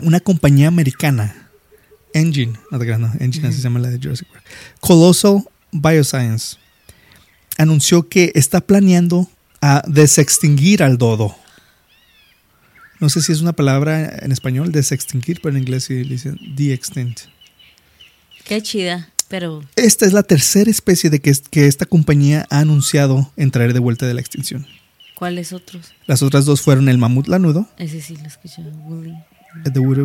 una 0.00 0.20
compañía 0.20 0.68
americana, 0.68 1.47
Engine, 2.14 2.54
no 2.70 2.78
te 2.78 2.84
creas, 2.84 3.00
no, 3.00 3.12
Engine 3.20 3.48
así 3.48 3.58
se 3.58 3.62
llama 3.62 3.80
la 3.80 3.88
de 3.88 3.98
Jurassic 3.98 4.28
Park, 4.28 4.44
Colossal 4.80 5.44
Bioscience, 5.72 6.56
anunció 7.56 8.08
que 8.08 8.32
está 8.34 8.60
planeando 8.60 9.28
a 9.60 9.82
desextinguir 9.86 10.82
al 10.82 10.98
dodo. 10.98 11.34
No 13.00 13.08
sé 13.08 13.22
si 13.22 13.32
es 13.32 13.40
una 13.40 13.52
palabra 13.52 14.18
en 14.22 14.32
español, 14.32 14.72
desextinguir, 14.72 15.40
pero 15.40 15.56
en 15.56 15.62
inglés 15.62 15.84
sí 15.84 15.94
dicen 16.02 16.38
de-extinct. 16.56 17.22
Qué 18.44 18.60
chida. 18.62 19.10
Pero 19.28 19.62
Esta 19.76 20.06
es 20.06 20.14
la 20.14 20.22
tercera 20.22 20.70
especie 20.70 21.10
de 21.10 21.20
que, 21.20 21.32
que 21.50 21.66
esta 21.66 21.84
compañía 21.84 22.46
ha 22.50 22.60
anunciado 22.60 23.30
en 23.36 23.50
traer 23.50 23.74
de 23.74 23.78
vuelta 23.78 24.06
de 24.06 24.14
la 24.14 24.20
extinción. 24.20 24.66
¿cuáles 25.18 25.52
otros? 25.52 25.94
Las 26.06 26.22
otras 26.22 26.44
dos 26.44 26.62
fueron 26.62 26.88
el 26.88 26.96
mamut 26.96 27.26
lanudo, 27.26 27.68
Ese 27.76 28.00
sí 28.00 28.16
lo 28.16 28.28
escuché. 28.28 28.62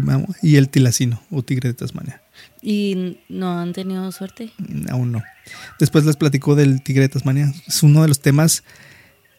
Mammoth, 0.01 0.35
y 0.41 0.55
el 0.55 0.69
tilacino 0.69 1.21
o 1.31 1.43
tigre 1.43 1.69
de 1.69 1.73
Tasmania. 1.73 2.21
¿Y 2.61 3.17
no 3.29 3.59
han 3.59 3.73
tenido 3.73 4.11
suerte? 4.11 4.51
Mm, 4.57 4.89
Aún 4.89 5.11
no. 5.11 5.23
Después 5.79 6.05
les 6.05 6.15
platico 6.15 6.55
del 6.55 6.81
tigre 6.81 7.03
de 7.03 7.09
Tasmania. 7.09 7.53
Es 7.67 7.83
uno 7.83 8.01
de 8.01 8.07
los 8.07 8.19
temas 8.21 8.63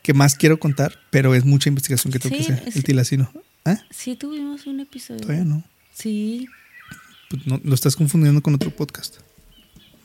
que 0.02 0.12
más 0.14 0.34
quiero 0.36 0.58
contar, 0.60 0.98
pero 1.10 1.34
es 1.34 1.44
mucha 1.44 1.68
investigación 1.68 2.12
que 2.12 2.18
tengo 2.18 2.36
Sí, 2.36 2.44
que 2.46 2.52
hacer. 2.52 2.72
El 2.74 2.84
tilacino. 2.84 3.30
¿Ah? 3.64 3.78
Sí, 3.90 4.16
tuvimos 4.16 4.66
un 4.66 4.80
episodio. 4.80 5.20
Todavía 5.22 5.44
no. 5.44 5.64
Sí. 5.92 6.46
Pues 7.30 7.46
no. 7.46 7.60
Lo 7.64 7.74
estás 7.74 7.96
confundiendo 7.96 8.42
con 8.42 8.54
otro 8.54 8.70
podcast 8.70 9.16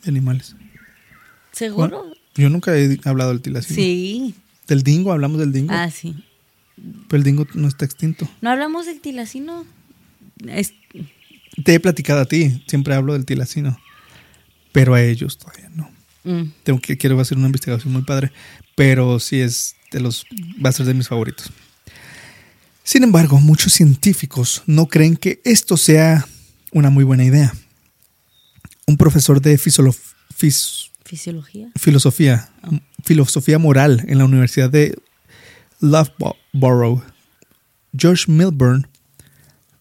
de 0.02 0.10
animales. 0.10 0.56
¿Seguro? 1.52 2.12
Yo 2.36 2.48
nunca 2.48 2.76
he 2.76 2.98
hablado 3.04 3.30
del 3.30 3.42
tilacino. 3.42 3.76
Sí. 3.76 4.34
Del 4.66 4.82
dingo, 4.82 5.12
hablamos 5.12 5.38
del 5.38 5.52
dingo. 5.52 5.72
Ah, 5.74 5.90
sí. 5.90 6.24
Pero 7.08 7.18
el 7.18 7.24
dingo 7.24 7.46
no 7.54 7.68
está 7.68 7.84
extinto. 7.84 8.26
¿No 8.40 8.50
hablamos 8.50 8.86
del 8.86 9.00
tilacino? 9.00 9.66
Es- 10.48 10.74
Te 11.64 11.74
he 11.74 11.80
platicado 11.80 12.20
a 12.20 12.26
ti, 12.26 12.62
siempre 12.66 12.94
hablo 12.94 13.12
del 13.12 13.24
tilacino, 13.26 13.78
pero 14.72 14.94
a 14.94 15.02
ellos 15.02 15.36
todavía 15.38 15.68
no. 15.70 15.90
mm, 16.24 16.52
Tengo 16.62 16.80
que 16.80 16.96
quiero 16.96 17.18
hacer 17.20 17.36
una 17.38 17.46
investigación 17.46 17.92
muy 17.92 18.02
padre, 18.02 18.30
pero 18.76 19.18
sí 19.18 19.40
es 19.40 19.74
de 19.90 20.00
los 20.00 20.24
va 20.64 20.70
a 20.70 20.72
ser 20.72 20.86
de 20.86 20.94
mis 20.94 21.08
favoritos. 21.08 21.50
Sin 22.84 23.02
embargo, 23.04 23.40
muchos 23.40 23.72
científicos 23.72 24.62
no 24.66 24.86
creen 24.86 25.16
que 25.16 25.40
esto 25.44 25.76
sea 25.76 26.26
una 26.72 26.90
muy 26.90 27.04
buena 27.04 27.24
idea. 27.24 27.52
Un 28.86 28.96
profesor 28.96 29.40
de 29.40 29.56
fis- 29.58 30.90
Fisiología. 31.04 31.68
filosofía, 31.76 32.48
filosofía 33.04 33.58
moral 33.58 34.04
en 34.08 34.18
la 34.18 34.24
Universidad 34.24 34.70
de 34.70 34.96
Loughborough, 35.80 37.02
George 37.96 38.30
Milburn 38.30 38.86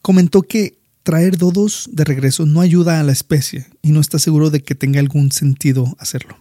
comentó 0.02 0.42
que 0.42 0.78
traer 1.04 1.38
dodos 1.38 1.90
de 1.92 2.04
regreso 2.04 2.46
no 2.46 2.62
ayuda 2.62 3.00
a 3.00 3.04
la 3.04 3.12
especie 3.12 3.66
y 3.82 3.92
no 3.92 4.00
está 4.00 4.20
seguro 4.20 4.50
de 4.50 4.62
que 4.62 4.76
tenga 4.76 5.00
algún 5.00 5.32
sentido 5.32 5.96
hacerlo. 6.00 6.38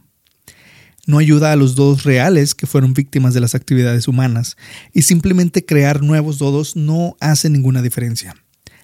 No 1.07 1.19
ayuda 1.19 1.53
a 1.53 1.57
los 1.57 1.75
dodos 1.75 2.03
reales 2.05 2.55
que 2.55 2.67
fueron 2.67 2.93
víctimas 2.93 3.33
de 3.33 3.41
las 3.41 3.55
actividades 3.55 4.09
humanas 4.09 4.57
y 4.93 5.03
simplemente 5.03 5.65
crear 5.65 6.03
nuevos 6.03 6.39
dodos 6.39 6.77
no 6.77 7.17
hace 7.21 7.49
ninguna 7.49 7.81
diferencia. 7.81 8.35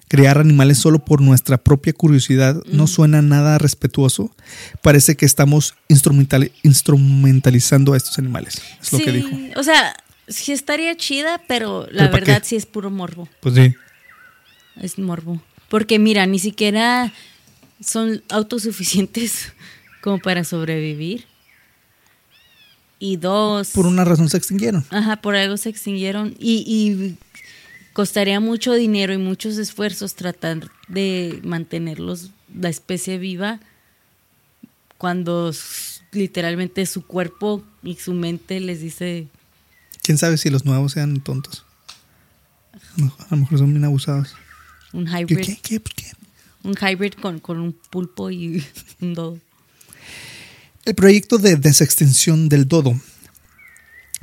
Crear 0.07 0.37
animales 0.39 0.77
solo 0.77 1.03
por 1.05 1.21
nuestra 1.21 1.57
propia 1.57 1.91
curiosidad 1.93 2.61
no 2.71 2.87
suena 2.87 3.21
nada 3.21 3.57
respetuoso. 3.57 4.31
Parece 4.81 5.15
que 5.15 5.25
estamos 5.25 5.73
instrumental- 5.87 6.51
instrumentalizando 6.63 7.93
a 7.93 7.97
estos 7.97 8.17
animales. 8.19 8.61
Es 8.81 8.91
lo 8.91 8.99
sí, 8.99 9.03
que 9.05 9.11
dijo. 9.11 9.29
o 9.55 9.63
sea, 9.63 9.95
sí 10.27 10.51
estaría 10.51 10.95
chida, 10.95 11.41
pero 11.47 11.87
la 11.91 12.03
¿Pero 12.03 12.11
para 12.11 12.25
verdad 12.25 12.43
sí 12.45 12.55
es 12.55 12.65
puro 12.65 12.89
morbo. 12.91 13.27
Pues 13.41 13.55
sí. 13.55 13.73
Es 14.81 14.99
morbo. 14.99 15.41
Porque 15.69 15.99
mira, 15.99 16.25
ni 16.25 16.39
siquiera 16.39 17.11
son 17.79 18.23
autosuficientes 18.29 19.53
como 20.01 20.19
para 20.19 20.43
sobrevivir. 20.43 21.25
Y 22.97 23.17
dos. 23.17 23.71
Por 23.71 23.85
una 23.85 24.05
razón 24.05 24.29
se 24.29 24.37
extinguieron. 24.37 24.85
Ajá, 24.89 25.17
por 25.17 25.35
algo 25.35 25.57
se 25.57 25.69
extinguieron. 25.69 26.35
Y, 26.39 26.63
y 26.65 27.17
costaría 27.93 28.39
mucho 28.39 28.73
dinero 28.73 29.13
y 29.13 29.17
muchos 29.17 29.57
esfuerzos 29.57 30.15
tratar 30.15 30.69
de 30.87 31.39
mantenerlos, 31.43 32.31
la 32.53 32.69
especie 32.69 33.17
viva, 33.17 33.59
cuando 34.97 35.51
literalmente 36.11 36.85
su 36.85 37.05
cuerpo 37.05 37.63
y 37.83 37.95
su 37.95 38.13
mente 38.13 38.59
les 38.59 38.81
dice. 38.81 39.27
¿Quién 40.03 40.17
sabe 40.17 40.37
si 40.37 40.49
los 40.49 40.65
nuevos 40.65 40.93
sean 40.93 41.19
tontos? 41.21 41.65
A 43.19 43.27
lo 43.31 43.37
mejor 43.37 43.59
son 43.59 43.71
bien 43.71 43.83
abusados. 43.83 44.35
Un 44.95 45.07
hybrid. 45.07 45.45
¿Qué? 45.45 45.59
¿Qué? 45.61 45.79
¿Por 45.79 45.93
qué? 45.93 46.05
Un 46.63 46.75
hybrid 46.75 47.13
con, 47.13 47.39
con 47.39 47.59
un 47.59 47.75
pulpo 47.89 48.31
y 48.31 48.63
un 49.01 49.13
dodo. 49.13 49.39
El 50.85 50.95
proyecto 50.95 51.37
de 51.37 51.57
desextinción 51.57 52.47
del 52.47 52.67
dodo 52.67 52.99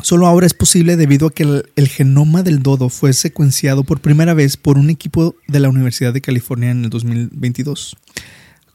solo 0.01 0.27
ahora 0.27 0.47
es 0.47 0.55
posible 0.55 0.97
debido 0.97 1.29
a 1.29 1.31
que 1.31 1.45
el, 1.45 1.71
el 1.77 1.89
genoma 1.89 2.43
del 2.43 2.63
dodo 2.63 2.89
fue 2.89 3.13
secuenciado 3.13 3.85
por 3.85 4.01
primera 4.01 4.35
vez 4.35 4.57
por 4.57 4.79
un 4.79 4.91
equipo 4.91 5.37
de 5.47 5.61
la 5.61 5.69
Universidad 5.69 6.13
de 6.13 6.21
California 6.21 6.71
en 6.71 6.85
el 6.85 6.91
2022. 6.91 7.97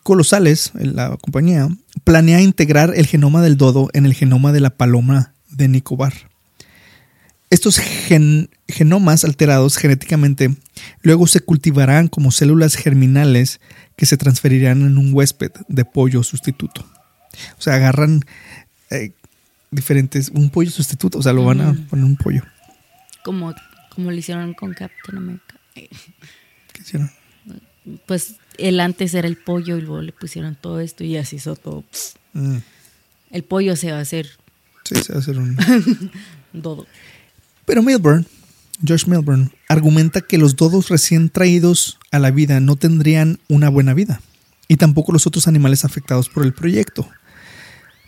Colosales, 0.04 0.72
la 0.76 1.18
compañía, 1.18 1.68
planea 2.04 2.42
integrar 2.42 2.94
el 2.96 3.08
genoma 3.08 3.42
del 3.42 3.58
dodo 3.58 3.90
en 3.94 4.06
el 4.06 4.14
genoma 4.14 4.54
de 4.54 4.62
la 4.62 4.70
paloma 4.70 5.34
de 5.50 5.68
Nicobar. 5.68 6.27
Estos 7.50 7.78
gen- 7.78 8.50
genomas 8.68 9.24
alterados 9.24 9.78
genéticamente 9.78 10.54
luego 11.02 11.28
se 11.28 11.40
cultivarán 11.40 12.08
como 12.10 12.32
células 12.32 12.76
germinales 12.76 13.62
que 13.96 14.06
se 14.06 14.18
transferirán 14.18 14.82
en 14.82 14.98
un 14.98 15.14
huésped 15.14 15.52
de 15.70 15.86
pollo 15.86 16.24
sustituto. 16.24 16.86
O 17.58 17.62
sea, 17.62 17.76
agarran 17.76 18.22
eh, 18.90 19.12
diferentes, 19.72 20.30
un 20.30 20.50
pollo 20.50 20.72
sustituto, 20.72 21.20
o 21.20 21.22
sea, 21.24 21.34
lo 21.34 21.46
van 21.46 21.62
a 21.62 21.74
poner 21.90 22.06
un 22.06 22.18
pollo. 22.18 22.44
Como, 23.24 23.54
como 23.96 24.12
lo 24.12 24.18
hicieron 24.18 24.54
con 24.54 24.74
Captain 24.74 25.18
America. 25.18 25.56
¿Qué 25.74 25.90
hicieron? 26.82 27.12
Pues 28.06 28.36
él 28.58 28.80
antes 28.82 29.14
era 29.14 29.28
el 29.28 29.38
pollo 29.38 29.78
y 29.78 29.82
luego 29.82 30.02
le 30.02 30.12
pusieron 30.12 30.56
todo 30.60 30.82
esto 30.82 31.04
y 31.06 31.16
así 31.16 31.38
hizo 31.38 31.56
todo. 31.56 31.86
Mm, 32.34 32.58
El 33.32 33.44
pollo 33.44 33.76
se 33.78 33.92
va 33.92 34.00
a 34.00 34.02
hacer 34.02 34.28
sí, 34.84 34.96
se 34.96 35.14
va 35.14 35.20
a 35.20 35.22
hacer 35.22 35.38
un... 35.38 35.58
dodo. 36.54 36.86
Pero 37.68 37.84
Milburn, 37.84 38.26
Josh 38.88 39.06
Milburn, 39.06 39.52
argumenta 39.70 40.22
que 40.22 40.38
los 40.40 40.56
dodos 40.56 40.88
recién 40.90 41.30
traídos 41.30 42.00
a 42.12 42.18
la 42.20 42.32
vida 42.32 42.60
no 42.62 42.78
tendrían 42.78 43.40
una 43.50 43.70
buena 43.70 43.94
vida, 43.94 44.22
y 44.68 44.78
tampoco 44.78 45.12
los 45.12 45.28
otros 45.28 45.48
animales 45.48 45.84
afectados 45.86 46.30
por 46.30 46.44
el 46.46 46.54
proyecto. 46.54 47.08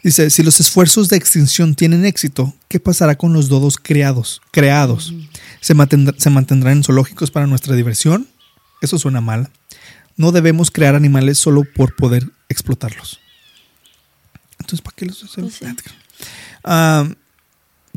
Dice, 0.02 0.30
si 0.30 0.44
los 0.44 0.62
esfuerzos 0.62 1.10
de 1.10 1.18
extinción 1.18 1.76
tienen 1.76 2.06
éxito, 2.06 2.56
¿qué 2.70 2.80
pasará 2.80 3.18
con 3.18 3.34
los 3.34 3.50
dodos 3.50 3.76
creados? 3.76 4.42
creados? 4.52 5.14
¿Se, 5.60 5.76
mantendrá- 5.76 6.16
¿Se 6.18 6.30
mantendrán 6.30 6.78
en 6.78 6.84
zoológicos 6.86 7.30
para 7.32 7.48
nuestra 7.48 7.76
diversión? 7.76 8.26
Eso 8.82 8.98
suena 8.98 9.20
mal. 9.20 9.50
No 10.16 10.32
debemos 10.32 10.72
crear 10.72 10.96
animales 10.96 11.38
solo 11.38 11.64
por 11.66 11.98
poder 11.98 12.30
explotarlos. 12.48 13.20
Entonces, 14.58 14.80
¿para 14.82 14.96
qué 14.96 15.06
los 15.06 15.22
hacemos? 15.22 15.58
Pues 15.60 15.60
sí. 15.60 15.66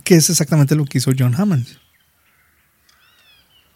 Que 0.04 0.14
es 0.16 0.30
exactamente 0.30 0.74
lo 0.74 0.84
que 0.84 0.98
hizo 0.98 1.12
John 1.16 1.34
Hammond. 1.34 1.66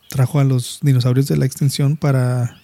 Trajo 0.08 0.40
a 0.40 0.44
los 0.44 0.78
dinosaurios 0.82 1.26
de 1.28 1.36
la 1.36 1.46
extinción 1.46 1.96
para. 1.96 2.60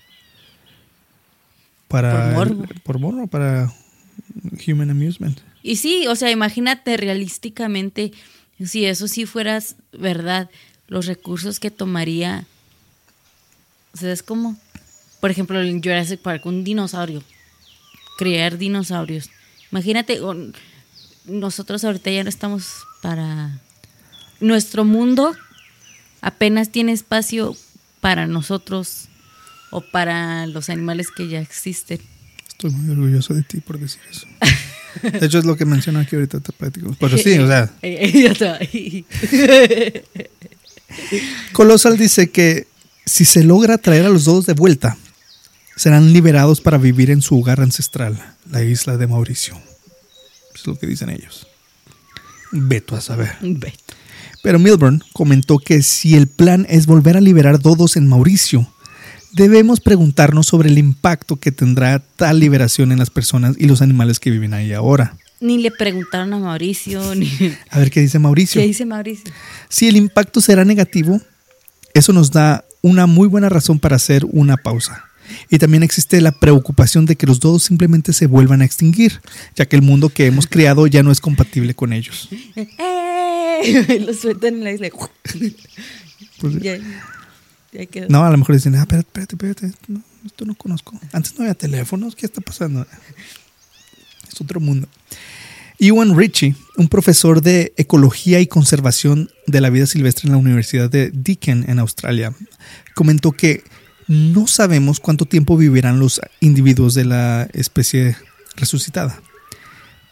Para. 1.88 2.34
Por 2.34 2.55
morbo. 2.55 2.74
por 2.82 2.98
morbo, 2.98 3.26
para 3.26 3.72
human 4.66 4.90
amusement. 4.90 5.38
Y 5.62 5.76
sí, 5.76 6.07
o 6.07 6.16
sea, 6.16 6.30
imagínate 6.30 6.96
realísticamente, 6.96 8.12
si 8.64 8.84
eso 8.84 9.07
sí 9.09 9.26
fueras 9.26 9.76
verdad, 9.92 10.50
los 10.88 11.07
recursos 11.07 11.61
que 11.61 11.70
tomaría. 11.70 12.46
O 13.94 13.96
sea, 13.98 14.12
es 14.12 14.22
como, 14.22 14.57
por 15.20 15.30
ejemplo, 15.30 15.61
en 15.62 15.82
Jurassic 15.82 16.20
Park, 16.20 16.46
un 16.46 16.64
dinosaurio. 16.64 17.22
Crear 18.18 18.59
dinosaurios. 18.59 19.30
Imagínate, 19.70 20.20
nosotros 21.26 21.84
ahorita 21.84 22.11
ya 22.11 22.22
no 22.22 22.28
estamos 22.28 22.84
para. 23.03 23.59
Nuestro 24.40 24.84
mundo 24.84 25.36
apenas 26.22 26.70
tiene 26.70 26.92
espacio 26.92 27.55
para 28.00 28.26
nosotros 28.26 29.09
o 29.70 29.82
para 29.82 30.46
los 30.46 30.70
animales 30.70 31.09
que 31.14 31.28
ya 31.28 31.40
existen. 31.40 32.00
Estoy 32.48 32.70
muy 32.70 32.90
orgulloso 32.90 33.34
de 33.34 33.42
ti 33.42 33.61
por 33.61 33.78
decir 33.78 34.00
eso. 34.11 34.26
De 35.03 35.26
hecho, 35.26 35.38
es 35.38 35.44
lo 35.44 35.57
que 35.57 35.64
menciono 35.64 36.00
aquí 36.00 36.16
ahorita, 36.16 36.40
te 36.40 36.53
platico. 36.53 36.94
Pero 36.98 37.16
sí, 37.18 37.38
o 37.38 37.46
sea, 37.46 37.72
Ya 37.82 38.32
está. 38.32 38.59
Colossal 41.53 41.96
dice 41.96 42.30
que 42.30 42.66
si 43.07 43.24
se 43.24 43.42
logra 43.42 43.78
traer 43.78 44.07
a 44.07 44.11
los 44.11 44.24
dos 44.24 44.46
de 44.46 44.53
vuelta, 44.53 44.96
serán 45.76 46.12
liberados 46.12 46.61
para 46.61 46.78
vivir 46.78 47.11
en 47.11 47.22
su 47.22 47.38
hogar 47.38 47.61
ancestral, 47.61 48.34
la 48.50 48.62
isla 48.62 48.96
de 48.96 49.07
Mauricio. 49.07 49.59
Es 50.55 50.66
lo 50.66 50.78
que 50.78 50.86
dicen 50.86 51.09
ellos. 51.09 51.46
Veto 52.53 52.94
a 52.94 53.00
saber. 53.00 53.32
Beto. 53.40 53.94
Pero 54.42 54.59
Milburn 54.59 55.03
comentó 55.12 55.59
que 55.59 55.82
si 55.82 56.16
el 56.16 56.26
plan 56.26 56.66
es 56.68 56.86
volver 56.86 57.16
a 57.16 57.20
liberar 57.20 57.61
dodos 57.61 57.96
en 57.96 58.09
Mauricio, 58.09 58.68
debemos 59.32 59.80
preguntarnos 59.80 60.46
sobre 60.46 60.68
el 60.68 60.78
impacto 60.78 61.36
que 61.36 61.53
tendrá 61.53 62.00
tal 62.16 62.40
liberación 62.40 62.92
en 62.92 62.98
las 62.98 63.11
personas 63.11 63.57
y 63.59 63.66
los 63.66 63.82
animales 63.82 64.18
que 64.18 64.30
viven 64.30 64.53
ahí 64.53 64.72
ahora. 64.72 65.16
Ni 65.40 65.59
le 65.59 65.70
preguntaron 65.70 66.32
a 66.34 66.38
Mauricio, 66.38 67.14
ni... 67.16 67.30
A 67.70 67.78
ver 67.78 67.90
qué 67.90 68.00
dice 68.00 68.18
Mauricio. 68.18 68.61
¿Qué 68.61 68.66
dice 68.66 68.84
Mauricio? 68.84 69.32
Si 69.68 69.88
el 69.88 69.96
impacto 69.96 70.40
será 70.40 70.64
negativo, 70.64 71.20
eso 71.94 72.12
nos 72.12 72.30
da 72.32 72.64
una 72.80 73.07
muy 73.07 73.28
buena 73.28 73.48
razón 73.48 73.78
para 73.78 73.96
hacer 73.96 74.24
una 74.28 74.57
pausa. 74.57 75.05
Y 75.51 75.59
también 75.59 75.83
existe 75.83 76.20
la 76.20 76.33
preocupación 76.33 77.07
de 77.07 77.16
que 77.16 77.26
los 77.26 77.41
dodos 77.41 77.64
simplemente 77.64 78.12
se 78.12 78.26
vuelvan 78.26 78.62
a 78.62 78.64
extinguir, 78.64 79.20
ya 79.55 79.66
que 79.66 79.76
el 79.76 79.83
mundo 79.83 80.09
que 80.09 80.26
hemos 80.26 80.47
creado 80.47 80.87
ya 80.87 81.03
no 81.03 81.11
es 81.11 81.20
compatible 81.20 81.74
con 81.74 81.93
ellos. 81.93 82.28
¡Eh! 82.57 83.99
Lo 84.07 84.14
sueltan 84.14 84.55
en 84.55 84.64
la 84.64 84.72
isla. 84.72 84.89
Pues, 86.39 86.59
ya, 86.61 86.78
ya 87.72 87.87
quedó. 87.87 88.09
no, 88.09 88.24
a 88.24 88.30
lo 88.30 88.39
mejor 88.39 88.57
dicen, 88.57 88.74
ah, 88.74 88.80
espérate, 88.80 89.09
espérate, 89.09 89.35
espérate, 89.47 89.78
no, 89.89 90.03
esto 90.26 90.45
no 90.45 90.55
conozco. 90.55 90.99
Antes 91.12 91.35
no 91.37 91.43
había 91.43 91.55
teléfonos, 91.55 92.16
¿qué 92.16 92.26
está 92.26 92.41
pasando? 92.41 92.87
Es 94.30 94.41
otro 94.41 94.61
mundo. 94.61 94.89
Ewan 95.78 96.16
Ritchie, 96.16 96.55
un 96.76 96.89
profesor 96.89 97.43
de 97.43 97.72
ecología 97.76 98.39
y 98.39 98.47
conservación 98.47 99.30
de 99.49 99.61
la 99.61 99.68
vida 99.68 99.87
silvestre 99.87 100.28
en 100.28 100.33
la 100.33 100.39
Universidad 100.39 100.89
de 100.89 101.11
Deakin 101.11 101.68
en 101.68 101.80
Australia, 101.80 102.33
comentó 102.95 103.33
que 103.33 103.64
no 104.12 104.46
sabemos 104.46 105.00
cuánto 105.00 105.24
tiempo 105.24 105.56
vivirán 105.56 105.98
los 105.98 106.20
individuos 106.40 106.94
de 106.94 107.06
la 107.06 107.48
especie 107.54 108.16
resucitada, 108.56 109.20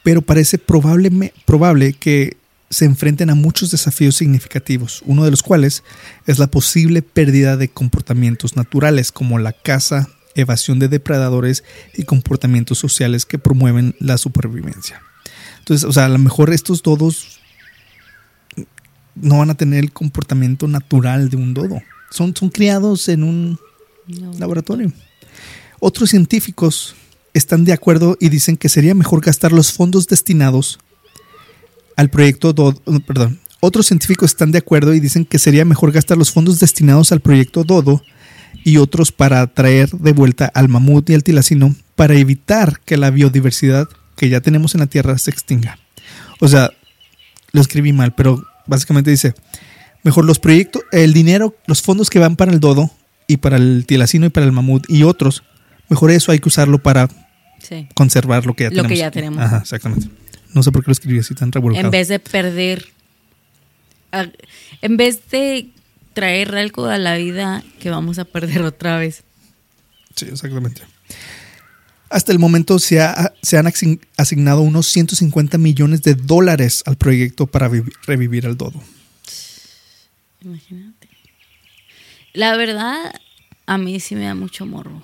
pero 0.03 0.23
parece 0.23 0.57
probable, 0.57 1.35
probable 1.45 1.93
que 1.93 2.39
se 2.71 2.87
enfrenten 2.87 3.29
a 3.29 3.35
muchos 3.35 3.71
desafíos 3.71 4.17
significativos, 4.17 5.03
uno 5.05 5.25
de 5.25 5.31
los 5.31 5.43
cuales 5.43 5.83
es 6.27 6.39
la 6.39 6.47
posible 6.47 7.03
pérdida 7.03 7.59
de 7.59 7.69
comportamientos 7.69 8.57
naturales 8.57 9.13
como 9.13 9.39
la 9.39 9.53
caza, 9.53 10.09
evasión 10.35 10.79
de 10.79 10.89
depredadores 10.89 11.63
y 11.95 12.05
comportamientos 12.05 12.79
sociales 12.79 13.27
que 13.27 13.39
promueven 13.39 13.95
la 13.99 14.17
supervivencia. 14.17 15.03
Entonces, 15.59 15.87
o 15.87 15.93
sea, 15.93 16.07
a 16.07 16.09
lo 16.09 16.19
mejor 16.19 16.51
estos 16.55 16.83
dodos 16.83 17.41
no 19.15 19.41
van 19.41 19.51
a 19.51 19.57
tener 19.57 19.81
el 19.85 19.93
comportamiento 19.93 20.69
natural 20.69 21.29
de 21.29 21.37
un 21.37 21.53
dodo. 21.53 21.83
Son, 22.11 22.35
son 22.35 22.49
criados 22.49 23.09
en 23.09 23.25
un 23.25 23.59
Laboratorio. 24.39 24.93
Otros 25.79 26.11
científicos 26.11 26.95
están 27.33 27.65
de 27.65 27.73
acuerdo 27.73 28.17
y 28.21 28.29
dicen 28.29 28.57
que 28.57 28.69
sería 28.69 28.95
mejor 28.95 29.21
gastar 29.21 29.53
los 29.53 29.73
fondos 29.73 30.07
destinados 30.07 30.79
al 31.97 32.11
proyecto 32.11 32.53
Dodo, 32.53 32.81
perdón, 33.07 33.41
otros 33.61 33.87
científicos 33.87 34.31
están 34.31 34.53
de 34.53 34.59
acuerdo 34.59 34.95
y 34.95 35.01
dicen 35.01 35.27
que 35.27 35.39
sería 35.39 35.65
mejor 35.65 35.93
gastar 35.93 36.17
los 36.17 36.31
fondos 36.31 36.59
destinados 36.59 37.13
al 37.13 37.21
proyecto 37.21 37.63
Dodo 37.63 38.03
y 38.65 38.79
otros 38.79 39.13
para 39.13 39.47
traer 39.47 39.91
de 39.91 40.13
vuelta 40.13 40.51
al 40.55 40.69
mamut 40.69 41.09
y 41.11 41.15
al 41.15 41.23
tilacino 41.23 41.75
para 41.95 42.15
evitar 42.15 42.81
que 42.81 42.97
la 42.97 43.11
biodiversidad 43.11 43.87
que 44.17 44.29
ya 44.29 44.41
tenemos 44.41 44.75
en 44.75 44.81
la 44.81 44.87
Tierra 44.87 45.17
se 45.19 45.31
extinga. 45.31 45.79
O 46.41 46.49
sea, 46.49 46.71
lo 47.53 47.61
escribí 47.61 47.93
mal, 47.93 48.15
pero 48.15 48.43
básicamente 48.67 49.11
dice, 49.11 49.35
mejor 50.03 50.25
los 50.25 50.39
proyectos, 50.39 50.83
el 50.93 51.13
dinero, 51.13 51.55
los 51.67 51.83
fondos 51.83 52.11
que 52.11 52.19
van 52.19 52.37
para 52.37 52.53
el 52.53 52.61
Dodo 52.61 52.91
y 53.31 53.37
para 53.39 53.57
el 53.57 53.85
tilacino 53.87 54.27
y 54.27 54.31
para 54.31 54.45
el 54.47 54.53
mamut 54.53 54.85
y 54.89 55.03
otros, 55.05 55.43
mejor 55.89 56.11
eso 56.11 56.33
hay 56.33 56.39
que 56.41 56.49
usarlo 56.49 56.79
para 56.83 57.09
Sí. 57.61 57.87
conservar 57.95 58.47
lo 58.47 58.55
que 58.55 58.65
ya 58.65 58.71
Lo 58.71 58.77
tenemos. 58.77 58.89
que 58.93 58.97
ya 58.99 59.11
tenemos. 59.11 59.39
Ajá, 59.43 59.59
exactamente. 59.59 60.09
No 60.55 60.63
sé 60.63 60.73
por 60.73 60.83
qué 60.83 60.89
lo 60.89 60.93
escribí 60.93 61.19
así 61.19 61.35
tan 61.35 61.53
revolcado. 61.53 61.85
En 61.87 61.91
vez 61.91 62.09
de 62.09 62.19
perder, 62.19 62.87
en 64.83 64.97
vez 64.97 65.21
de 65.31 65.69
traer 66.15 66.55
algo 66.57 66.87
a 66.87 66.99
la 66.99 67.17
vida 67.17 67.63
que 67.79 67.91
vamos 67.91 68.19
a 68.19 68.25
perder 68.25 68.63
otra 68.63 68.99
vez. 68.99 69.23
Sí, 70.17 70.27
exactamente. 70.27 70.83
Hasta 72.09 72.33
el 72.33 72.41
momento 72.41 72.81
se, 72.81 73.01
ha- 73.01 73.33
se 73.41 73.57
han 73.57 73.67
asign- 73.67 74.01
asignado 74.17 74.63
unos 74.63 74.89
150 74.89 75.59
millones 75.59 76.03
de 76.03 76.15
dólares 76.15 76.83
al 76.87 76.97
proyecto 76.97 77.47
para 77.47 77.69
vivi- 77.71 77.93
revivir 78.05 78.47
al 78.47 78.57
dodo. 78.57 78.83
Imagínate. 80.43 80.90
La 82.33 82.57
verdad, 82.57 83.13
a 83.67 83.79
mí 83.79 84.01
sí 84.01 84.15
me 84.15 84.25
da 84.25 84.35
mucho 84.35 84.67
morro. 84.67 85.03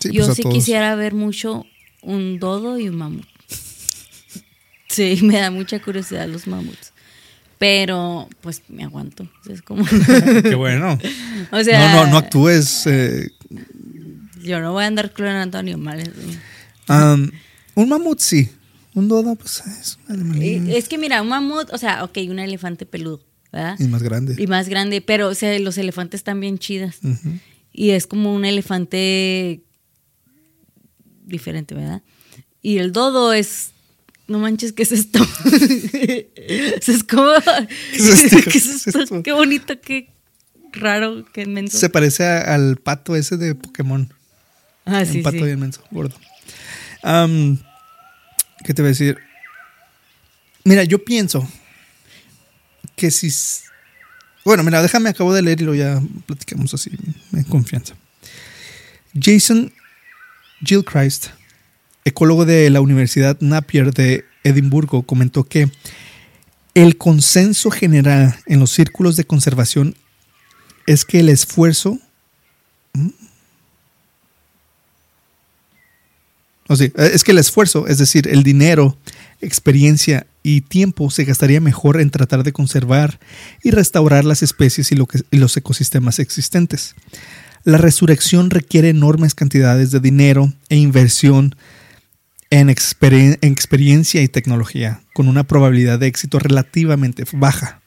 Sí, 0.00 0.10
Yo 0.12 0.24
pues 0.24 0.36
sí 0.36 0.42
todos. 0.42 0.54
quisiera 0.54 0.94
ver 0.94 1.14
mucho 1.14 1.66
un 2.02 2.38
dodo 2.38 2.78
y 2.78 2.88
un 2.88 2.96
mamut. 2.96 3.26
Sí, 4.88 5.18
me 5.22 5.38
da 5.38 5.50
mucha 5.50 5.80
curiosidad 5.80 6.26
los 6.28 6.46
mamuts. 6.46 6.92
Pero, 7.58 8.28
pues 8.40 8.62
me 8.68 8.82
aguanto. 8.84 9.28
Es 9.48 9.62
como. 9.62 9.84
Qué 10.42 10.54
bueno. 10.56 10.98
o 11.52 11.62
sea, 11.62 11.94
no, 11.94 12.04
no, 12.06 12.10
no 12.12 12.16
actúes. 12.18 12.86
eh, 12.86 13.30
yo 14.42 14.60
no 14.60 14.72
voy 14.72 14.82
a 14.84 14.88
andar 14.88 15.12
clonando 15.12 15.58
animales. 15.58 16.10
um, 16.88 17.30
un 17.76 17.88
mamut 17.88 18.18
sí. 18.18 18.48
Un 18.94 19.08
dodo, 19.08 19.36
pues 19.36 19.62
es 19.64 19.98
un. 20.08 20.42
Eh, 20.42 20.76
Es 20.76 20.88
que 20.88 20.98
mira, 20.98 21.22
un 21.22 21.28
mamut, 21.28 21.72
o 21.72 21.78
sea, 21.78 22.02
ok, 22.04 22.18
un 22.28 22.40
elefante 22.40 22.84
peludo, 22.84 23.22
¿verdad? 23.52 23.76
Y 23.78 23.84
más 23.84 24.02
grande. 24.02 24.34
Y 24.38 24.46
más 24.46 24.68
grande, 24.68 25.00
pero 25.00 25.28
o 25.28 25.34
sea, 25.34 25.56
los 25.58 25.76
elefantes 25.78 26.20
están 26.20 26.40
bien 26.40 26.58
chidas. 26.58 26.98
Y 27.72 27.90
es 27.90 28.06
como 28.06 28.34
un 28.34 28.44
elefante 28.44 29.62
diferente, 31.24 31.74
¿verdad? 31.74 32.02
Y 32.60 32.78
el 32.78 32.92
dodo 32.92 33.32
es. 33.32 33.70
No 34.28 34.38
manches, 34.38 34.72
¿qué 34.72 34.84
es 34.84 34.92
esto? 34.92 35.18
es 36.36 37.04
como. 37.04 37.32
¿Qué 37.92 37.96
es 37.96 38.24
esto? 38.32 38.50
¿Qué 38.50 38.58
es 38.58 38.86
esto? 38.86 39.22
Qué 39.22 39.32
bonito, 39.32 39.80
qué 39.80 40.08
raro, 40.72 41.24
qué 41.32 41.42
inmenso. 41.42 41.76
Se 41.78 41.90
parece 41.90 42.24
a- 42.24 42.54
al 42.54 42.76
pato 42.76 43.16
ese 43.16 43.36
de 43.36 43.54
Pokémon. 43.54 44.12
ah, 44.86 45.00
un 45.00 45.06
sí, 45.06 45.22
pato 45.22 45.38
sí. 45.38 45.44
bien 45.44 45.60
menso, 45.60 45.82
gordo. 45.90 46.14
¿Qué 48.64 48.74
te 48.74 48.82
voy 48.82 48.88
a 48.88 48.90
decir? 48.90 49.18
Mira, 50.64 50.84
yo 50.84 51.04
pienso 51.04 51.46
que 52.96 53.10
si. 53.10 53.32
Bueno, 54.44 54.62
mira, 54.62 54.82
déjame, 54.82 55.10
acabo 55.10 55.32
de 55.32 55.42
leer 55.42 55.60
y 55.60 55.64
lo 55.64 55.74
ya 55.74 56.00
platicamos 56.26 56.74
así, 56.74 56.90
en 57.32 57.44
confianza. 57.44 57.94
Jason 59.18 59.72
Gilchrist, 60.64 61.28
ecólogo 62.04 62.44
de 62.44 62.70
la 62.70 62.80
Universidad 62.80 63.36
Napier 63.40 63.92
de 63.92 64.24
Edimburgo, 64.42 65.02
comentó 65.02 65.44
que 65.44 65.70
el 66.74 66.96
consenso 66.96 67.70
general 67.70 68.34
en 68.46 68.60
los 68.60 68.70
círculos 68.70 69.16
de 69.16 69.24
conservación 69.24 69.94
es 70.86 71.04
que 71.04 71.20
el 71.20 71.28
esfuerzo 71.28 71.98
Eh, 76.68 76.92
es 76.96 77.24
que 77.24 77.32
el 77.32 77.38
esfuerzo, 77.38 77.86
es 77.86 77.98
decir, 77.98 78.28
el 78.28 78.42
dinero, 78.42 78.96
experiencia 79.40 80.26
y 80.42 80.62
tiempo 80.62 81.10
se 81.10 81.24
gastaría 81.24 81.60
mejor 81.60 82.00
en 82.00 82.10
tratar 82.10 82.44
de 82.44 82.52
conservar 82.52 83.18
y 83.62 83.70
restaurar 83.70 84.24
las 84.24 84.42
especies 84.42 84.92
y, 84.92 84.96
los 85.36 85.56
ecosistemas 85.56 86.18
existentes. 86.18 86.94
La 87.64 87.78
resurrección 87.78 88.50
requiere 88.50 88.88
enormes 88.88 89.34
cantidades 89.34 89.90
de 89.90 90.00
dinero 90.00 90.52
e 90.68 90.76
inversión 90.76 91.54
en, 92.50 92.68
en 92.68 93.52
experiencia 93.52 94.22
y 94.22 94.28
tecnología, 94.28 95.00
con 95.14 95.28
una 95.28 95.44
probabilidad 95.44 95.98
de 95.98 96.08
éxito 96.08 96.38
relativamente 96.38 97.24
baja. 97.32 97.80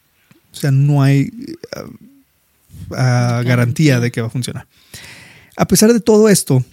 O 0.52 0.56
sea, 0.56 0.72
no 0.72 1.04
hay 1.04 1.32
ah, 1.76 1.84
ah, 2.92 3.44
garantía 3.46 4.00
de 4.00 4.12
que 4.12 4.22
va 4.22 4.28
a 4.28 4.32
funcionar. 4.32 4.66
A 5.58 5.68
pesar 5.68 5.92
de 5.92 6.00
todo 6.00 6.30
esto, 6.30 6.64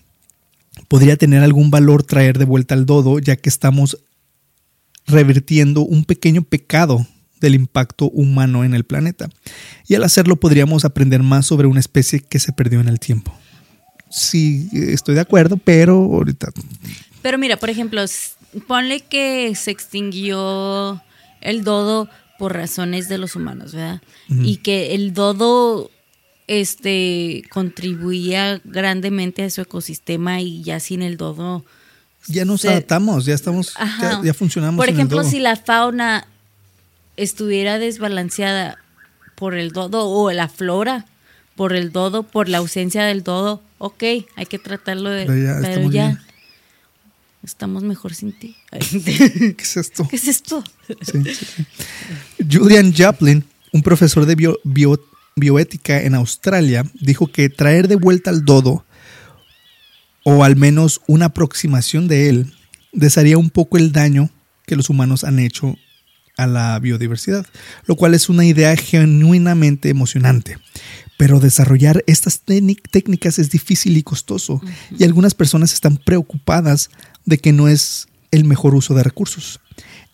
podría 0.92 1.16
tener 1.16 1.42
algún 1.42 1.70
valor 1.70 2.02
traer 2.02 2.36
de 2.36 2.44
vuelta 2.44 2.74
al 2.74 2.84
dodo, 2.84 3.18
ya 3.18 3.36
que 3.36 3.48
estamos 3.48 3.96
revirtiendo 5.06 5.80
un 5.80 6.04
pequeño 6.04 6.42
pecado 6.42 7.06
del 7.40 7.54
impacto 7.54 8.10
humano 8.10 8.62
en 8.62 8.74
el 8.74 8.84
planeta. 8.84 9.30
Y 9.88 9.94
al 9.94 10.04
hacerlo 10.04 10.36
podríamos 10.36 10.84
aprender 10.84 11.22
más 11.22 11.46
sobre 11.46 11.66
una 11.66 11.80
especie 11.80 12.20
que 12.20 12.38
se 12.38 12.52
perdió 12.52 12.78
en 12.78 12.88
el 12.88 13.00
tiempo. 13.00 13.32
Sí, 14.10 14.68
estoy 14.70 15.14
de 15.14 15.22
acuerdo, 15.22 15.56
pero 15.56 15.94
ahorita... 15.94 16.48
Pero 17.22 17.38
mira, 17.38 17.56
por 17.56 17.70
ejemplo, 17.70 18.04
ponle 18.66 19.00
que 19.00 19.54
se 19.54 19.70
extinguió 19.70 21.00
el 21.40 21.64
dodo 21.64 22.10
por 22.38 22.52
razones 22.52 23.08
de 23.08 23.16
los 23.16 23.34
humanos, 23.34 23.72
¿verdad? 23.72 24.02
Y 24.28 24.58
que 24.58 24.94
el 24.94 25.14
dodo 25.14 25.90
este 26.46 27.44
contribuía 27.50 28.60
grandemente 28.64 29.44
a 29.44 29.50
su 29.50 29.60
ecosistema 29.60 30.40
y 30.40 30.62
ya 30.62 30.80
sin 30.80 31.02
el 31.02 31.16
dodo 31.16 31.64
Ya 32.26 32.44
nos 32.44 32.62
se- 32.62 32.68
adaptamos, 32.70 33.24
ya 33.24 33.34
estamos, 33.34 33.74
ya, 34.00 34.20
ya 34.22 34.34
funcionamos. 34.34 34.76
Por 34.78 34.88
en 34.88 34.94
el 34.94 34.98
ejemplo, 35.00 35.18
dodo. 35.22 35.30
si 35.30 35.38
la 35.38 35.56
fauna 35.56 36.26
estuviera 37.16 37.78
desbalanceada 37.78 38.78
por 39.34 39.54
el 39.54 39.70
dodo 39.72 40.08
o 40.08 40.30
la 40.32 40.48
flora 40.48 41.06
por 41.56 41.74
el 41.74 41.92
dodo, 41.92 42.22
por 42.22 42.48
la 42.48 42.58
ausencia 42.58 43.04
del 43.04 43.22
dodo, 43.22 43.62
ok, 43.78 44.02
hay 44.36 44.46
que 44.48 44.58
tratarlo 44.58 45.10
de... 45.10 45.26
Pero 45.26 45.36
ya 45.38 45.54
pero 45.60 45.68
estamos 45.68 45.92
ya 45.92 46.06
bien. 46.06 46.18
estamos 47.44 47.82
mejor 47.82 48.14
sin 48.14 48.32
ti. 48.32 48.56
¿Qué 48.70 49.54
es 49.58 49.76
esto? 49.76 50.08
¿Qué 50.08 50.16
es 50.16 50.28
esto? 50.28 50.64
Sí, 51.02 51.22
sí, 51.24 51.34
sí. 51.34 51.66
Julian 52.50 52.94
Joplin, 52.96 53.44
un 53.72 53.82
profesor 53.82 54.24
de 54.26 54.34
bio- 54.34 54.58
bio- 54.64 55.00
bioética 55.36 56.02
en 56.02 56.14
Australia, 56.14 56.84
dijo 57.00 57.26
que 57.26 57.48
traer 57.48 57.88
de 57.88 57.96
vuelta 57.96 58.30
al 58.30 58.44
dodo, 58.44 58.84
o 60.24 60.44
al 60.44 60.56
menos 60.56 61.00
una 61.06 61.26
aproximación 61.26 62.06
de 62.08 62.28
él, 62.28 62.52
desharía 62.92 63.38
un 63.38 63.50
poco 63.50 63.76
el 63.78 63.92
daño 63.92 64.30
que 64.66 64.76
los 64.76 64.90
humanos 64.90 65.24
han 65.24 65.38
hecho 65.38 65.76
a 66.36 66.46
la 66.46 66.78
biodiversidad, 66.78 67.46
lo 67.86 67.96
cual 67.96 68.14
es 68.14 68.28
una 68.28 68.44
idea 68.44 68.76
genuinamente 68.76 69.88
emocionante. 69.88 70.58
Pero 71.18 71.40
desarrollar 71.40 72.02
estas 72.06 72.44
técnic- 72.44 72.88
técnicas 72.90 73.38
es 73.38 73.50
difícil 73.50 73.96
y 73.96 74.02
costoso, 74.02 74.60
y 74.98 75.04
algunas 75.04 75.34
personas 75.34 75.72
están 75.72 75.96
preocupadas 75.96 76.90
de 77.24 77.38
que 77.38 77.52
no 77.52 77.68
es 77.68 78.08
el 78.30 78.44
mejor 78.44 78.74
uso 78.74 78.94
de 78.94 79.02
recursos. 79.02 79.60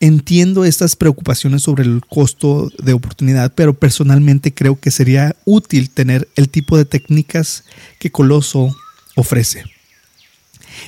Entiendo 0.00 0.64
estas 0.64 0.94
preocupaciones 0.94 1.62
sobre 1.62 1.82
el 1.82 2.02
costo 2.08 2.70
de 2.78 2.92
oportunidad, 2.92 3.52
pero 3.54 3.74
personalmente 3.74 4.54
creo 4.54 4.78
que 4.78 4.92
sería 4.92 5.34
útil 5.44 5.90
tener 5.90 6.28
el 6.36 6.48
tipo 6.48 6.76
de 6.76 6.84
técnicas 6.84 7.64
que 7.98 8.12
Coloso 8.12 8.76
ofrece. 9.16 9.64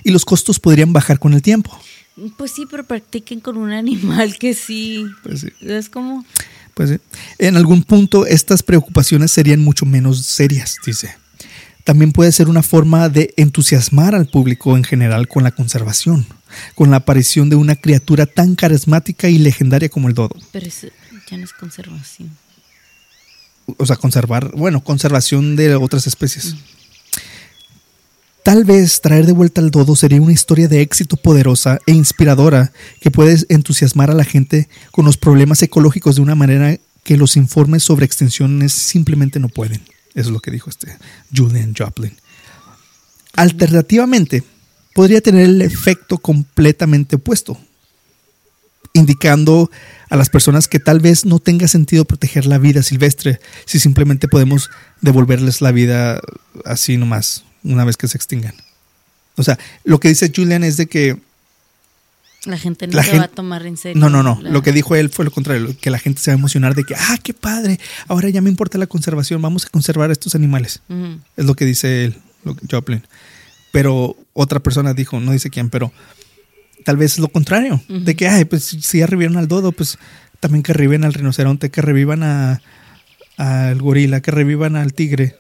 Y 0.05 0.13
los 0.13 0.25
costos 0.25 0.61
podrían 0.61 0.93
bajar 0.93 1.19
con 1.19 1.35
el 1.35 1.43
tiempo. 1.43 1.77
Pues 2.37 2.53
sí, 2.53 2.67
pero 2.71 2.85
practiquen 2.85 3.41
con 3.41 3.57
un 3.57 3.73
animal 3.73 4.37
que 4.39 4.55
sí. 4.55 5.05
Pues 5.23 5.41
sí. 5.41 5.49
Es 5.63 5.89
como... 5.89 6.25
Pues 6.75 6.91
sí. 6.91 6.97
En 7.39 7.57
algún 7.57 7.83
punto 7.83 8.27
estas 8.27 8.63
preocupaciones 8.63 9.33
serían 9.33 9.61
mucho 9.61 9.87
menos 9.87 10.25
serias, 10.25 10.77
dice. 10.87 11.17
También 11.85 12.13
puede 12.13 12.31
ser 12.31 12.49
una 12.49 12.63
forma 12.63 13.09
de 13.09 13.35
entusiasmar 13.37 14.15
al 14.15 14.27
público 14.27 14.77
en 14.77 14.85
general 14.85 15.27
con 15.27 15.43
la 15.43 15.51
conservación, 15.51 16.27
con 16.75 16.91
la 16.91 16.99
aparición 16.99 17.49
de 17.51 17.57
una 17.57 17.77
criatura 17.77 18.27
tan 18.27 18.55
carismática 18.55 19.29
y 19.29 19.39
legendaria 19.39 19.89
como 19.89 20.09
el 20.09 20.15
dodo. 20.15 20.37
Pero 20.53 20.67
eso 20.67 20.89
ya 21.31 21.37
no 21.37 21.45
es 21.45 21.53
conservación. 21.53 22.31
O 23.77 23.87
sea, 23.87 23.97
conservar, 23.97 24.51
bueno, 24.57 24.83
conservación 24.83 25.57
de 25.57 25.75
otras 25.77 26.07
especies. 26.07 26.57
Tal 28.43 28.65
vez 28.65 29.01
traer 29.01 29.27
de 29.27 29.33
vuelta 29.33 29.61
al 29.61 29.71
dodo 29.71 29.95
sería 29.95 30.21
una 30.21 30.33
historia 30.33 30.67
de 30.67 30.81
éxito 30.81 31.17
poderosa 31.17 31.79
e 31.87 31.93
inspiradora 31.93 32.73
que 33.01 33.11
puede 33.11 33.45
entusiasmar 33.49 34.11
a 34.11 34.15
la 34.15 34.25
gente 34.25 34.69
con 34.91 35.05
los 35.05 35.19
problemas 35.19 35.63
ecológicos 35.63 36.17
de 36.17 36.23
una 36.23 36.35
manera 36.35 36.79
que 37.05 37.17
los 37.17 37.37
informes 37.37 37.83
sobre 37.83 38.07
extinciones 38.07 38.73
simplemente 38.73 39.39
no 39.41 39.49
pueden. 39.49 39.83
Eso 40.15 40.29
es 40.29 40.31
lo 40.31 40.41
que 40.41 40.51
dijo 40.51 40.71
este 40.71 40.97
Julian 41.35 41.75
Joplin. 41.77 42.17
Alternativamente, 43.35 44.43
podría 45.01 45.23
tener 45.23 45.47
el 45.47 45.63
efecto 45.63 46.19
completamente 46.19 47.17
opuesto, 47.17 47.59
indicando 48.93 49.71
a 50.11 50.17
las 50.17 50.29
personas 50.29 50.69
que 50.69 50.79
tal 50.79 51.01
vez 51.01 51.25
no 51.25 51.39
tenga 51.39 51.69
sentido 51.69 52.05
proteger 52.05 52.45
la 52.45 52.59
vida 52.59 52.83
silvestre 52.83 53.41
si 53.65 53.81
simplemente 53.81 54.29
podemos 54.29 54.69
devolverles 55.01 55.63
la 55.63 55.73
vida 55.73 56.21
así 56.67 56.99
nomás, 56.99 57.45
una 57.63 57.87
vez 57.87 57.97
que 57.97 58.09
se 58.09 58.19
extingan. 58.19 58.53
O 59.37 59.43
sea, 59.43 59.59
lo 59.85 60.01
que 60.01 60.09
dice 60.09 60.31
Julian 60.37 60.65
es 60.65 60.77
de 60.77 60.87
que 60.87 61.17
La 62.45 62.59
gente 62.59 62.87
no 62.87 62.93
La 62.95 63.03
se 63.05 63.17
va 63.17 63.25
a 63.25 63.29
tomar 63.29 63.65
en 63.65 63.79
serio. 63.79 63.99
no, 63.99 64.11
no, 64.11 64.23
no. 64.23 64.39
la- 64.43 64.51
Lo 64.51 64.61
que 64.63 64.73
dijo 64.73 64.97
él 64.97 65.09
fue 65.09 65.25
lo 65.25 65.31
contrario, 65.31 65.75
que 65.81 65.89
la 65.89 65.99
gente 65.99 66.21
se 66.21 66.31
va 66.31 66.35
a 66.35 66.39
emocionar 66.39 66.75
de 66.75 66.85
que, 66.85 66.95
ah, 66.95 67.17
qué 67.23 67.33
padre, 67.33 67.81
ahora 68.07 68.29
ya 68.29 68.43
me 68.43 68.51
importa 68.51 68.77
la 68.77 68.87
conservación, 68.87 69.41
vamos 69.41 69.65
a 69.65 69.71
conservar 69.71 70.11
a 70.11 70.13
estos 70.13 70.35
animales. 70.35 70.81
Es 71.39 71.45
lo 71.47 71.55
que 71.55 71.65
dice 71.65 72.05
él, 72.05 72.17
lo 72.45 72.55
que- 72.55 72.67
Joplin. 72.71 73.03
Pero 73.73 74.17
otra 74.33 74.61
persona 74.61 74.95
dijo, 74.95 75.21
no 75.21 75.33
dice 75.33 75.51
quién, 75.51 75.71
pero 75.71 75.93
tal 76.85 76.97
vez 76.97 77.13
es 77.15 77.19
lo 77.19 77.29
contrario, 77.29 77.81
de 77.89 78.17
que, 78.17 78.27
ay, 78.29 78.45
pues 78.45 78.65
si 78.65 78.99
ya 78.99 79.07
revivieron 79.07 79.37
al 79.37 79.49
dodo, 79.49 79.71
pues 79.73 79.99
también 80.41 80.63
que 80.63 80.73
revivan 80.73 81.05
al 81.05 81.13
rinoceronte, 81.15 81.71
que 81.71 81.83
revivan 81.83 82.23
a- 82.23 82.61
al 83.37 83.81
gorila, 83.81 84.21
que 84.21 84.31
revivan 84.31 84.77
al 84.77 84.93
tigre. 84.95 85.37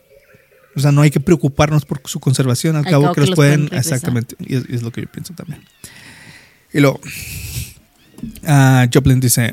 O 0.76 0.80
sea, 0.80 0.92
no 0.92 1.02
hay 1.02 1.10
que 1.10 1.18
preocuparnos 1.20 1.84
por 1.84 2.00
su 2.04 2.20
conservación, 2.20 2.76
al, 2.76 2.84
cabo, 2.92 3.12
que 3.14 3.20
los 3.22 3.30
pueden, 3.36 3.68
exactamente, 3.78 4.36
y 4.38 4.54
es, 4.56 4.64
y 4.68 4.74
es 4.76 4.82
lo 4.82 4.92
que 4.92 5.00
yo 5.02 5.06
pienso 5.10 5.34
también. 5.34 5.62
Y 6.72 6.78
luego, 6.80 7.00
ah, 8.46 8.86
Joplin 8.92 9.18
dice, 9.20 9.52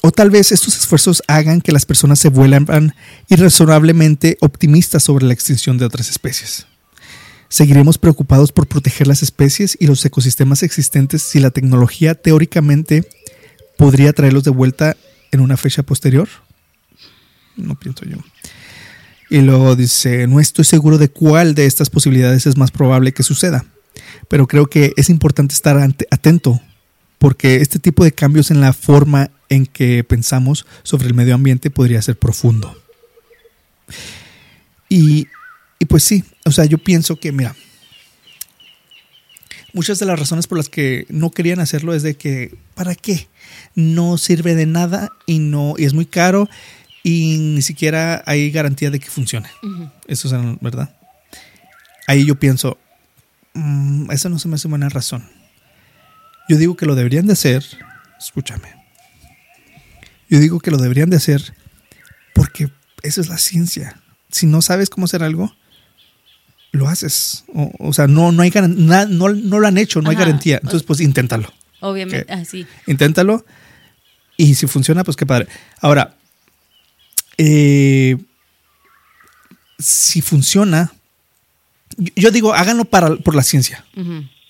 o 0.00 0.10
tal 0.12 0.30
vez 0.30 0.52
estos 0.52 0.76
esfuerzos 0.78 1.22
hagan 1.26 1.60
que 1.60 1.72
las 1.72 1.84
personas 1.84 2.18
se 2.18 2.28
vuelvan 2.30 2.94
irrazonablemente 3.28 4.38
optimistas 4.40 5.02
sobre 5.02 5.26
la 5.26 5.34
extinción 5.34 5.78
de 5.78 5.84
otras 5.84 6.08
especies. 6.08 6.66
Seguiremos 7.48 7.98
preocupados 7.98 8.52
por 8.52 8.66
proteger 8.66 9.06
las 9.06 9.22
especies 9.22 9.76
y 9.80 9.86
los 9.86 10.04
ecosistemas 10.04 10.62
existentes 10.62 11.22
si 11.22 11.40
la 11.40 11.50
tecnología 11.50 12.14
teóricamente 12.14 13.08
podría 13.76 14.12
traerlos 14.12 14.44
de 14.44 14.50
vuelta 14.50 14.96
en 15.32 15.40
una 15.40 15.56
fecha 15.56 15.82
posterior. 15.82 16.28
No 17.56 17.74
pienso 17.74 18.04
yo. 18.04 18.18
Y 19.30 19.40
luego 19.40 19.76
dice, 19.76 20.26
no 20.26 20.40
estoy 20.40 20.64
seguro 20.64 20.98
de 20.98 21.08
cuál 21.08 21.54
de 21.54 21.66
estas 21.66 21.90
posibilidades 21.90 22.46
es 22.46 22.56
más 22.56 22.70
probable 22.70 23.12
que 23.12 23.22
suceda, 23.22 23.64
pero 24.28 24.46
creo 24.46 24.66
que 24.66 24.92
es 24.96 25.10
importante 25.10 25.54
estar 25.54 25.76
atento 26.10 26.60
porque 27.18 27.56
este 27.56 27.78
tipo 27.78 28.04
de 28.04 28.12
cambios 28.12 28.50
en 28.50 28.60
la 28.60 28.72
forma 28.72 29.30
en 29.48 29.66
que 29.66 30.04
pensamos 30.04 30.66
sobre 30.82 31.06
el 31.06 31.14
medio 31.14 31.34
ambiente 31.34 31.70
podría 31.70 32.02
ser 32.02 32.18
profundo. 32.18 32.76
Y, 34.88 35.26
y 35.78 35.84
pues 35.84 36.04
sí, 36.04 36.24
o 36.44 36.50
sea, 36.50 36.64
yo 36.64 36.78
pienso 36.78 37.16
que, 37.16 37.32
mira, 37.32 37.54
muchas 39.72 39.98
de 39.98 40.06
las 40.06 40.18
razones 40.18 40.46
por 40.46 40.56
las 40.58 40.68
que 40.68 41.06
no 41.10 41.30
querían 41.30 41.60
hacerlo 41.60 41.94
es 41.94 42.02
de 42.02 42.16
que, 42.16 42.56
¿para 42.74 42.94
qué? 42.94 43.28
No 43.74 44.16
sirve 44.16 44.54
de 44.54 44.66
nada 44.66 45.12
y 45.26 45.38
no 45.38 45.74
y 45.76 45.84
es 45.84 45.92
muy 45.92 46.06
caro 46.06 46.48
y 47.02 47.36
ni 47.38 47.62
siquiera 47.62 48.22
hay 48.26 48.50
garantía 48.50 48.90
de 48.90 48.98
que 48.98 49.10
funcione. 49.10 49.48
Eso 50.08 50.28
es 50.28 50.60
verdad. 50.60 50.96
Ahí 52.06 52.24
yo 52.24 52.36
pienso, 52.36 52.78
mm, 53.54 54.10
eso 54.10 54.28
no 54.28 54.38
se 54.38 54.48
me 54.48 54.54
hace 54.54 54.66
buena 54.66 54.88
razón. 54.88 55.28
Yo 56.48 56.56
digo 56.56 56.76
que 56.76 56.86
lo 56.86 56.94
deberían 56.94 57.26
de 57.26 57.34
hacer, 57.34 57.64
escúchame. 58.18 58.74
Yo 60.30 60.40
digo 60.40 60.58
que 60.60 60.70
lo 60.70 60.78
deberían 60.78 61.10
de 61.10 61.16
hacer 61.16 61.54
porque 62.34 62.70
eso 63.02 63.20
es 63.20 63.28
la 63.28 63.38
ciencia. 63.38 64.00
Si 64.30 64.46
no 64.46 64.62
sabes 64.62 64.90
cómo 64.90 65.04
hacer 65.04 65.22
algo, 65.22 65.54
lo 66.76 66.88
haces. 66.88 67.44
O, 67.54 67.72
o 67.78 67.92
sea, 67.92 68.06
no, 68.06 68.30
no 68.32 68.42
hay 68.42 68.50
na- 68.50 69.06
no, 69.06 69.28
no 69.30 69.58
lo 69.58 69.66
han 69.66 69.78
hecho, 69.78 70.00
no 70.02 70.10
hay 70.10 70.16
garantía. 70.16 70.56
Entonces, 70.56 70.82
pues 70.82 71.00
inténtalo. 71.00 71.52
Obviamente, 71.80 72.32
así. 72.32 72.66
Inténtalo. 72.86 73.44
Y 74.36 74.54
si 74.54 74.66
funciona, 74.66 75.02
pues 75.04 75.16
qué 75.16 75.26
padre. 75.26 75.46
Ahora, 75.80 76.14
eh, 77.38 78.16
si 79.78 80.20
funciona, 80.22 80.92
yo, 82.14 82.30
digo, 82.30 82.54
háganlo 82.54 82.84
para, 82.86 83.16
por 83.16 83.34
la 83.34 83.42
ciencia, 83.42 83.84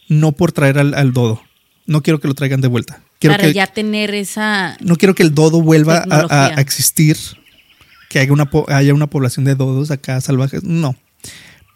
no 0.08 0.32
por 0.32 0.52
traer 0.52 0.78
al, 0.78 0.94
al 0.94 1.12
dodo. 1.12 1.42
No 1.86 2.02
quiero 2.02 2.20
que 2.20 2.28
lo 2.28 2.34
traigan 2.34 2.60
de 2.60 2.68
vuelta. 2.68 3.00
Quiero 3.20 3.34
Para 3.36 3.48
que, 3.48 3.54
ya 3.54 3.66
tener 3.68 4.14
esa. 4.14 4.76
No 4.80 4.96
quiero 4.96 5.14
que 5.14 5.22
el 5.22 5.34
dodo 5.34 5.62
vuelva 5.62 6.04
a, 6.10 6.46
a- 6.46 6.60
existir, 6.60 7.16
que 8.08 8.18
haya 8.18 8.32
una, 8.32 8.50
haya 8.68 8.92
una 8.94 9.06
población 9.06 9.44
de 9.44 9.54
dodos 9.54 9.90
acá 9.90 10.20
salvajes. 10.20 10.62
No. 10.64 10.96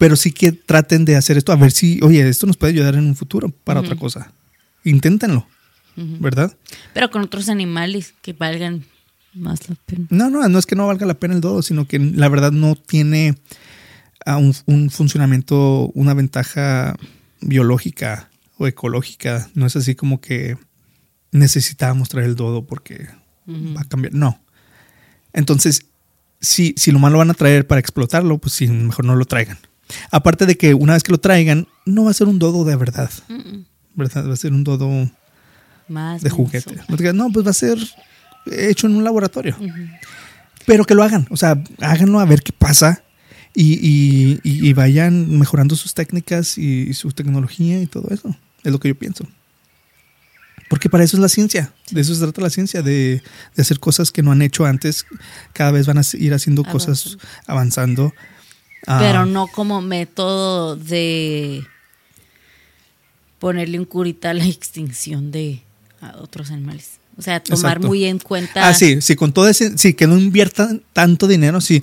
Pero 0.01 0.16
sí 0.16 0.32
que 0.32 0.51
traten 0.51 1.05
de 1.05 1.14
hacer 1.14 1.36
esto, 1.36 1.53
a 1.53 1.57
ver 1.57 1.72
si, 1.72 2.01
oye, 2.03 2.26
esto 2.26 2.46
nos 2.46 2.57
puede 2.57 2.72
ayudar 2.72 2.94
en 2.94 3.05
un 3.05 3.14
futuro 3.14 3.51
para 3.51 3.80
otra 3.80 3.96
cosa. 3.96 4.32
Inténtenlo. 4.82 5.46
¿verdad? 5.94 6.57
Pero 6.94 7.11
con 7.11 7.20
otros 7.20 7.51
animales 7.51 8.14
que 8.22 8.32
valgan 8.32 8.86
más 9.34 9.68
la 9.68 9.74
pena. 9.74 10.07
No, 10.09 10.30
no, 10.30 10.48
no 10.48 10.59
es 10.59 10.64
que 10.64 10.74
no 10.74 10.86
valga 10.86 11.05
la 11.05 11.20
pena 11.20 11.34
el 11.34 11.42
dodo, 11.42 11.61
sino 11.61 11.86
que 11.86 11.98
la 11.98 12.30
verdad 12.30 12.51
no 12.51 12.76
tiene 12.76 13.34
ah, 14.24 14.38
un, 14.38 14.55
un 14.64 14.88
funcionamiento, 14.88 15.90
una 15.92 16.14
ventaja 16.14 16.96
biológica 17.42 18.30
o 18.57 18.68
ecológica. 18.68 19.51
No 19.53 19.66
es 19.66 19.76
así 19.76 19.94
como 19.94 20.22
que 20.22 20.57
necesitábamos 21.30 22.09
traer 22.09 22.28
el 22.28 22.36
dodo 22.36 22.64
porque 22.64 23.07
va 23.46 23.82
a 23.82 23.84
cambiar. 23.84 24.14
No. 24.14 24.42
Entonces, 25.34 25.84
si, 26.40 26.72
si 26.78 26.90
lo 26.90 26.98
malo 26.98 27.18
van 27.18 27.28
a 27.28 27.34
traer 27.34 27.66
para 27.66 27.80
explotarlo, 27.80 28.38
pues 28.38 28.55
sí, 28.55 28.66
mejor 28.66 29.05
no 29.05 29.14
lo 29.14 29.26
traigan. 29.26 29.59
Aparte 30.11 30.47
de 30.47 30.57
que 30.57 30.74
una 30.74 30.95
vez 30.95 31.03
que 31.03 31.12
lo 31.12 31.18
traigan, 31.18 31.66
no 31.86 32.05
va 32.05 32.11
a 32.11 32.14
ser 32.14 32.28
un 32.28 32.38
dodo 32.38 32.64
de 32.64 32.76
verdad, 32.76 33.11
¿verdad? 33.95 34.28
Va 34.28 34.32
a 34.32 34.36
ser 34.36 34.53
un 34.53 34.64
dodo 34.64 35.11
Más. 35.88 36.22
de 36.22 36.30
juguete. 36.30 36.76
No 37.14 37.30
pues 37.30 37.47
va 37.47 37.51
a 37.51 37.55
ser 37.55 37.78
hecho 38.51 38.86
en 38.86 38.97
un 38.97 39.05
laboratorio. 39.05 39.57
Pero 40.66 40.84
que 40.84 40.95
lo 40.95 41.03
hagan, 41.03 41.26
o 41.30 41.36
sea, 41.36 41.62
háganlo 41.80 42.20
a 42.20 42.24
ver 42.24 42.43
qué 42.43 42.53
pasa 42.53 43.03
y, 43.55 43.72
y- 43.74 44.41
y- 44.45 44.68
y 44.68 44.72
vayan 44.72 45.38
mejorando 45.38 45.74
sus 45.74 45.95
técnicas 45.95 46.57
y, 46.59 46.95
su 46.95 47.11
tecnología 47.12 47.80
y 47.80 47.86
todo 47.86 48.09
eso. 48.14 48.36
Es 48.62 48.70
lo 48.70 48.78
que 48.78 48.88
yo 48.88 48.95
pienso. 48.95 49.26
Porque 50.68 50.88
para 50.88 51.03
eso 51.03 51.16
es 51.16 51.20
la 51.20 51.28
ciencia, 51.28 51.72
de 51.91 52.01
eso 52.01 52.14
se 52.14 52.20
trata 52.20 52.41
la 52.43 52.51
ciencia, 52.51 52.80
de, 52.82 53.22
de 53.57 53.62
hacer 53.62 53.80
cosas 53.80 54.12
que 54.12 54.22
no 54.22 54.30
han 54.30 54.41
hecho 54.43 54.64
antes. 54.66 55.05
Cada 55.53 55.72
vez 55.72 55.86
van 55.88 55.99
a 55.99 56.03
ir 56.12 56.32
haciendo 56.32 56.62
cosas 56.62 57.18
avanzando. 57.49 58.12
Ah, 58.87 58.99
Pero 59.01 59.26
no 59.26 59.47
como 59.47 59.81
método 59.83 60.76
de 60.76 61.64
ponerle 63.39 63.78
un 63.78 63.85
curita 63.85 64.31
a 64.31 64.35
la 64.35 64.45
extinción 64.47 65.31
de 65.31 65.62
a 66.01 66.16
otros 66.18 66.51
animales. 66.51 66.99
O 67.18 67.22
sea, 67.22 67.41
tomar 67.41 67.72
Exacto. 67.76 67.89
muy 67.89 68.05
en 68.07 68.18
cuenta. 68.18 68.66
Ah, 68.66 68.72
sí, 68.72 69.03
sí, 69.03 69.14
con 69.16 69.33
todo 69.33 69.49
ese, 69.49 69.76
sí, 69.76 69.93
que 69.93 70.07
no 70.07 70.18
inviertan 70.18 70.83
tanto 70.95 71.26
dinero, 71.26 71.61
sí. 71.61 71.83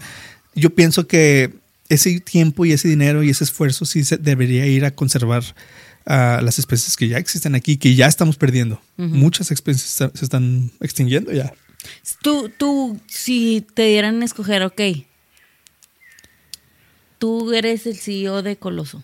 Yo 0.56 0.72
pienso 0.72 1.06
que 1.06 1.54
ese 1.90 2.20
tiempo 2.20 2.66
y 2.66 2.72
ese 2.72 2.88
dinero 2.88 3.22
y 3.22 3.30
ese 3.30 3.44
esfuerzo 3.44 3.86
sí 3.86 4.04
se 4.04 4.18
debería 4.18 4.66
ir 4.66 4.86
a 4.86 4.92
conservar 4.92 5.44
a 6.06 6.42
las 6.42 6.58
especies 6.58 6.96
que 6.96 7.08
ya 7.08 7.18
existen 7.18 7.54
aquí, 7.54 7.78
que 7.78 7.94
ya 7.94 8.08
estamos 8.08 8.38
perdiendo. 8.38 8.82
Muchas 8.96 9.52
especies 9.52 9.84
se 9.84 10.26
están 10.26 10.72
extinguiendo 10.80 11.32
ya. 11.32 11.54
Tú, 12.22 12.50
tú, 12.58 13.00
si 13.08 13.66
te 13.74 13.84
dieran 13.84 14.22
a 14.22 14.26
escoger, 14.26 14.64
ok. 14.64 14.82
Tú 17.18 17.54
eres 17.54 17.86
el 17.88 17.98
CEO 17.98 18.44
de 18.44 18.58
Coloso 18.58 19.04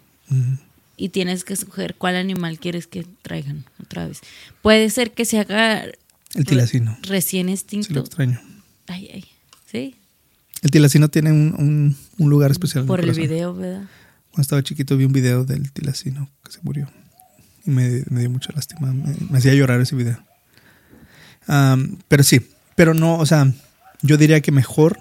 y 0.97 1.09
tienes 1.09 1.43
que 1.43 1.53
escoger 1.53 1.95
cuál 1.95 2.15
animal 2.15 2.59
quieres 2.59 2.87
que 2.87 3.05
traigan 3.21 3.65
otra 3.81 4.07
vez. 4.07 4.19
Puede 4.61 4.89
ser 4.89 5.11
que 5.11 5.25
se 5.25 5.39
haga 5.39 5.83
El 6.35 6.45
tilacino, 6.45 6.97
recién 7.03 7.45
sí 7.47 7.51
lo 7.51 7.53
extinto. 7.53 7.99
extraño. 8.01 8.41
Ay, 8.87 9.09
ay. 9.13 9.25
Sí, 9.71 9.95
El 10.61 10.69
tilacino 10.71 11.09
tiene 11.09 11.31
un, 11.31 11.55
un- 11.57 11.97
un 12.19 12.29
lugar 12.29 12.51
especial. 12.51 12.83
en 12.83 12.87
por 12.87 12.99
el 12.99 13.11
video, 13.13 13.53
¿verdad? 13.55 13.83
Cuando 14.29 14.41
estaba 14.41 14.63
chiquito 14.63 14.95
vi 14.97 15.05
un 15.05 15.13
video 15.13 15.43
del 15.45 15.71
tilacino 15.71 16.29
que 16.43 16.51
se 16.51 16.59
murió. 16.61 16.89
Y 17.65 17.71
me, 17.71 18.03
me 18.09 18.19
dio 18.19 18.29
mucha 18.29 18.51
lástima. 18.53 18.91
Me, 18.93 19.15
me 19.29 19.37
hacía 19.39 19.53
llorar 19.55 19.79
ese 19.81 19.95
video. 19.95 20.17
Pero 22.07 22.23
sí, 22.23 22.41
pero 22.75 22.93
no, 22.93 23.17
o 23.17 23.25
sea, 23.25 23.51
yo 24.01 24.17
diría 24.17 24.41
que 24.41 24.51
mejor 24.51 24.99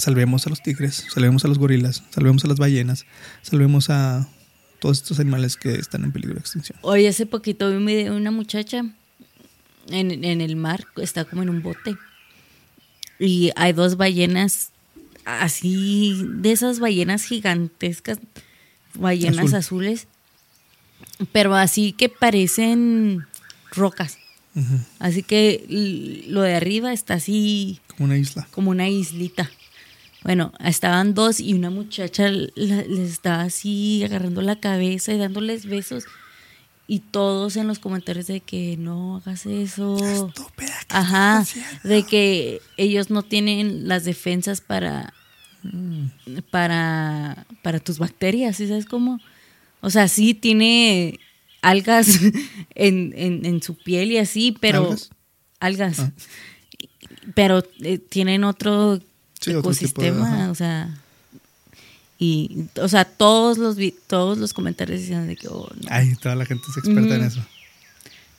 salvemos 0.00 0.46
a 0.46 0.50
los 0.50 0.62
tigres, 0.62 1.06
salvemos 1.12 1.44
a 1.44 1.48
los 1.48 1.58
gorilas, 1.58 2.02
salvemos 2.10 2.44
a 2.44 2.48
las 2.48 2.58
ballenas, 2.58 3.06
salvemos 3.42 3.90
a 3.90 4.28
todos 4.80 4.98
estos 4.98 5.20
animales 5.20 5.56
que 5.56 5.74
están 5.74 6.04
en 6.04 6.12
peligro 6.12 6.34
de 6.34 6.40
extinción. 6.40 6.78
Hoy 6.82 7.06
hace 7.06 7.26
poquito 7.26 7.68
vi 7.70 7.76
un 7.76 7.86
video 7.86 8.12
de 8.14 8.18
una 8.20 8.30
muchacha 8.30 8.78
en, 9.88 10.24
en 10.24 10.40
el 10.40 10.56
mar, 10.56 10.86
está 10.96 11.24
como 11.24 11.42
en 11.42 11.50
un 11.50 11.62
bote. 11.62 11.96
Y 13.18 13.50
hay 13.56 13.72
dos 13.74 13.96
ballenas 13.96 14.70
así, 15.26 16.24
de 16.26 16.52
esas 16.52 16.80
ballenas 16.80 17.24
gigantescas, 17.24 18.18
ballenas 18.94 19.52
Azul. 19.52 19.84
azules, 19.84 20.06
pero 21.32 21.54
así 21.54 21.92
que 21.92 22.08
parecen 22.08 23.26
rocas. 23.72 24.16
Así 24.98 25.22
que 25.22 26.24
lo 26.28 26.42
de 26.42 26.54
arriba 26.56 26.92
está 26.92 27.14
así 27.14 27.80
Como 27.86 28.06
una 28.06 28.16
isla. 28.18 28.48
como 28.50 28.70
una 28.70 28.88
islita. 28.88 29.48
Bueno, 30.22 30.52
estaban 30.64 31.14
dos 31.14 31.40
y 31.40 31.54
una 31.54 31.70
muchacha 31.70 32.28
les 32.28 33.10
estaba 33.10 33.42
así 33.42 34.02
agarrando 34.04 34.42
la 34.42 34.60
cabeza 34.60 35.12
y 35.12 35.18
dándoles 35.18 35.66
besos. 35.66 36.04
Y 36.86 36.98
todos 36.98 37.56
en 37.56 37.68
los 37.68 37.78
comentarios 37.78 38.26
de 38.26 38.40
que 38.40 38.76
no 38.76 39.16
hagas 39.16 39.46
eso. 39.46 39.96
Estúpida, 39.96 40.72
¿qué 40.88 40.96
Ajá, 40.96 41.46
de 41.84 42.02
que 42.02 42.60
ellos 42.76 43.10
no 43.10 43.22
tienen 43.22 43.86
las 43.88 44.04
defensas 44.04 44.60
para 44.60 45.14
para 46.50 47.46
para 47.62 47.80
tus 47.80 47.98
bacterias, 47.98 48.56
¿sí 48.56 48.66
sabes 48.66 48.86
cómo? 48.86 49.20
O 49.80 49.90
sea, 49.90 50.08
sí 50.08 50.34
tiene 50.34 51.20
algas 51.62 52.18
en, 52.74 53.12
en, 53.16 53.44
en 53.46 53.62
su 53.62 53.76
piel 53.76 54.12
y 54.12 54.18
así, 54.18 54.56
pero 54.60 54.84
¿Algas? 54.84 55.10
algas. 55.60 55.98
Ah. 56.00 56.12
Pero 57.34 57.62
eh, 57.82 57.98
tienen 57.98 58.44
otro 58.44 59.00
Sí, 59.40 59.52
de- 59.52 59.58
ecosistema, 59.60 60.50
o 60.50 60.54
sea, 60.54 60.88
y 62.18 62.66
o 62.80 62.88
sea, 62.88 63.04
todos 63.06 63.56
los 63.58 63.76
todos 64.06 64.36
los 64.38 64.52
comentarios 64.52 65.00
decían 65.00 65.26
de 65.26 65.36
que 65.36 65.48
oh, 65.48 65.68
no. 65.80 65.88
Ay, 65.90 66.14
toda 66.16 66.34
la 66.34 66.44
gente 66.44 66.64
es 66.70 66.76
experta 66.76 67.14
en 67.16 67.22
eso. 67.24 67.40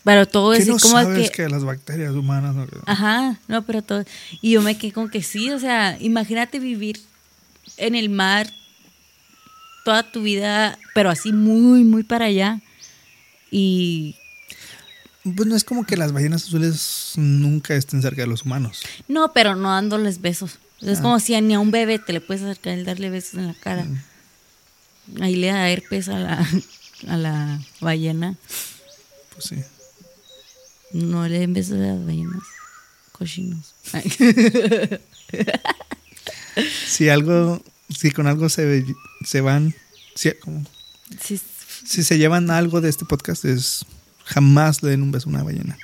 pero 0.04 0.28
todo 0.28 0.52
¿Qué 0.54 0.60
es 0.60 0.68
no 0.68 0.78
como 0.78 0.94
sabes 1.02 1.32
que 1.32 1.44
que... 1.44 1.50
las 1.50 1.64
bacterias 1.64 2.14
humanas... 2.14 2.54
no? 2.56 2.68
Ajá, 2.86 3.40
no, 3.48 3.64
pero 3.64 3.82
todo. 3.82 4.04
Y 4.42 4.52
yo 4.52 4.62
me 4.62 4.78
quedé 4.78 4.92
con 4.92 5.10
que 5.10 5.24
sí, 5.24 5.50
o 5.52 5.60
sea, 5.60 5.98
imagínate 6.00 6.60
vivir 6.60 7.02
en 7.78 7.96
el 7.96 8.10
mar 8.10 8.48
toda 9.84 10.04
tu 10.12 10.22
vida, 10.22 10.78
pero 10.94 11.10
así 11.10 11.34
muy, 11.34 11.84
muy 11.84 12.04
para 12.04 12.26
allá. 12.26 12.62
Y 13.50 14.16
Pues 15.24 15.48
no 15.48 15.56
es 15.56 15.64
como 15.64 15.86
que 15.86 15.98
las 15.98 16.12
ballenas 16.12 16.44
azules 16.44 17.14
nunca 17.16 17.74
estén 17.74 18.02
cerca 18.04 18.22
de 18.22 18.28
los 18.28 18.44
humanos. 18.44 18.82
no, 19.08 19.34
pero 19.34 19.56
no 19.56 19.72
dándoles 19.72 20.22
besos. 20.22 20.60
Es 20.82 21.00
Ah. 21.00 21.02
como 21.02 21.20
si 21.20 21.36
a 21.36 21.42
ni 21.42 21.54
a 21.54 21.60
un 21.60 21.72
bebé 21.72 22.00
te 22.00 22.14
le 22.14 22.22
puedes 22.22 22.44
acercar 22.44 22.78
y 22.78 22.84
darle 22.84 23.10
besos 23.10 23.36
en 23.36 23.48
la 23.48 23.54
cara. 23.54 23.84
Mm. 23.84 25.22
Ahí 25.22 25.36
le 25.36 25.48
da 25.48 25.70
herpes 25.70 26.08
a 26.10 26.18
la, 26.20 26.48
a 27.08 27.18
la 27.18 27.60
ballena. 27.82 28.36
Pues 29.34 29.46
sí. 29.46 29.56
No 30.94 31.28
le 31.28 31.40
den 31.40 31.54
besos 31.54 31.74
a 31.76 31.78
las 31.78 32.06
ballenas. 32.06 32.42
Cochinos. 33.12 33.74
Si 36.86 37.08
algo, 37.08 37.64
si 37.90 38.12
con 38.12 38.28
algo 38.28 38.50
se, 38.50 38.86
se 39.26 39.40
van, 39.42 39.74
si, 40.16 40.32
como- 40.34 40.66
Sí, 41.24 41.40
si 41.86 42.04
se 42.04 42.18
llevan 42.18 42.52
algo 42.52 42.82
de 42.82 42.90
este 42.90 43.06
podcast 43.06 43.46
es 43.46 43.86
jamás 44.26 44.84
le 44.84 44.90
den 44.92 45.02
un 45.02 45.12
beso 45.12 45.30
a 45.30 45.34
una 45.34 45.44
ballena. 45.44 45.78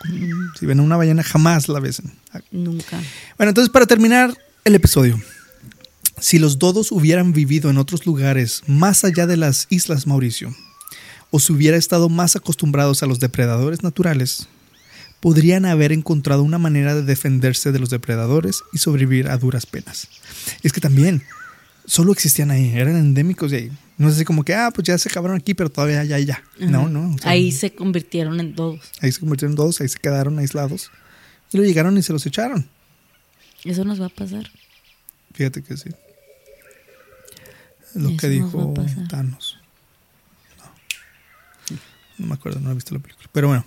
Si 0.60 0.66
ven 0.66 0.80
a 0.80 0.84
una 0.84 0.98
ballena, 0.98 1.24
jamás 1.24 1.70
la 1.70 1.80
besen. 1.80 2.12
nunca. 2.52 3.00
Bueno, 3.38 3.50
entonces 3.52 3.70
para 3.72 3.86
terminar 3.86 4.38
el 4.68 4.76
episodio, 4.76 5.20
si 6.20 6.40
los 6.40 6.60
dodos 6.60 6.92
hubieran 6.92 7.32
vivido 7.32 7.70
en 7.70 7.78
otros 7.78 8.06
lugares 8.06 8.64
más 8.68 9.06
allá 9.06 9.26
de 9.26 9.38
las 9.38 9.66
Islas 9.70 10.08
Mauricio, 10.08 10.54
o 11.32 11.40
si 11.40 11.54
hubiera 11.54 11.78
estado 11.78 12.10
más 12.10 12.36
acostumbrados 12.36 13.02
a 13.02 13.06
los 13.06 13.20
depredadores 13.22 13.82
naturales, 13.84 14.48
podrían 15.22 15.66
haber 15.66 15.94
encontrado 15.94 16.44
una 16.44 16.58
manera 16.58 16.96
de 16.96 17.04
defenderse 17.04 17.72
de 17.72 17.80
los 17.80 17.90
depredadores 17.90 18.62
y 18.74 18.80
sobrevivir 18.80 19.30
a 19.30 19.38
duras 19.38 19.66
penas. 19.66 20.10
Es 20.64 20.74
que 20.74 20.82
también 20.82 21.24
solo 21.86 22.12
existían 22.12 22.52
ahí, 22.52 22.72
eran 22.76 22.98
endémicos 22.98 23.52
de 23.52 23.58
ahí. 23.58 23.72
No 23.98 24.10
es 24.10 24.16
así 24.16 24.26
como 24.26 24.44
que, 24.44 24.54
ah, 24.54 24.72
pues 24.76 24.86
ya 24.86 24.98
se 24.98 25.08
acabaron 25.10 25.38
aquí, 25.38 25.54
pero 25.54 25.70
todavía 25.70 26.04
ya, 26.04 26.20
ya. 26.20 26.44
No, 26.60 26.82
Ajá. 26.82 26.90
no. 26.90 27.16
o 27.16 27.18
sea, 27.18 27.32
Ahí 27.32 27.54
se 27.54 27.74
convirtieron 27.74 28.40
en 28.42 28.54
todos. 28.54 28.82
ahí 29.00 29.12
se 29.14 29.20
convirtieron 29.22 29.54
en 29.54 29.56
dodos, 29.56 29.80
ahí 29.80 29.88
se 29.88 29.98
quedaron 29.98 30.38
aislados. 30.40 30.92
Y 31.54 31.58
lo 31.58 31.64
llegaron 31.64 31.98
y 31.98 32.04
se 32.04 32.12
los 32.12 32.26
echaron. 32.26 32.70
Eso 33.64 33.84
nos 33.84 34.02
va 34.02 34.08
a 34.08 34.10
pasar. 34.10 34.50
Fíjate 35.34 35.64
que 35.64 35.78
sí. 35.78 35.90
Lo 37.96 38.10
Eso 38.10 38.18
que 38.18 38.30
dijo. 38.30 38.74
Thanos. 39.10 39.58
No. 40.58 41.78
No 42.18 42.28
me 42.28 42.34
acuerdo, 42.34 42.60
no 42.60 42.72
he 42.72 42.76
visto 42.76 42.94
la 42.94 43.02
película. 43.02 43.30
Pero 43.32 43.48
bueno. 43.48 43.66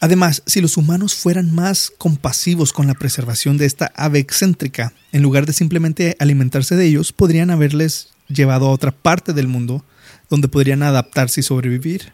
Además, 0.00 0.42
si 0.44 0.60
los 0.60 0.76
humanos 0.76 1.14
fueran 1.14 1.54
más 1.54 1.90
compasivos 1.96 2.74
con 2.74 2.86
la 2.86 2.92
preservación 2.94 3.56
de 3.56 3.64
esta 3.64 3.90
ave 3.96 4.18
excéntrica, 4.18 4.92
en 5.12 5.22
lugar 5.22 5.46
de 5.46 5.54
simplemente 5.54 6.14
alimentarse 6.18 6.76
de 6.76 6.84
ellos, 6.84 7.12
podrían 7.12 7.50
haberles 7.50 8.08
llevado 8.28 8.66
a 8.66 8.70
otra 8.70 8.90
parte 8.90 9.32
del 9.32 9.48
mundo 9.48 9.82
donde 10.28 10.48
podrían 10.48 10.82
adaptarse 10.82 11.40
y 11.40 11.42
sobrevivir. 11.42 12.12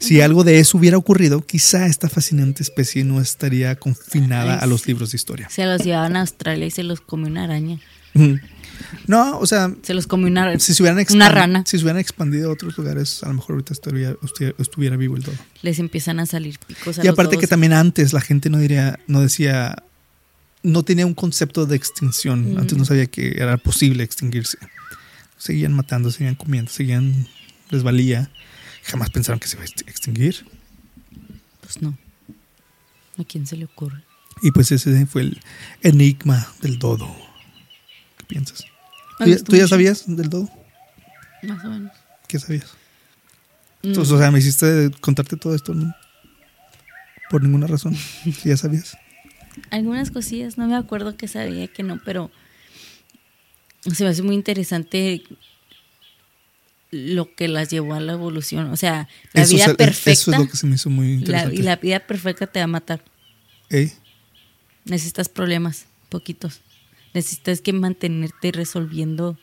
Si 0.00 0.20
algo 0.22 0.44
de 0.44 0.58
eso 0.60 0.78
hubiera 0.78 0.96
ocurrido, 0.96 1.44
quizá 1.46 1.86
esta 1.86 2.08
fascinante 2.08 2.62
especie 2.62 3.04
no 3.04 3.20
estaría 3.20 3.76
confinada 3.76 4.58
a 4.58 4.66
los 4.66 4.86
libros 4.86 5.12
de 5.12 5.16
historia. 5.16 5.48
Se 5.50 5.66
los 5.66 5.84
llevaban 5.84 6.16
a 6.16 6.22
Australia 6.22 6.66
y 6.66 6.70
se 6.70 6.82
los 6.82 7.00
comió 7.00 7.28
una 7.28 7.44
araña. 7.44 7.78
No, 9.06 9.38
o 9.38 9.46
sea, 9.46 9.72
Se 9.82 9.94
los 9.94 10.06
comió 10.06 10.26
una, 10.26 10.58
si 10.58 10.74
se 10.74 10.82
hubieran 10.82 11.04
una 11.10 11.28
rana. 11.28 11.64
Si 11.66 11.76
se 11.78 11.84
hubieran 11.84 12.00
expandido 12.00 12.48
a 12.50 12.52
otros 12.52 12.76
lugares, 12.78 13.22
a 13.22 13.28
lo 13.28 13.34
mejor 13.34 13.52
ahorita 13.56 13.74
estuviera, 13.74 14.16
estuviera- 14.58 14.96
vivo 14.96 15.16
el 15.16 15.22
todo. 15.22 15.34
Les 15.62 15.78
empiezan 15.78 16.18
a 16.18 16.26
salir 16.26 16.58
picos 16.66 16.98
a 16.98 17.02
Y 17.02 17.06
los 17.06 17.12
aparte 17.12 17.36
que 17.36 17.46
también 17.46 17.72
antes 17.72 18.12
la 18.12 18.20
gente 18.20 18.48
no 18.50 18.58
diría, 18.58 18.98
no 19.06 19.20
decía, 19.20 19.82
no 20.62 20.82
tenía 20.82 21.06
un 21.06 21.14
concepto 21.14 21.66
de 21.66 21.76
extinción. 21.76 22.54
Mm. 22.54 22.58
Antes 22.58 22.78
no 22.78 22.84
sabía 22.84 23.06
que 23.06 23.34
era 23.36 23.56
posible 23.58 24.02
extinguirse. 24.02 24.58
Seguían 25.36 25.72
matando, 25.74 26.10
seguían 26.10 26.34
comiendo, 26.34 26.70
seguían, 26.70 27.28
les 27.70 27.82
valía. 27.82 28.30
Jamás 28.84 29.10
pensaron 29.10 29.38
que 29.38 29.48
se 29.48 29.56
iba 29.56 29.64
a 29.64 29.66
ext- 29.66 29.88
extinguir. 29.88 30.44
Pues 31.60 31.80
no. 31.82 31.96
¿A 33.18 33.24
quién 33.24 33.46
se 33.46 33.56
le 33.56 33.66
ocurre? 33.66 34.02
Y 34.42 34.50
pues 34.52 34.72
ese 34.72 35.04
fue 35.06 35.22
el 35.22 35.40
enigma 35.82 36.46
del 36.62 36.78
dodo. 36.78 37.14
¿Qué 38.18 38.24
piensas? 38.26 38.64
¿Tú 39.18 39.26
ya, 39.26 39.38
tú 39.38 39.68
sabías 39.68 40.04
del 40.06 40.30
dodo? 40.30 40.48
Más 41.42 41.64
o 41.64 41.68
menos. 41.68 41.92
¿Qué 42.26 42.38
sabías? 42.38 42.66
Mm. 43.82 43.88
Entonces, 43.88 44.12
o 44.12 44.18
sea, 44.18 44.30
me 44.30 44.38
hiciste 44.38 44.90
contarte 45.00 45.36
todo 45.36 45.54
esto, 45.54 45.74
¿no? 45.74 45.94
Por 47.28 47.42
ninguna 47.42 47.66
razón. 47.66 47.94
Ya 48.44 48.56
sabías. 48.56 48.96
Algunas 49.70 50.10
cosillas, 50.10 50.56
no 50.58 50.66
me 50.68 50.76
acuerdo 50.76 51.16
que 51.16 51.28
sabía 51.28 51.68
que 51.68 51.82
no, 51.82 52.00
pero 52.04 52.30
se 53.82 54.04
me 54.04 54.10
hace 54.10 54.22
muy 54.22 54.34
interesante 54.34 55.22
lo 56.90 57.34
que 57.34 57.46
las 57.48 57.70
llevó 57.70 57.94
a 57.94 58.00
la 58.00 58.12
evolución. 58.14 58.70
O 58.70 58.76
sea, 58.76 59.08
la 59.32 59.42
Eso 59.42 59.54
vida 59.54 59.66
es- 59.66 59.74
perfecta. 59.74 60.10
Eso 60.10 60.32
es 60.32 60.38
lo 60.38 60.48
que 60.48 60.56
se 60.56 60.66
me 60.66 60.74
hizo 60.74 60.90
muy 60.90 61.06
la, 61.06 61.12
interesante. 61.14 61.54
y 61.56 61.62
la 61.62 61.76
vida 61.76 62.00
perfecta 62.00 62.46
te 62.46 62.58
va 62.60 62.64
a 62.64 62.68
matar. 62.68 63.04
Ey, 63.68 63.92
Necesitas 64.84 65.28
problemas, 65.28 65.86
poquitos. 66.08 66.60
Necesitas 67.14 67.60
que 67.60 67.72
mantenerte 67.72 68.50
resolviendo 68.50 69.38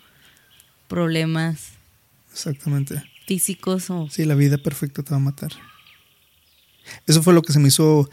problemas 0.87 1.69
exactamente. 2.33 3.01
físicos 3.27 3.89
o 3.89 4.09
Sí, 4.09 4.25
la 4.25 4.35
vida 4.35 4.57
perfecta 4.57 5.03
te 5.03 5.11
va 5.11 5.17
a 5.17 5.19
matar. 5.21 5.51
Eso 7.05 7.21
fue 7.21 7.33
lo 7.33 7.41
que 7.41 7.53
se 7.53 7.59
me 7.59 7.67
hizo 7.67 8.09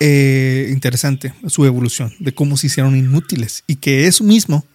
eh, 0.00 0.68
interesante, 0.72 1.32
su 1.46 1.64
evolución, 1.64 2.12
de 2.18 2.34
cómo 2.34 2.56
se 2.56 2.66
hicieron 2.66 2.96
inútiles 2.96 3.62
y 3.66 3.76
que 3.76 4.06
eso 4.06 4.24
mismo 4.24 4.66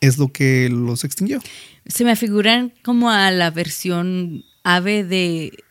es 0.00 0.18
lo 0.18 0.32
que 0.32 0.68
los 0.70 1.04
extinguió. 1.04 1.40
se 1.86 2.04
me 2.04 2.16
figuran 2.16 2.72
como 2.82 3.10
a 3.10 3.30
la 3.30 3.50
versión 3.50 4.44
ave 4.62 5.04
de 5.04 5.64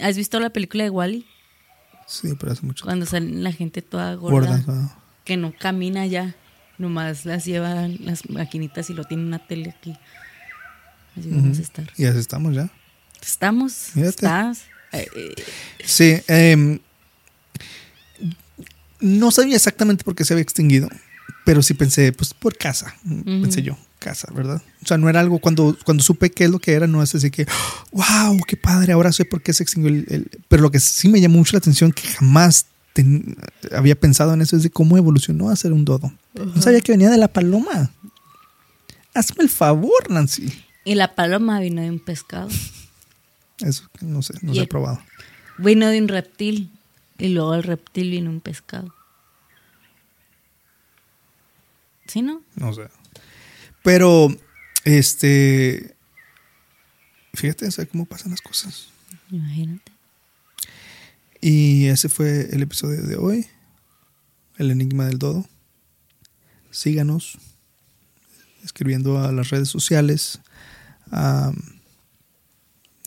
¿Has 0.00 0.16
visto 0.16 0.40
la 0.40 0.50
película 0.50 0.84
de 0.84 0.90
Wally? 0.90 1.26
Sí, 2.06 2.34
pero 2.38 2.52
hace 2.52 2.64
mucho. 2.64 2.84
Cuando 2.84 3.06
sale 3.06 3.30
la 3.30 3.52
gente 3.52 3.82
toda 3.82 4.14
gorda, 4.14 4.58
Gordas, 4.58 4.66
¿no? 4.66 4.92
que 5.24 5.36
no 5.36 5.52
camina 5.58 6.06
ya, 6.06 6.36
nomás 6.78 7.24
las 7.24 7.44
llevan 7.44 7.98
las 8.00 8.28
maquinitas 8.30 8.90
y 8.90 8.94
lo 8.94 9.04
tiene 9.04 9.24
una 9.24 9.44
tele 9.46 9.74
aquí. 9.76 9.96
Así 11.18 11.30
vamos 11.30 11.58
a 11.58 11.62
estar. 11.62 11.92
Y 11.96 12.04
así 12.04 12.18
estamos 12.18 12.54
ya. 12.54 12.70
Estamos, 13.20 13.96
estás. 13.96 14.62
Eh, 14.92 15.08
eh, 15.16 15.34
Sí, 15.84 16.16
em, 16.28 16.78
no 19.00 19.30
sabía 19.30 19.56
exactamente 19.56 20.04
por 20.04 20.14
qué 20.14 20.24
se 20.24 20.34
había 20.34 20.42
extinguido, 20.42 20.88
pero 21.46 21.62
sí 21.62 21.74
pensé, 21.74 22.12
pues 22.12 22.34
por 22.34 22.56
casa, 22.58 22.94
pensé 23.24 23.62
yo, 23.62 23.78
casa, 24.00 24.28
¿verdad? 24.34 24.60
O 24.82 24.86
sea, 24.86 24.98
no 24.98 25.08
era 25.08 25.20
algo, 25.20 25.38
cuando, 25.38 25.78
cuando 25.84 26.02
supe 26.02 26.30
qué 26.30 26.44
es 26.44 26.50
lo 26.50 26.58
que 26.58 26.72
era, 26.72 26.86
no 26.88 27.02
es 27.04 27.14
así 27.14 27.30
que, 27.30 27.46
wow, 27.92 28.38
qué 28.48 28.56
padre, 28.56 28.92
ahora 28.92 29.12
sé 29.12 29.24
por 29.24 29.40
qué 29.42 29.52
se 29.52 29.62
extinguió 29.62 29.92
el, 29.94 30.04
el-". 30.10 30.30
Pero 30.48 30.62
lo 30.62 30.70
que 30.72 30.80
sí 30.80 31.08
me 31.08 31.20
llamó 31.20 31.38
mucho 31.38 31.52
la 31.52 31.58
atención, 31.58 31.92
que 31.92 32.02
jamás 32.08 32.66
ten- 32.92 33.36
había 33.72 33.94
pensado 33.94 34.34
en 34.34 34.42
eso, 34.42 34.56
es 34.56 34.64
de 34.64 34.70
cómo 34.70 34.96
evolucionó 34.98 35.48
a 35.48 35.54
ser 35.56 35.72
un 35.72 35.84
dodo. 35.84 36.12
No 36.34 36.60
sabía 36.60 36.80
que 36.80 36.90
venía 36.92 37.10
de 37.10 37.16
la 37.18 37.28
paloma. 37.28 37.90
Hazme 39.14 39.44
el 39.44 39.48
favor, 39.48 40.10
Nancy. 40.10 40.52
y 40.84 40.94
la 40.96 41.14
paloma 41.14 41.60
vino 41.60 41.80
de 41.80 41.90
un 41.90 42.00
pescado. 42.00 42.48
Eso, 43.60 43.84
no 44.00 44.20
sé, 44.22 44.34
no 44.42 44.52
se 44.52 44.60
ha 44.62 44.66
probado. 44.66 45.00
Vino 45.58 45.88
de 45.88 46.00
un 46.00 46.08
reptil. 46.08 46.70
Y 47.18 47.28
luego 47.28 47.54
el 47.54 47.62
reptil 47.62 48.10
vino 48.10 48.28
un 48.30 48.40
pescado. 48.40 48.92
¿Sí, 52.06 52.22
no? 52.22 52.42
No 52.54 52.72
sé. 52.72 52.88
Pero, 53.82 54.28
este. 54.84 55.96
Fíjate, 57.34 57.70
sea, 57.70 57.86
cómo 57.86 58.06
pasan 58.06 58.30
las 58.30 58.40
cosas. 58.40 58.88
Imagínate. 59.30 59.92
Y 61.40 61.86
ese 61.86 62.08
fue 62.08 62.48
el 62.52 62.62
episodio 62.62 63.02
de 63.02 63.16
hoy. 63.16 63.46
El 64.56 64.70
enigma 64.70 65.06
del 65.06 65.18
dodo. 65.18 65.46
síganos 66.70 67.38
escribiendo 68.64 69.18
a 69.18 69.32
las 69.32 69.50
redes 69.50 69.68
sociales. 69.68 70.40
Um, 71.12 71.56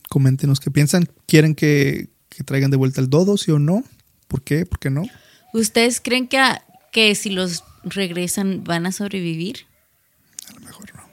coméntenos 0.09 0.59
qué 0.59 0.71
piensan. 0.71 1.09
¿Quieren 1.27 1.55
que, 1.55 2.09
que 2.29 2.43
traigan 2.43 2.71
de 2.71 2.77
vuelta 2.77 3.01
el 3.01 3.09
dodo, 3.09 3.37
sí 3.37 3.51
o 3.51 3.59
no? 3.59 3.83
¿Por 4.27 4.41
qué? 4.41 4.65
¿Por 4.65 4.79
qué 4.79 4.89
no? 4.89 5.03
¿Ustedes 5.53 5.99
creen 6.01 6.27
que, 6.27 6.39
que 6.91 7.13
si 7.15 7.29
los 7.29 7.63
regresan 7.83 8.63
van 8.63 8.85
a 8.85 8.91
sobrevivir? 8.91 9.65
A 10.49 10.53
lo 10.53 10.59
mejor 10.61 10.93
no. 10.95 11.09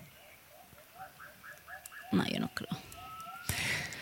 No, 2.13 2.27
yo 2.29 2.41
no 2.41 2.51
creo. 2.55 2.71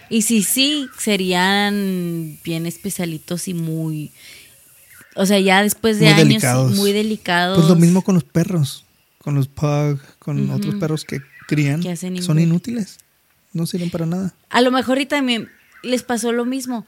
Y 0.09 0.23
si 0.23 0.43
sí, 0.43 0.89
serían 0.99 2.39
bien 2.45 2.67
especialitos 2.67 3.49
y 3.49 3.55
muy... 3.55 4.13
O 5.17 5.27
sea, 5.27 5.39
ya 5.39 5.63
después 5.63 5.99
de 5.99 6.07
Muy 6.07 6.15
años 6.15 6.29
delicados. 6.29 6.73
muy 6.77 6.93
delicados. 6.93 7.59
Pues 7.59 7.69
lo 7.69 7.77
mismo 7.77 8.03
con 8.03 8.17
los 8.17 8.25
perros, 8.25 8.85
con 9.19 9.35
los 9.35 9.49
pug, 9.49 10.01
con 10.19 10.51
otros 10.51 10.75
perros 10.75 11.05
que 11.05 11.21
crían, 11.47 11.81
Que 11.81 11.91
hacen 11.93 12.21
son 12.23 12.41
inútiles, 12.41 12.99
no 13.53 13.65
sirven 13.67 13.91
para 13.91 14.07
nada. 14.07 14.35
A 14.51 14.61
lo 14.61 14.73
mejor 14.73 15.01
y 15.01 15.07
también 15.07 15.49
les 15.83 16.03
pasó 16.03 16.33
lo 16.33 16.45
mismo. 16.45 16.87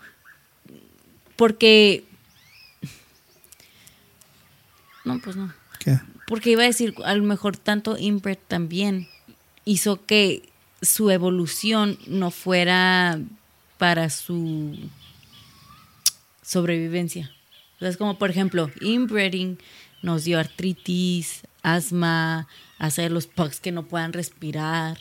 Porque... 1.36 2.04
No, 5.04 5.20
pues 5.20 5.36
no. 5.36 5.54
¿Qué? 5.86 6.00
Porque 6.26 6.50
iba 6.50 6.64
a 6.64 6.66
decir, 6.66 6.94
a 7.04 7.14
lo 7.14 7.22
mejor 7.22 7.56
tanto 7.56 7.96
inbred 7.96 8.38
también 8.48 9.06
hizo 9.64 10.04
que 10.04 10.48
su 10.82 11.10
evolución 11.10 11.98
no 12.08 12.32
fuera 12.32 13.20
para 13.78 14.10
su 14.10 14.76
sobrevivencia. 16.42 17.30
Entonces, 17.74 17.96
como 17.96 18.18
por 18.18 18.30
ejemplo, 18.30 18.70
inbreeding 18.80 19.58
nos 20.02 20.24
dio 20.24 20.40
artritis, 20.40 21.42
asma, 21.62 22.48
hacer 22.78 23.12
los 23.12 23.26
pugs 23.26 23.60
que 23.60 23.72
no 23.72 23.86
puedan 23.86 24.12
respirar. 24.12 24.98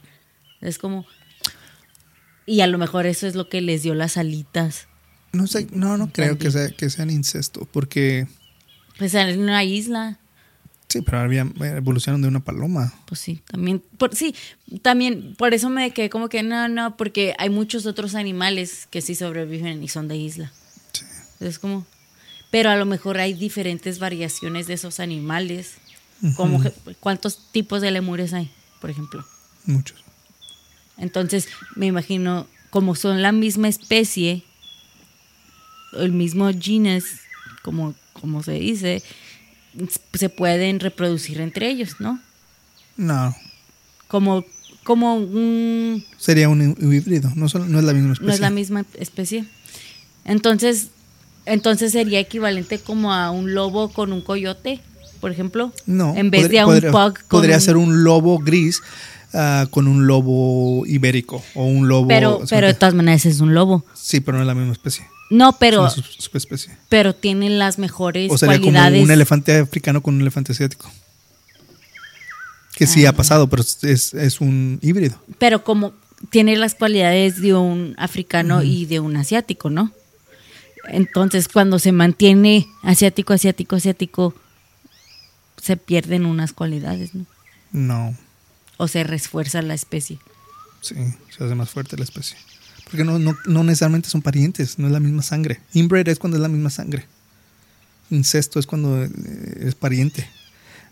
Es 0.62 0.78
como... 0.78 1.06
Y 2.46 2.62
a 2.62 2.68
lo 2.68 2.78
mejor 2.78 3.08
eso 3.08 3.26
es 3.26 3.34
lo 3.34 3.50
que 3.50 3.62
les 3.62 3.82
dio 3.82 3.96
las 3.96 4.18
alitas. 4.18 4.88
No 5.34 5.48
sé, 5.48 5.68
no, 5.72 5.98
no 5.98 6.12
creo 6.12 6.38
que, 6.38 6.52
sea, 6.52 6.70
que 6.70 6.90
sean 6.92 7.10
incesto, 7.10 7.68
porque 7.72 8.28
Pues 9.00 9.16
en 9.16 9.40
una 9.40 9.64
isla. 9.64 10.20
Sí, 10.96 11.02
pero 11.02 11.20
había 11.20 11.42
evolucionaron 11.60 12.22
de 12.22 12.30
una 12.30 12.40
paloma. 12.40 12.94
Pues 13.06 13.20
sí, 13.20 13.42
también, 13.52 13.84
por, 13.98 14.16
sí, 14.16 14.34
también, 14.82 15.36
por 15.38 15.54
eso 15.54 15.70
me 15.70 15.92
quedé 15.92 16.10
como 16.10 16.30
que 16.30 16.42
no, 16.42 16.70
no, 16.70 16.96
porque 16.96 17.36
hay 17.38 17.50
muchos 17.50 17.86
otros 17.86 18.16
animales 18.16 18.88
que 18.90 19.02
sí 19.02 19.14
sobreviven 19.14 19.84
y 19.84 19.90
son 19.90 20.08
de 20.08 20.16
isla. 20.16 20.52
Sí. 20.94 21.06
Es 21.42 21.60
como, 21.60 21.86
pero 22.50 22.70
a 22.70 22.78
lo 22.78 22.86
mejor 22.86 23.18
hay 23.18 23.34
diferentes 23.34 24.00
variaciones 24.00 24.68
de 24.68 24.76
esos 24.76 25.00
animales. 25.02 25.76
Como, 26.38 26.64
¿cuántos 27.02 27.52
tipos 27.52 27.82
de 27.82 27.92
lemures 27.92 28.34
hay, 28.34 28.50
por 28.80 28.90
ejemplo? 28.90 29.26
Muchos. 29.66 30.02
Entonces, 30.98 31.50
me 31.76 31.88
imagino, 31.88 32.48
como 32.70 32.96
son 32.96 33.22
la 33.22 33.34
misma 33.34 33.68
especie, 33.68 34.44
el 35.98 36.14
mismo 36.14 36.50
genus, 36.58 37.04
como, 37.64 37.94
como 38.14 38.42
se 38.42 38.54
dice, 38.54 39.04
se 40.14 40.30
pueden 40.30 40.80
reproducir 40.80 41.42
entre 41.42 41.70
ellos, 41.70 41.96
¿no? 42.00 42.20
No, 42.98 43.36
como, 44.08 44.46
como 44.84 45.16
un, 45.16 46.04
sería 46.18 46.48
un 46.50 46.76
híbrido, 46.80 47.32
no, 47.36 47.50
son- 47.50 47.72
no 47.72 47.80
es 47.80 47.86
la 47.86 47.94
misma 47.94 48.14
especie. 48.14 48.28
no 48.28 48.34
es 48.34 48.40
la 48.40 48.50
misma 48.50 48.86
especie. 49.00 49.46
Entonces, 50.24 50.88
entonces 51.46 51.92
sería 51.92 52.20
equivalente 52.20 52.80
como 52.80 53.14
a 53.14 53.32
un 53.32 53.54
lobo 53.54 53.90
con 53.90 54.12
un 54.14 54.22
coyote, 54.22 54.80
por 55.20 55.32
ejemplo. 55.32 55.72
No, 55.86 56.16
En 56.16 56.32
vez 56.32 56.44
podría- 56.44 56.60
de 56.62 56.64
a 56.64 56.68
un 56.68 56.74
podría- 56.74 56.92
pug 56.92 57.14
con 57.20 57.28
podría 57.40 57.56
un- 57.56 57.62
ser 57.62 57.78
un 57.78 58.04
lobo 58.04 58.40
gris 58.40 58.82
ah, 59.34 59.68
con 59.70 59.88
un 59.88 60.08
lobo 60.08 60.86
ibérico 60.86 61.44
o 61.56 61.66
un 61.66 61.88
lobo. 61.90 62.08
Pero, 62.08 62.42
pero 62.50 62.68
de 62.68 62.74
todas 62.74 62.94
maneras 62.96 63.26
es 63.26 63.42
un 63.42 63.54
lobo. 63.54 63.84
sí, 63.94 64.22
pero 64.22 64.38
no 64.38 64.44
es 64.44 64.48
la 64.48 64.56
misma 64.56 64.72
especie. 64.72 65.06
No, 65.30 65.58
pero, 65.58 65.88
es 65.88 65.98
una 65.98 66.06
sub- 66.08 66.22
subespecie. 66.22 66.78
pero 66.90 67.16
tienen 67.16 67.58
las 67.58 67.80
mejores 67.80 68.32
O 68.32 68.38
sería 68.38 68.60
como 68.60 68.72
cualidades. 68.74 69.04
un 69.04 69.12
elefante 69.12 69.58
africano 69.60 70.02
con 70.04 70.16
un 70.16 70.22
elefante 70.22 70.52
asiático. 70.52 70.92
Que 72.76 72.88
sí 72.88 73.06
Ah. 73.06 73.10
ha 73.10 73.14
pasado, 73.14 73.48
pero 73.50 73.62
es, 73.62 73.84
es- 73.84 74.14
es 74.14 74.42
un 74.42 74.80
híbrido. 74.82 75.20
Pero 75.40 75.64
como 75.64 75.94
tiene 76.30 76.56
las 76.58 76.76
cualidades 76.76 77.42
de 77.42 77.54
un 77.54 77.96
africano 77.98 78.64
y 78.64 78.86
de 78.86 79.00
un 79.00 79.16
asiático, 79.18 79.70
¿no? 79.70 79.92
Entonces, 80.88 81.48
cuando 81.48 81.80
se 81.80 81.92
mantiene 81.92 82.68
asiático, 82.84 83.34
asiático, 83.34 83.76
asiático, 83.76 84.36
se 85.62 85.78
pierden 85.78 86.26
unas 86.26 86.54
cualidades, 86.54 87.16
¿no? 87.16 87.26
No, 87.72 88.16
O 88.78 88.88
se 88.88 89.04
refuerza 89.04 89.62
la 89.62 89.74
especie. 89.74 90.20
sí, 90.82 90.94
se 91.36 91.44
hace 91.44 91.56
más 91.56 91.70
fuerte 91.70 91.98
la 91.98 92.04
especie. 92.04 92.38
Porque 92.96 93.04
no, 93.04 93.20
no, 93.20 93.38
no 93.46 93.64
necesariamente 93.66 94.10
son 94.10 94.22
parientes, 94.22 94.80
no 94.80 94.88
es 94.88 94.94
la 94.94 95.02
misma 95.02 95.22
sangre. 95.22 95.60
Inbred 95.74 96.08
es 96.08 96.18
cuando 96.18 96.38
es 96.38 96.42
la 96.42 96.48
misma 96.48 96.70
sangre. 96.70 97.06
Incesto 98.10 98.58
es 98.58 98.66
cuando 98.66 99.04
eh, 99.04 99.10
es 99.60 99.76
pariente. 99.76 100.30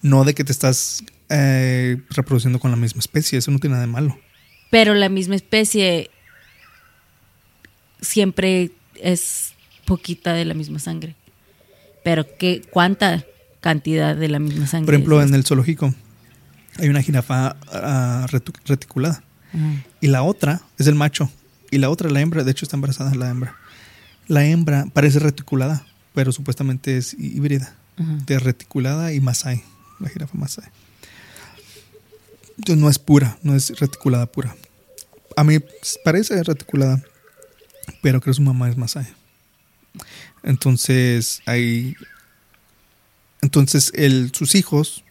No 0.01 0.25
de 0.25 0.33
que 0.33 0.43
te 0.43 0.51
estás 0.51 1.03
eh, 1.29 2.01
reproduciendo 2.09 2.59
con 2.59 2.71
la 2.71 2.77
misma 2.77 2.99
especie, 2.99 3.39
eso 3.39 3.51
no 3.51 3.59
tiene 3.59 3.75
nada 3.75 3.85
de 3.85 3.91
malo. 3.91 4.19
Pero 4.69 4.93
la 4.95 5.07
misma 5.07 5.35
especie 5.35 6.09
siempre 8.01 8.71
es 9.01 9.53
poquita 9.85 10.33
de 10.33 10.43
la 10.43 10.55
misma 10.55 10.79
sangre. 10.79 11.15
Pero 12.03 12.25
¿qué, 12.37 12.63
¿cuánta 12.69 13.23
cantidad 13.61 14.13
de 14.13 14.27
la 14.27 14.39
misma 14.39 14.67
sangre? 14.67 14.87
Por 14.87 14.95
ejemplo, 14.95 15.21
es 15.21 15.29
en 15.29 15.35
el 15.35 15.45
zoológico 15.45 15.93
hay 16.77 16.89
una 16.89 17.01
jirafa 17.01 17.55
ah, 17.71 18.27
reticulada. 18.65 19.23
Y 20.01 20.07
la 20.07 20.23
otra 20.23 20.61
es 20.79 20.87
el 20.87 20.95
macho. 20.95 21.29
Y 21.73 21.77
la 21.79 21.89
otra, 21.89 22.09
la 22.09 22.21
hembra, 22.21 22.43
de 22.43 22.51
hecho 22.51 22.65
está 22.65 22.75
embarazada 22.77 23.13
la 23.15 23.29
hembra. 23.29 23.55
La 24.27 24.45
hembra 24.45 24.85
parece 24.93 25.19
reticulada, 25.19 25.85
pero 26.13 26.31
supuestamente 26.31 26.97
es 26.97 27.13
hí- 27.15 27.35
híbrida. 27.35 27.75
De 27.97 28.39
reticulada 28.39 29.13
y 29.13 29.19
masai. 29.19 29.63
La 29.99 30.09
jirafa 30.09 30.37
masai. 30.37 30.65
Entonces 32.57 32.77
no 32.81 32.89
es 32.89 32.99
pura, 32.99 33.37
no 33.43 33.55
es 33.55 33.77
reticulada 33.79 34.25
pura. 34.25 34.55
A 35.35 35.43
mí 35.43 35.57
parece 36.03 36.41
reticulada, 36.43 37.01
pero 38.01 38.19
creo 38.21 38.31
que 38.33 38.37
su 38.37 38.41
mamá 38.41 38.69
es 38.69 38.77
masai. 38.77 39.07
Entonces 40.43 41.41
hay... 41.45 41.95
Entonces 43.41 43.91
el, 43.95 44.31
sus 44.33 44.55
hijos 44.55 45.03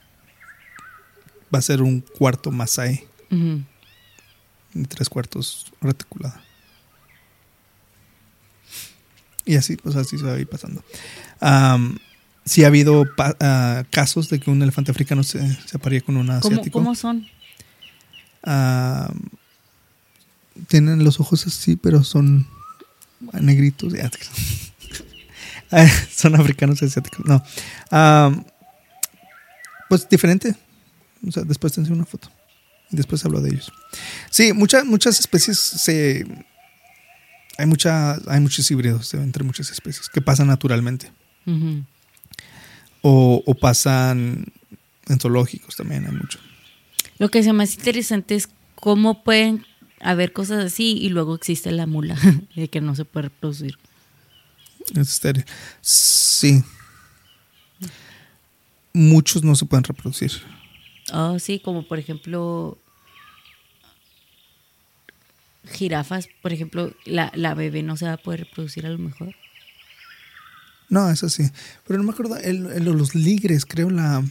va 1.55 1.59
a 1.59 1.63
ser 1.63 1.83
un 1.83 2.01
cuarto 2.01 2.51
masai 2.51 3.05
y 4.75 4.85
tres 4.85 5.09
cuartos 5.09 5.73
reticulada. 5.81 6.43
Y 9.45 9.57
así, 9.57 9.77
pues 9.77 9.97
así 9.97 10.19
se 10.19 10.25
va 10.25 10.35
a 10.35 10.39
ir 10.39 10.49
pasando. 10.49 10.85
Am, 11.41 11.99
sí 12.45 12.65
ha 12.65 12.69
habido 12.69 13.05
pa- 13.17 13.37
ah, 13.41 13.85
casos 13.91 14.29
de 14.29 14.39
que 14.41 14.51
un 14.51 14.63
elefante 14.63 14.91
africano 14.91 15.23
se, 15.25 15.39
se 15.67 15.77
aparía 15.77 16.01
con 16.01 16.17
un 16.17 16.27
¿Cómo, 16.27 16.39
asiático. 16.39 16.79
cómo 16.79 16.95
son? 16.95 17.27
Am, 18.45 19.21
tienen 20.69 21.03
los 21.05 21.19
ojos 21.21 21.47
así, 21.47 21.77
pero 21.77 22.03
son 22.05 22.47
negritos. 23.41 23.93
Ah, 25.75 25.89
son 26.15 26.35
africanos 26.39 26.83
y 26.83 26.85
asiáticos. 26.85 27.25
No. 27.25 27.43
Pues 29.89 30.07
diferente. 30.07 30.55
O 31.27 31.33
sea, 31.33 31.45
después 31.45 31.73
te 31.73 31.81
enseño 31.81 31.97
una 31.97 32.05
foto. 32.05 32.31
Y 32.91 32.97
después 32.97 33.25
hablo 33.25 33.41
de 33.41 33.51
ellos. 33.51 33.73
Sí, 34.31 34.53
muchas 34.53 34.85
muchas 34.85 35.19
especies 35.19 35.59
se. 35.59 36.27
Hay, 37.59 37.67
mucha, 37.67 38.15
hay 38.27 38.41
muchos 38.41 38.71
híbridos 38.71 39.13
entre 39.15 39.45
muchas 39.45 39.71
especies 39.71 40.09
que 40.09 40.21
pasan 40.21 40.49
naturalmente. 40.49 41.13
O, 43.03 43.43
o 43.45 43.55
pasan 43.55 44.47
en 45.09 45.19
zoológicos 45.21 45.77
también, 45.77 46.07
hay 46.07 46.13
mucho. 46.13 46.39
Lo 47.19 47.29
que 47.29 47.43
se 47.43 47.53
más 47.53 47.75
interesante 47.75 48.35
es 48.35 48.49
cómo 48.75 49.23
pueden 49.23 49.65
haber 50.01 50.33
cosas 50.33 50.65
así 50.65 50.99
y 50.99 51.09
luego 51.09 51.35
existe 51.35 51.71
la 51.71 51.87
mula 51.87 52.17
de 52.57 52.69
que 52.69 52.81
no 52.81 52.95
se 52.95 53.05
puede 53.05 53.29
reproducir. 53.29 53.79
Es 54.95 55.09
estéril. 55.09 55.45
Sí. 55.81 56.63
Muchos 58.93 59.43
no 59.43 59.55
se 59.55 59.65
pueden 59.65 59.85
reproducir. 59.85 60.33
Oh, 61.13 61.39
sí, 61.39 61.61
como 61.61 61.87
por 61.87 61.99
ejemplo 61.99 62.79
jirafas, 65.71 66.29
por 66.43 66.53
ejemplo, 66.53 66.93
la, 67.05 67.31
la 67.35 67.55
bebé 67.55 67.83
no 67.83 67.97
se 67.97 68.07
va 68.07 68.15
a 68.15 68.17
poder 68.17 68.41
reproducir 68.41 68.87
a 68.87 68.91
lo 68.91 68.99
mejor. 68.99 69.35
No, 70.89 71.09
eso 71.11 71.29
sí. 71.29 71.45
Pero 71.87 71.99
no 71.99 72.05
me 72.05 72.13
acuerdo. 72.13 72.37
el- 72.37 72.67
el- 72.67 72.85
los 72.85 73.15
ligres, 73.15 73.65
creo 73.65 73.91
la. 73.91 74.23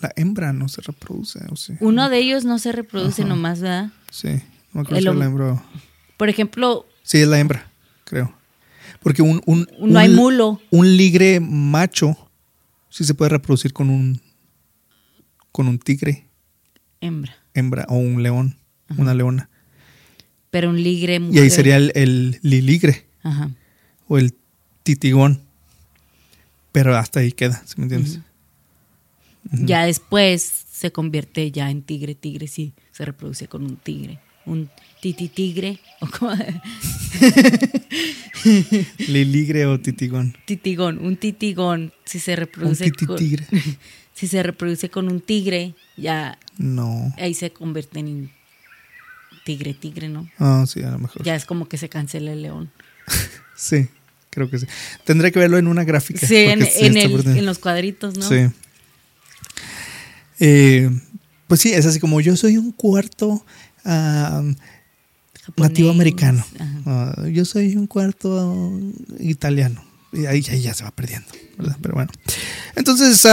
La 0.00 0.12
hembra 0.16 0.52
no 0.52 0.68
se 0.68 0.82
reproduce. 0.82 1.40
¿o 1.50 1.56
sí? 1.56 1.72
Uno 1.80 2.08
de 2.10 2.18
ellos 2.18 2.44
no 2.44 2.58
se 2.58 2.70
reproduce 2.72 3.22
Ajá. 3.22 3.28
nomás, 3.30 3.60
¿verdad? 3.60 3.90
Sí. 4.10 4.28
No 4.28 4.34
me 4.74 4.80
acuerdo 4.82 4.96
El 4.98 5.14
si 5.14 5.18
la 5.18 5.24
hembra. 5.24 5.62
Por 6.18 6.28
ejemplo, 6.28 6.86
Sí, 7.02 7.18
es 7.18 7.28
la 7.28 7.38
hembra, 7.38 7.70
creo. 8.04 8.34
Porque 9.00 9.22
un. 9.22 9.40
un 9.46 9.66
no 9.80 9.98
hay 9.98 10.08
mulo. 10.10 10.60
Un 10.70 10.96
ligre 10.96 11.40
macho 11.40 12.16
sí 12.90 13.04
se 13.04 13.14
puede 13.14 13.30
reproducir 13.30 13.72
con 13.72 13.88
un. 13.90 14.20
con 15.52 15.68
un 15.68 15.78
tigre, 15.78 16.26
Hembra. 17.00 17.34
hembra, 17.54 17.86
o 17.88 17.96
un 17.96 18.22
león, 18.22 18.58
una 18.98 19.14
leona. 19.14 19.48
Pero 20.56 20.70
un 20.70 20.82
ligre 20.82 21.20
mujer. 21.20 21.36
Y 21.36 21.40
ahí 21.44 21.50
sería 21.50 21.76
el, 21.76 21.92
el 21.94 22.38
liligre 22.40 23.04
Ajá. 23.22 23.50
o 24.08 24.16
el 24.16 24.32
titigón. 24.84 25.42
Pero 26.72 26.96
hasta 26.96 27.20
ahí 27.20 27.30
queda, 27.32 27.62
¿sí 27.66 27.74
me 27.76 27.82
entiendes? 27.82 28.20
Ya 29.52 29.84
después 29.84 30.50
se 30.72 30.92
convierte 30.92 31.50
ya 31.50 31.70
en 31.70 31.82
tigre, 31.82 32.14
tigre, 32.14 32.48
sí, 32.48 32.72
se 32.90 33.04
reproduce 33.04 33.48
con 33.48 33.64
un 33.64 33.76
tigre. 33.76 34.18
Un 34.46 34.70
titi 35.02 35.28
tigre, 35.28 35.78
o 36.00 36.06
como 36.06 36.32
Liligre 39.08 39.66
o 39.66 39.78
titigón. 39.78 40.38
titigón, 40.46 41.04
un 41.04 41.18
titigón, 41.18 41.92
si 42.06 42.18
se 42.18 42.30
Un 42.32 42.36
reproduce 42.38 42.90
con, 42.92 43.16
tititigre. 43.16 43.44
si 44.14 44.26
se 44.26 44.42
reproduce 44.42 44.88
con 44.88 45.10
un 45.10 45.20
tigre, 45.20 45.74
ya 45.98 46.38
No. 46.56 47.12
ahí 47.18 47.34
se 47.34 47.50
convierte 47.50 47.98
en 48.00 48.30
tigre, 49.46 49.74
tigre, 49.74 50.08
¿no? 50.08 50.28
Ah, 50.40 50.64
sí, 50.66 50.82
a 50.82 50.90
lo 50.90 50.98
mejor. 50.98 51.22
Ya 51.22 51.36
es 51.36 51.44
como 51.44 51.68
que 51.68 51.78
se 51.78 51.88
cancela 51.88 52.32
el 52.32 52.42
león. 52.42 52.70
Sí, 53.58 53.88
creo 54.28 54.50
que 54.50 54.58
sí. 54.58 54.66
Tendré 55.04 55.32
que 55.32 55.38
verlo 55.38 55.56
en 55.56 55.66
una 55.66 55.82
gráfica. 55.84 56.26
Sí, 56.26 56.36
en, 56.36 56.62
sí 56.66 56.84
el- 56.84 56.96
en 57.38 57.46
los 57.46 57.58
cuadritos, 57.58 58.18
¿no? 58.18 58.28
Sí. 58.28 58.48
Eh, 60.40 60.90
pues 61.46 61.60
sí, 61.62 61.72
es 61.72 61.86
así 61.86 61.98
como 61.98 62.20
yo 62.20 62.36
soy 62.36 62.58
un 62.58 62.72
cuarto 62.72 63.46
Japonés, 63.82 64.56
nativo 65.56 65.90
americano. 65.90 66.44
Ah, 66.84 67.24
yo 67.32 67.46
soy 67.46 67.76
un 67.76 67.86
cuarto 67.86 68.78
italiano. 69.18 69.82
Y 70.12 70.26
ahí, 70.26 70.44
ahí 70.50 70.62
ya 70.62 70.72
se 70.72 70.84
va 70.84 70.90
perdiendo, 70.90 71.28
¿verdad? 71.58 71.76
Pero 71.82 71.94
bueno. 71.94 72.10
Entonces, 72.74 73.26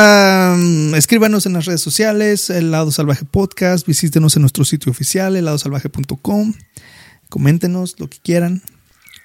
escríbanos 0.97 1.45
en 1.45 1.53
las 1.53 1.65
redes 1.65 1.81
sociales, 1.81 2.49
El 2.49 2.71
Lado 2.71 2.91
Salvaje 2.91 3.25
Podcast, 3.25 3.85
visítenos 3.85 4.35
en 4.35 4.41
nuestro 4.41 4.65
sitio 4.65 4.91
oficial, 4.91 5.35
heladosalvaje.com, 5.35 6.53
coméntenos 7.29 7.99
lo 7.99 8.09
que 8.09 8.17
quieran. 8.19 8.61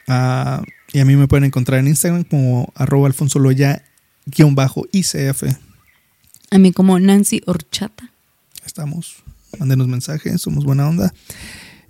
Ah, 0.06 0.62
y 0.92 1.00
a 1.00 1.04
mí 1.04 1.16
me 1.16 1.28
pueden 1.28 1.44
encontrar 1.44 1.80
en 1.80 1.88
Instagram 1.88 2.24
como 2.24 2.72
arroba 2.74 3.06
alfonso 3.06 3.38
loya 3.38 3.84
guion 4.26 4.54
bajo 4.54 4.86
ICF. 4.92 5.44
A 6.50 6.58
mí 6.58 6.72
como 6.72 6.98
Nancy 6.98 7.42
Horchata. 7.46 8.12
Estamos. 8.64 9.16
Mándenos 9.58 9.88
mensajes, 9.88 10.40
somos 10.40 10.64
buena 10.64 10.88
onda. 10.88 11.12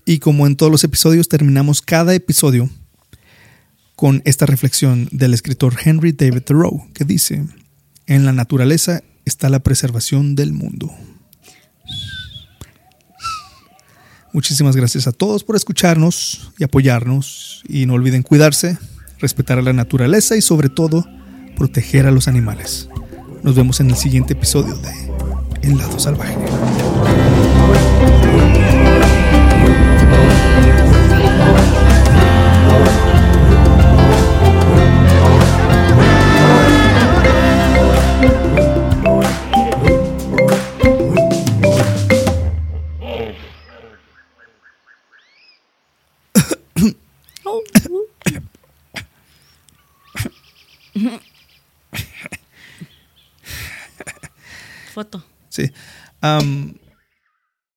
Y 0.04 0.20
como 0.20 0.46
en 0.46 0.56
todos 0.56 0.72
los 0.72 0.84
episodios, 0.84 1.28
terminamos 1.28 1.82
cada 1.82 2.14
episodio 2.14 2.70
con 3.98 4.22
esta 4.24 4.46
reflexión 4.46 5.08
del 5.10 5.34
escritor 5.34 5.74
Henry 5.84 6.12
David 6.12 6.42
Thoreau, 6.42 6.86
que 6.94 7.04
dice, 7.04 7.44
en 8.06 8.24
la 8.24 8.32
naturaleza 8.32 9.02
está 9.24 9.48
la 9.48 9.58
preservación 9.58 10.36
del 10.36 10.52
mundo. 10.52 10.94
Muchísimas 14.32 14.76
gracias 14.76 15.08
a 15.08 15.12
todos 15.12 15.42
por 15.42 15.56
escucharnos 15.56 16.52
y 16.58 16.62
apoyarnos. 16.62 17.64
Y 17.68 17.86
no 17.86 17.94
olviden 17.94 18.22
cuidarse, 18.22 18.78
respetar 19.18 19.58
a 19.58 19.62
la 19.62 19.72
naturaleza 19.72 20.36
y 20.36 20.42
sobre 20.42 20.68
todo 20.68 21.04
proteger 21.56 22.06
a 22.06 22.12
los 22.12 22.28
animales. 22.28 22.88
Nos 23.42 23.56
vemos 23.56 23.80
en 23.80 23.90
el 23.90 23.96
siguiente 23.96 24.34
episodio 24.34 24.76
de 24.76 24.92
El 25.62 25.76
lado 25.76 25.98
salvaje. 25.98 26.36
Foto. 54.94 55.24
Sí. 55.48 55.70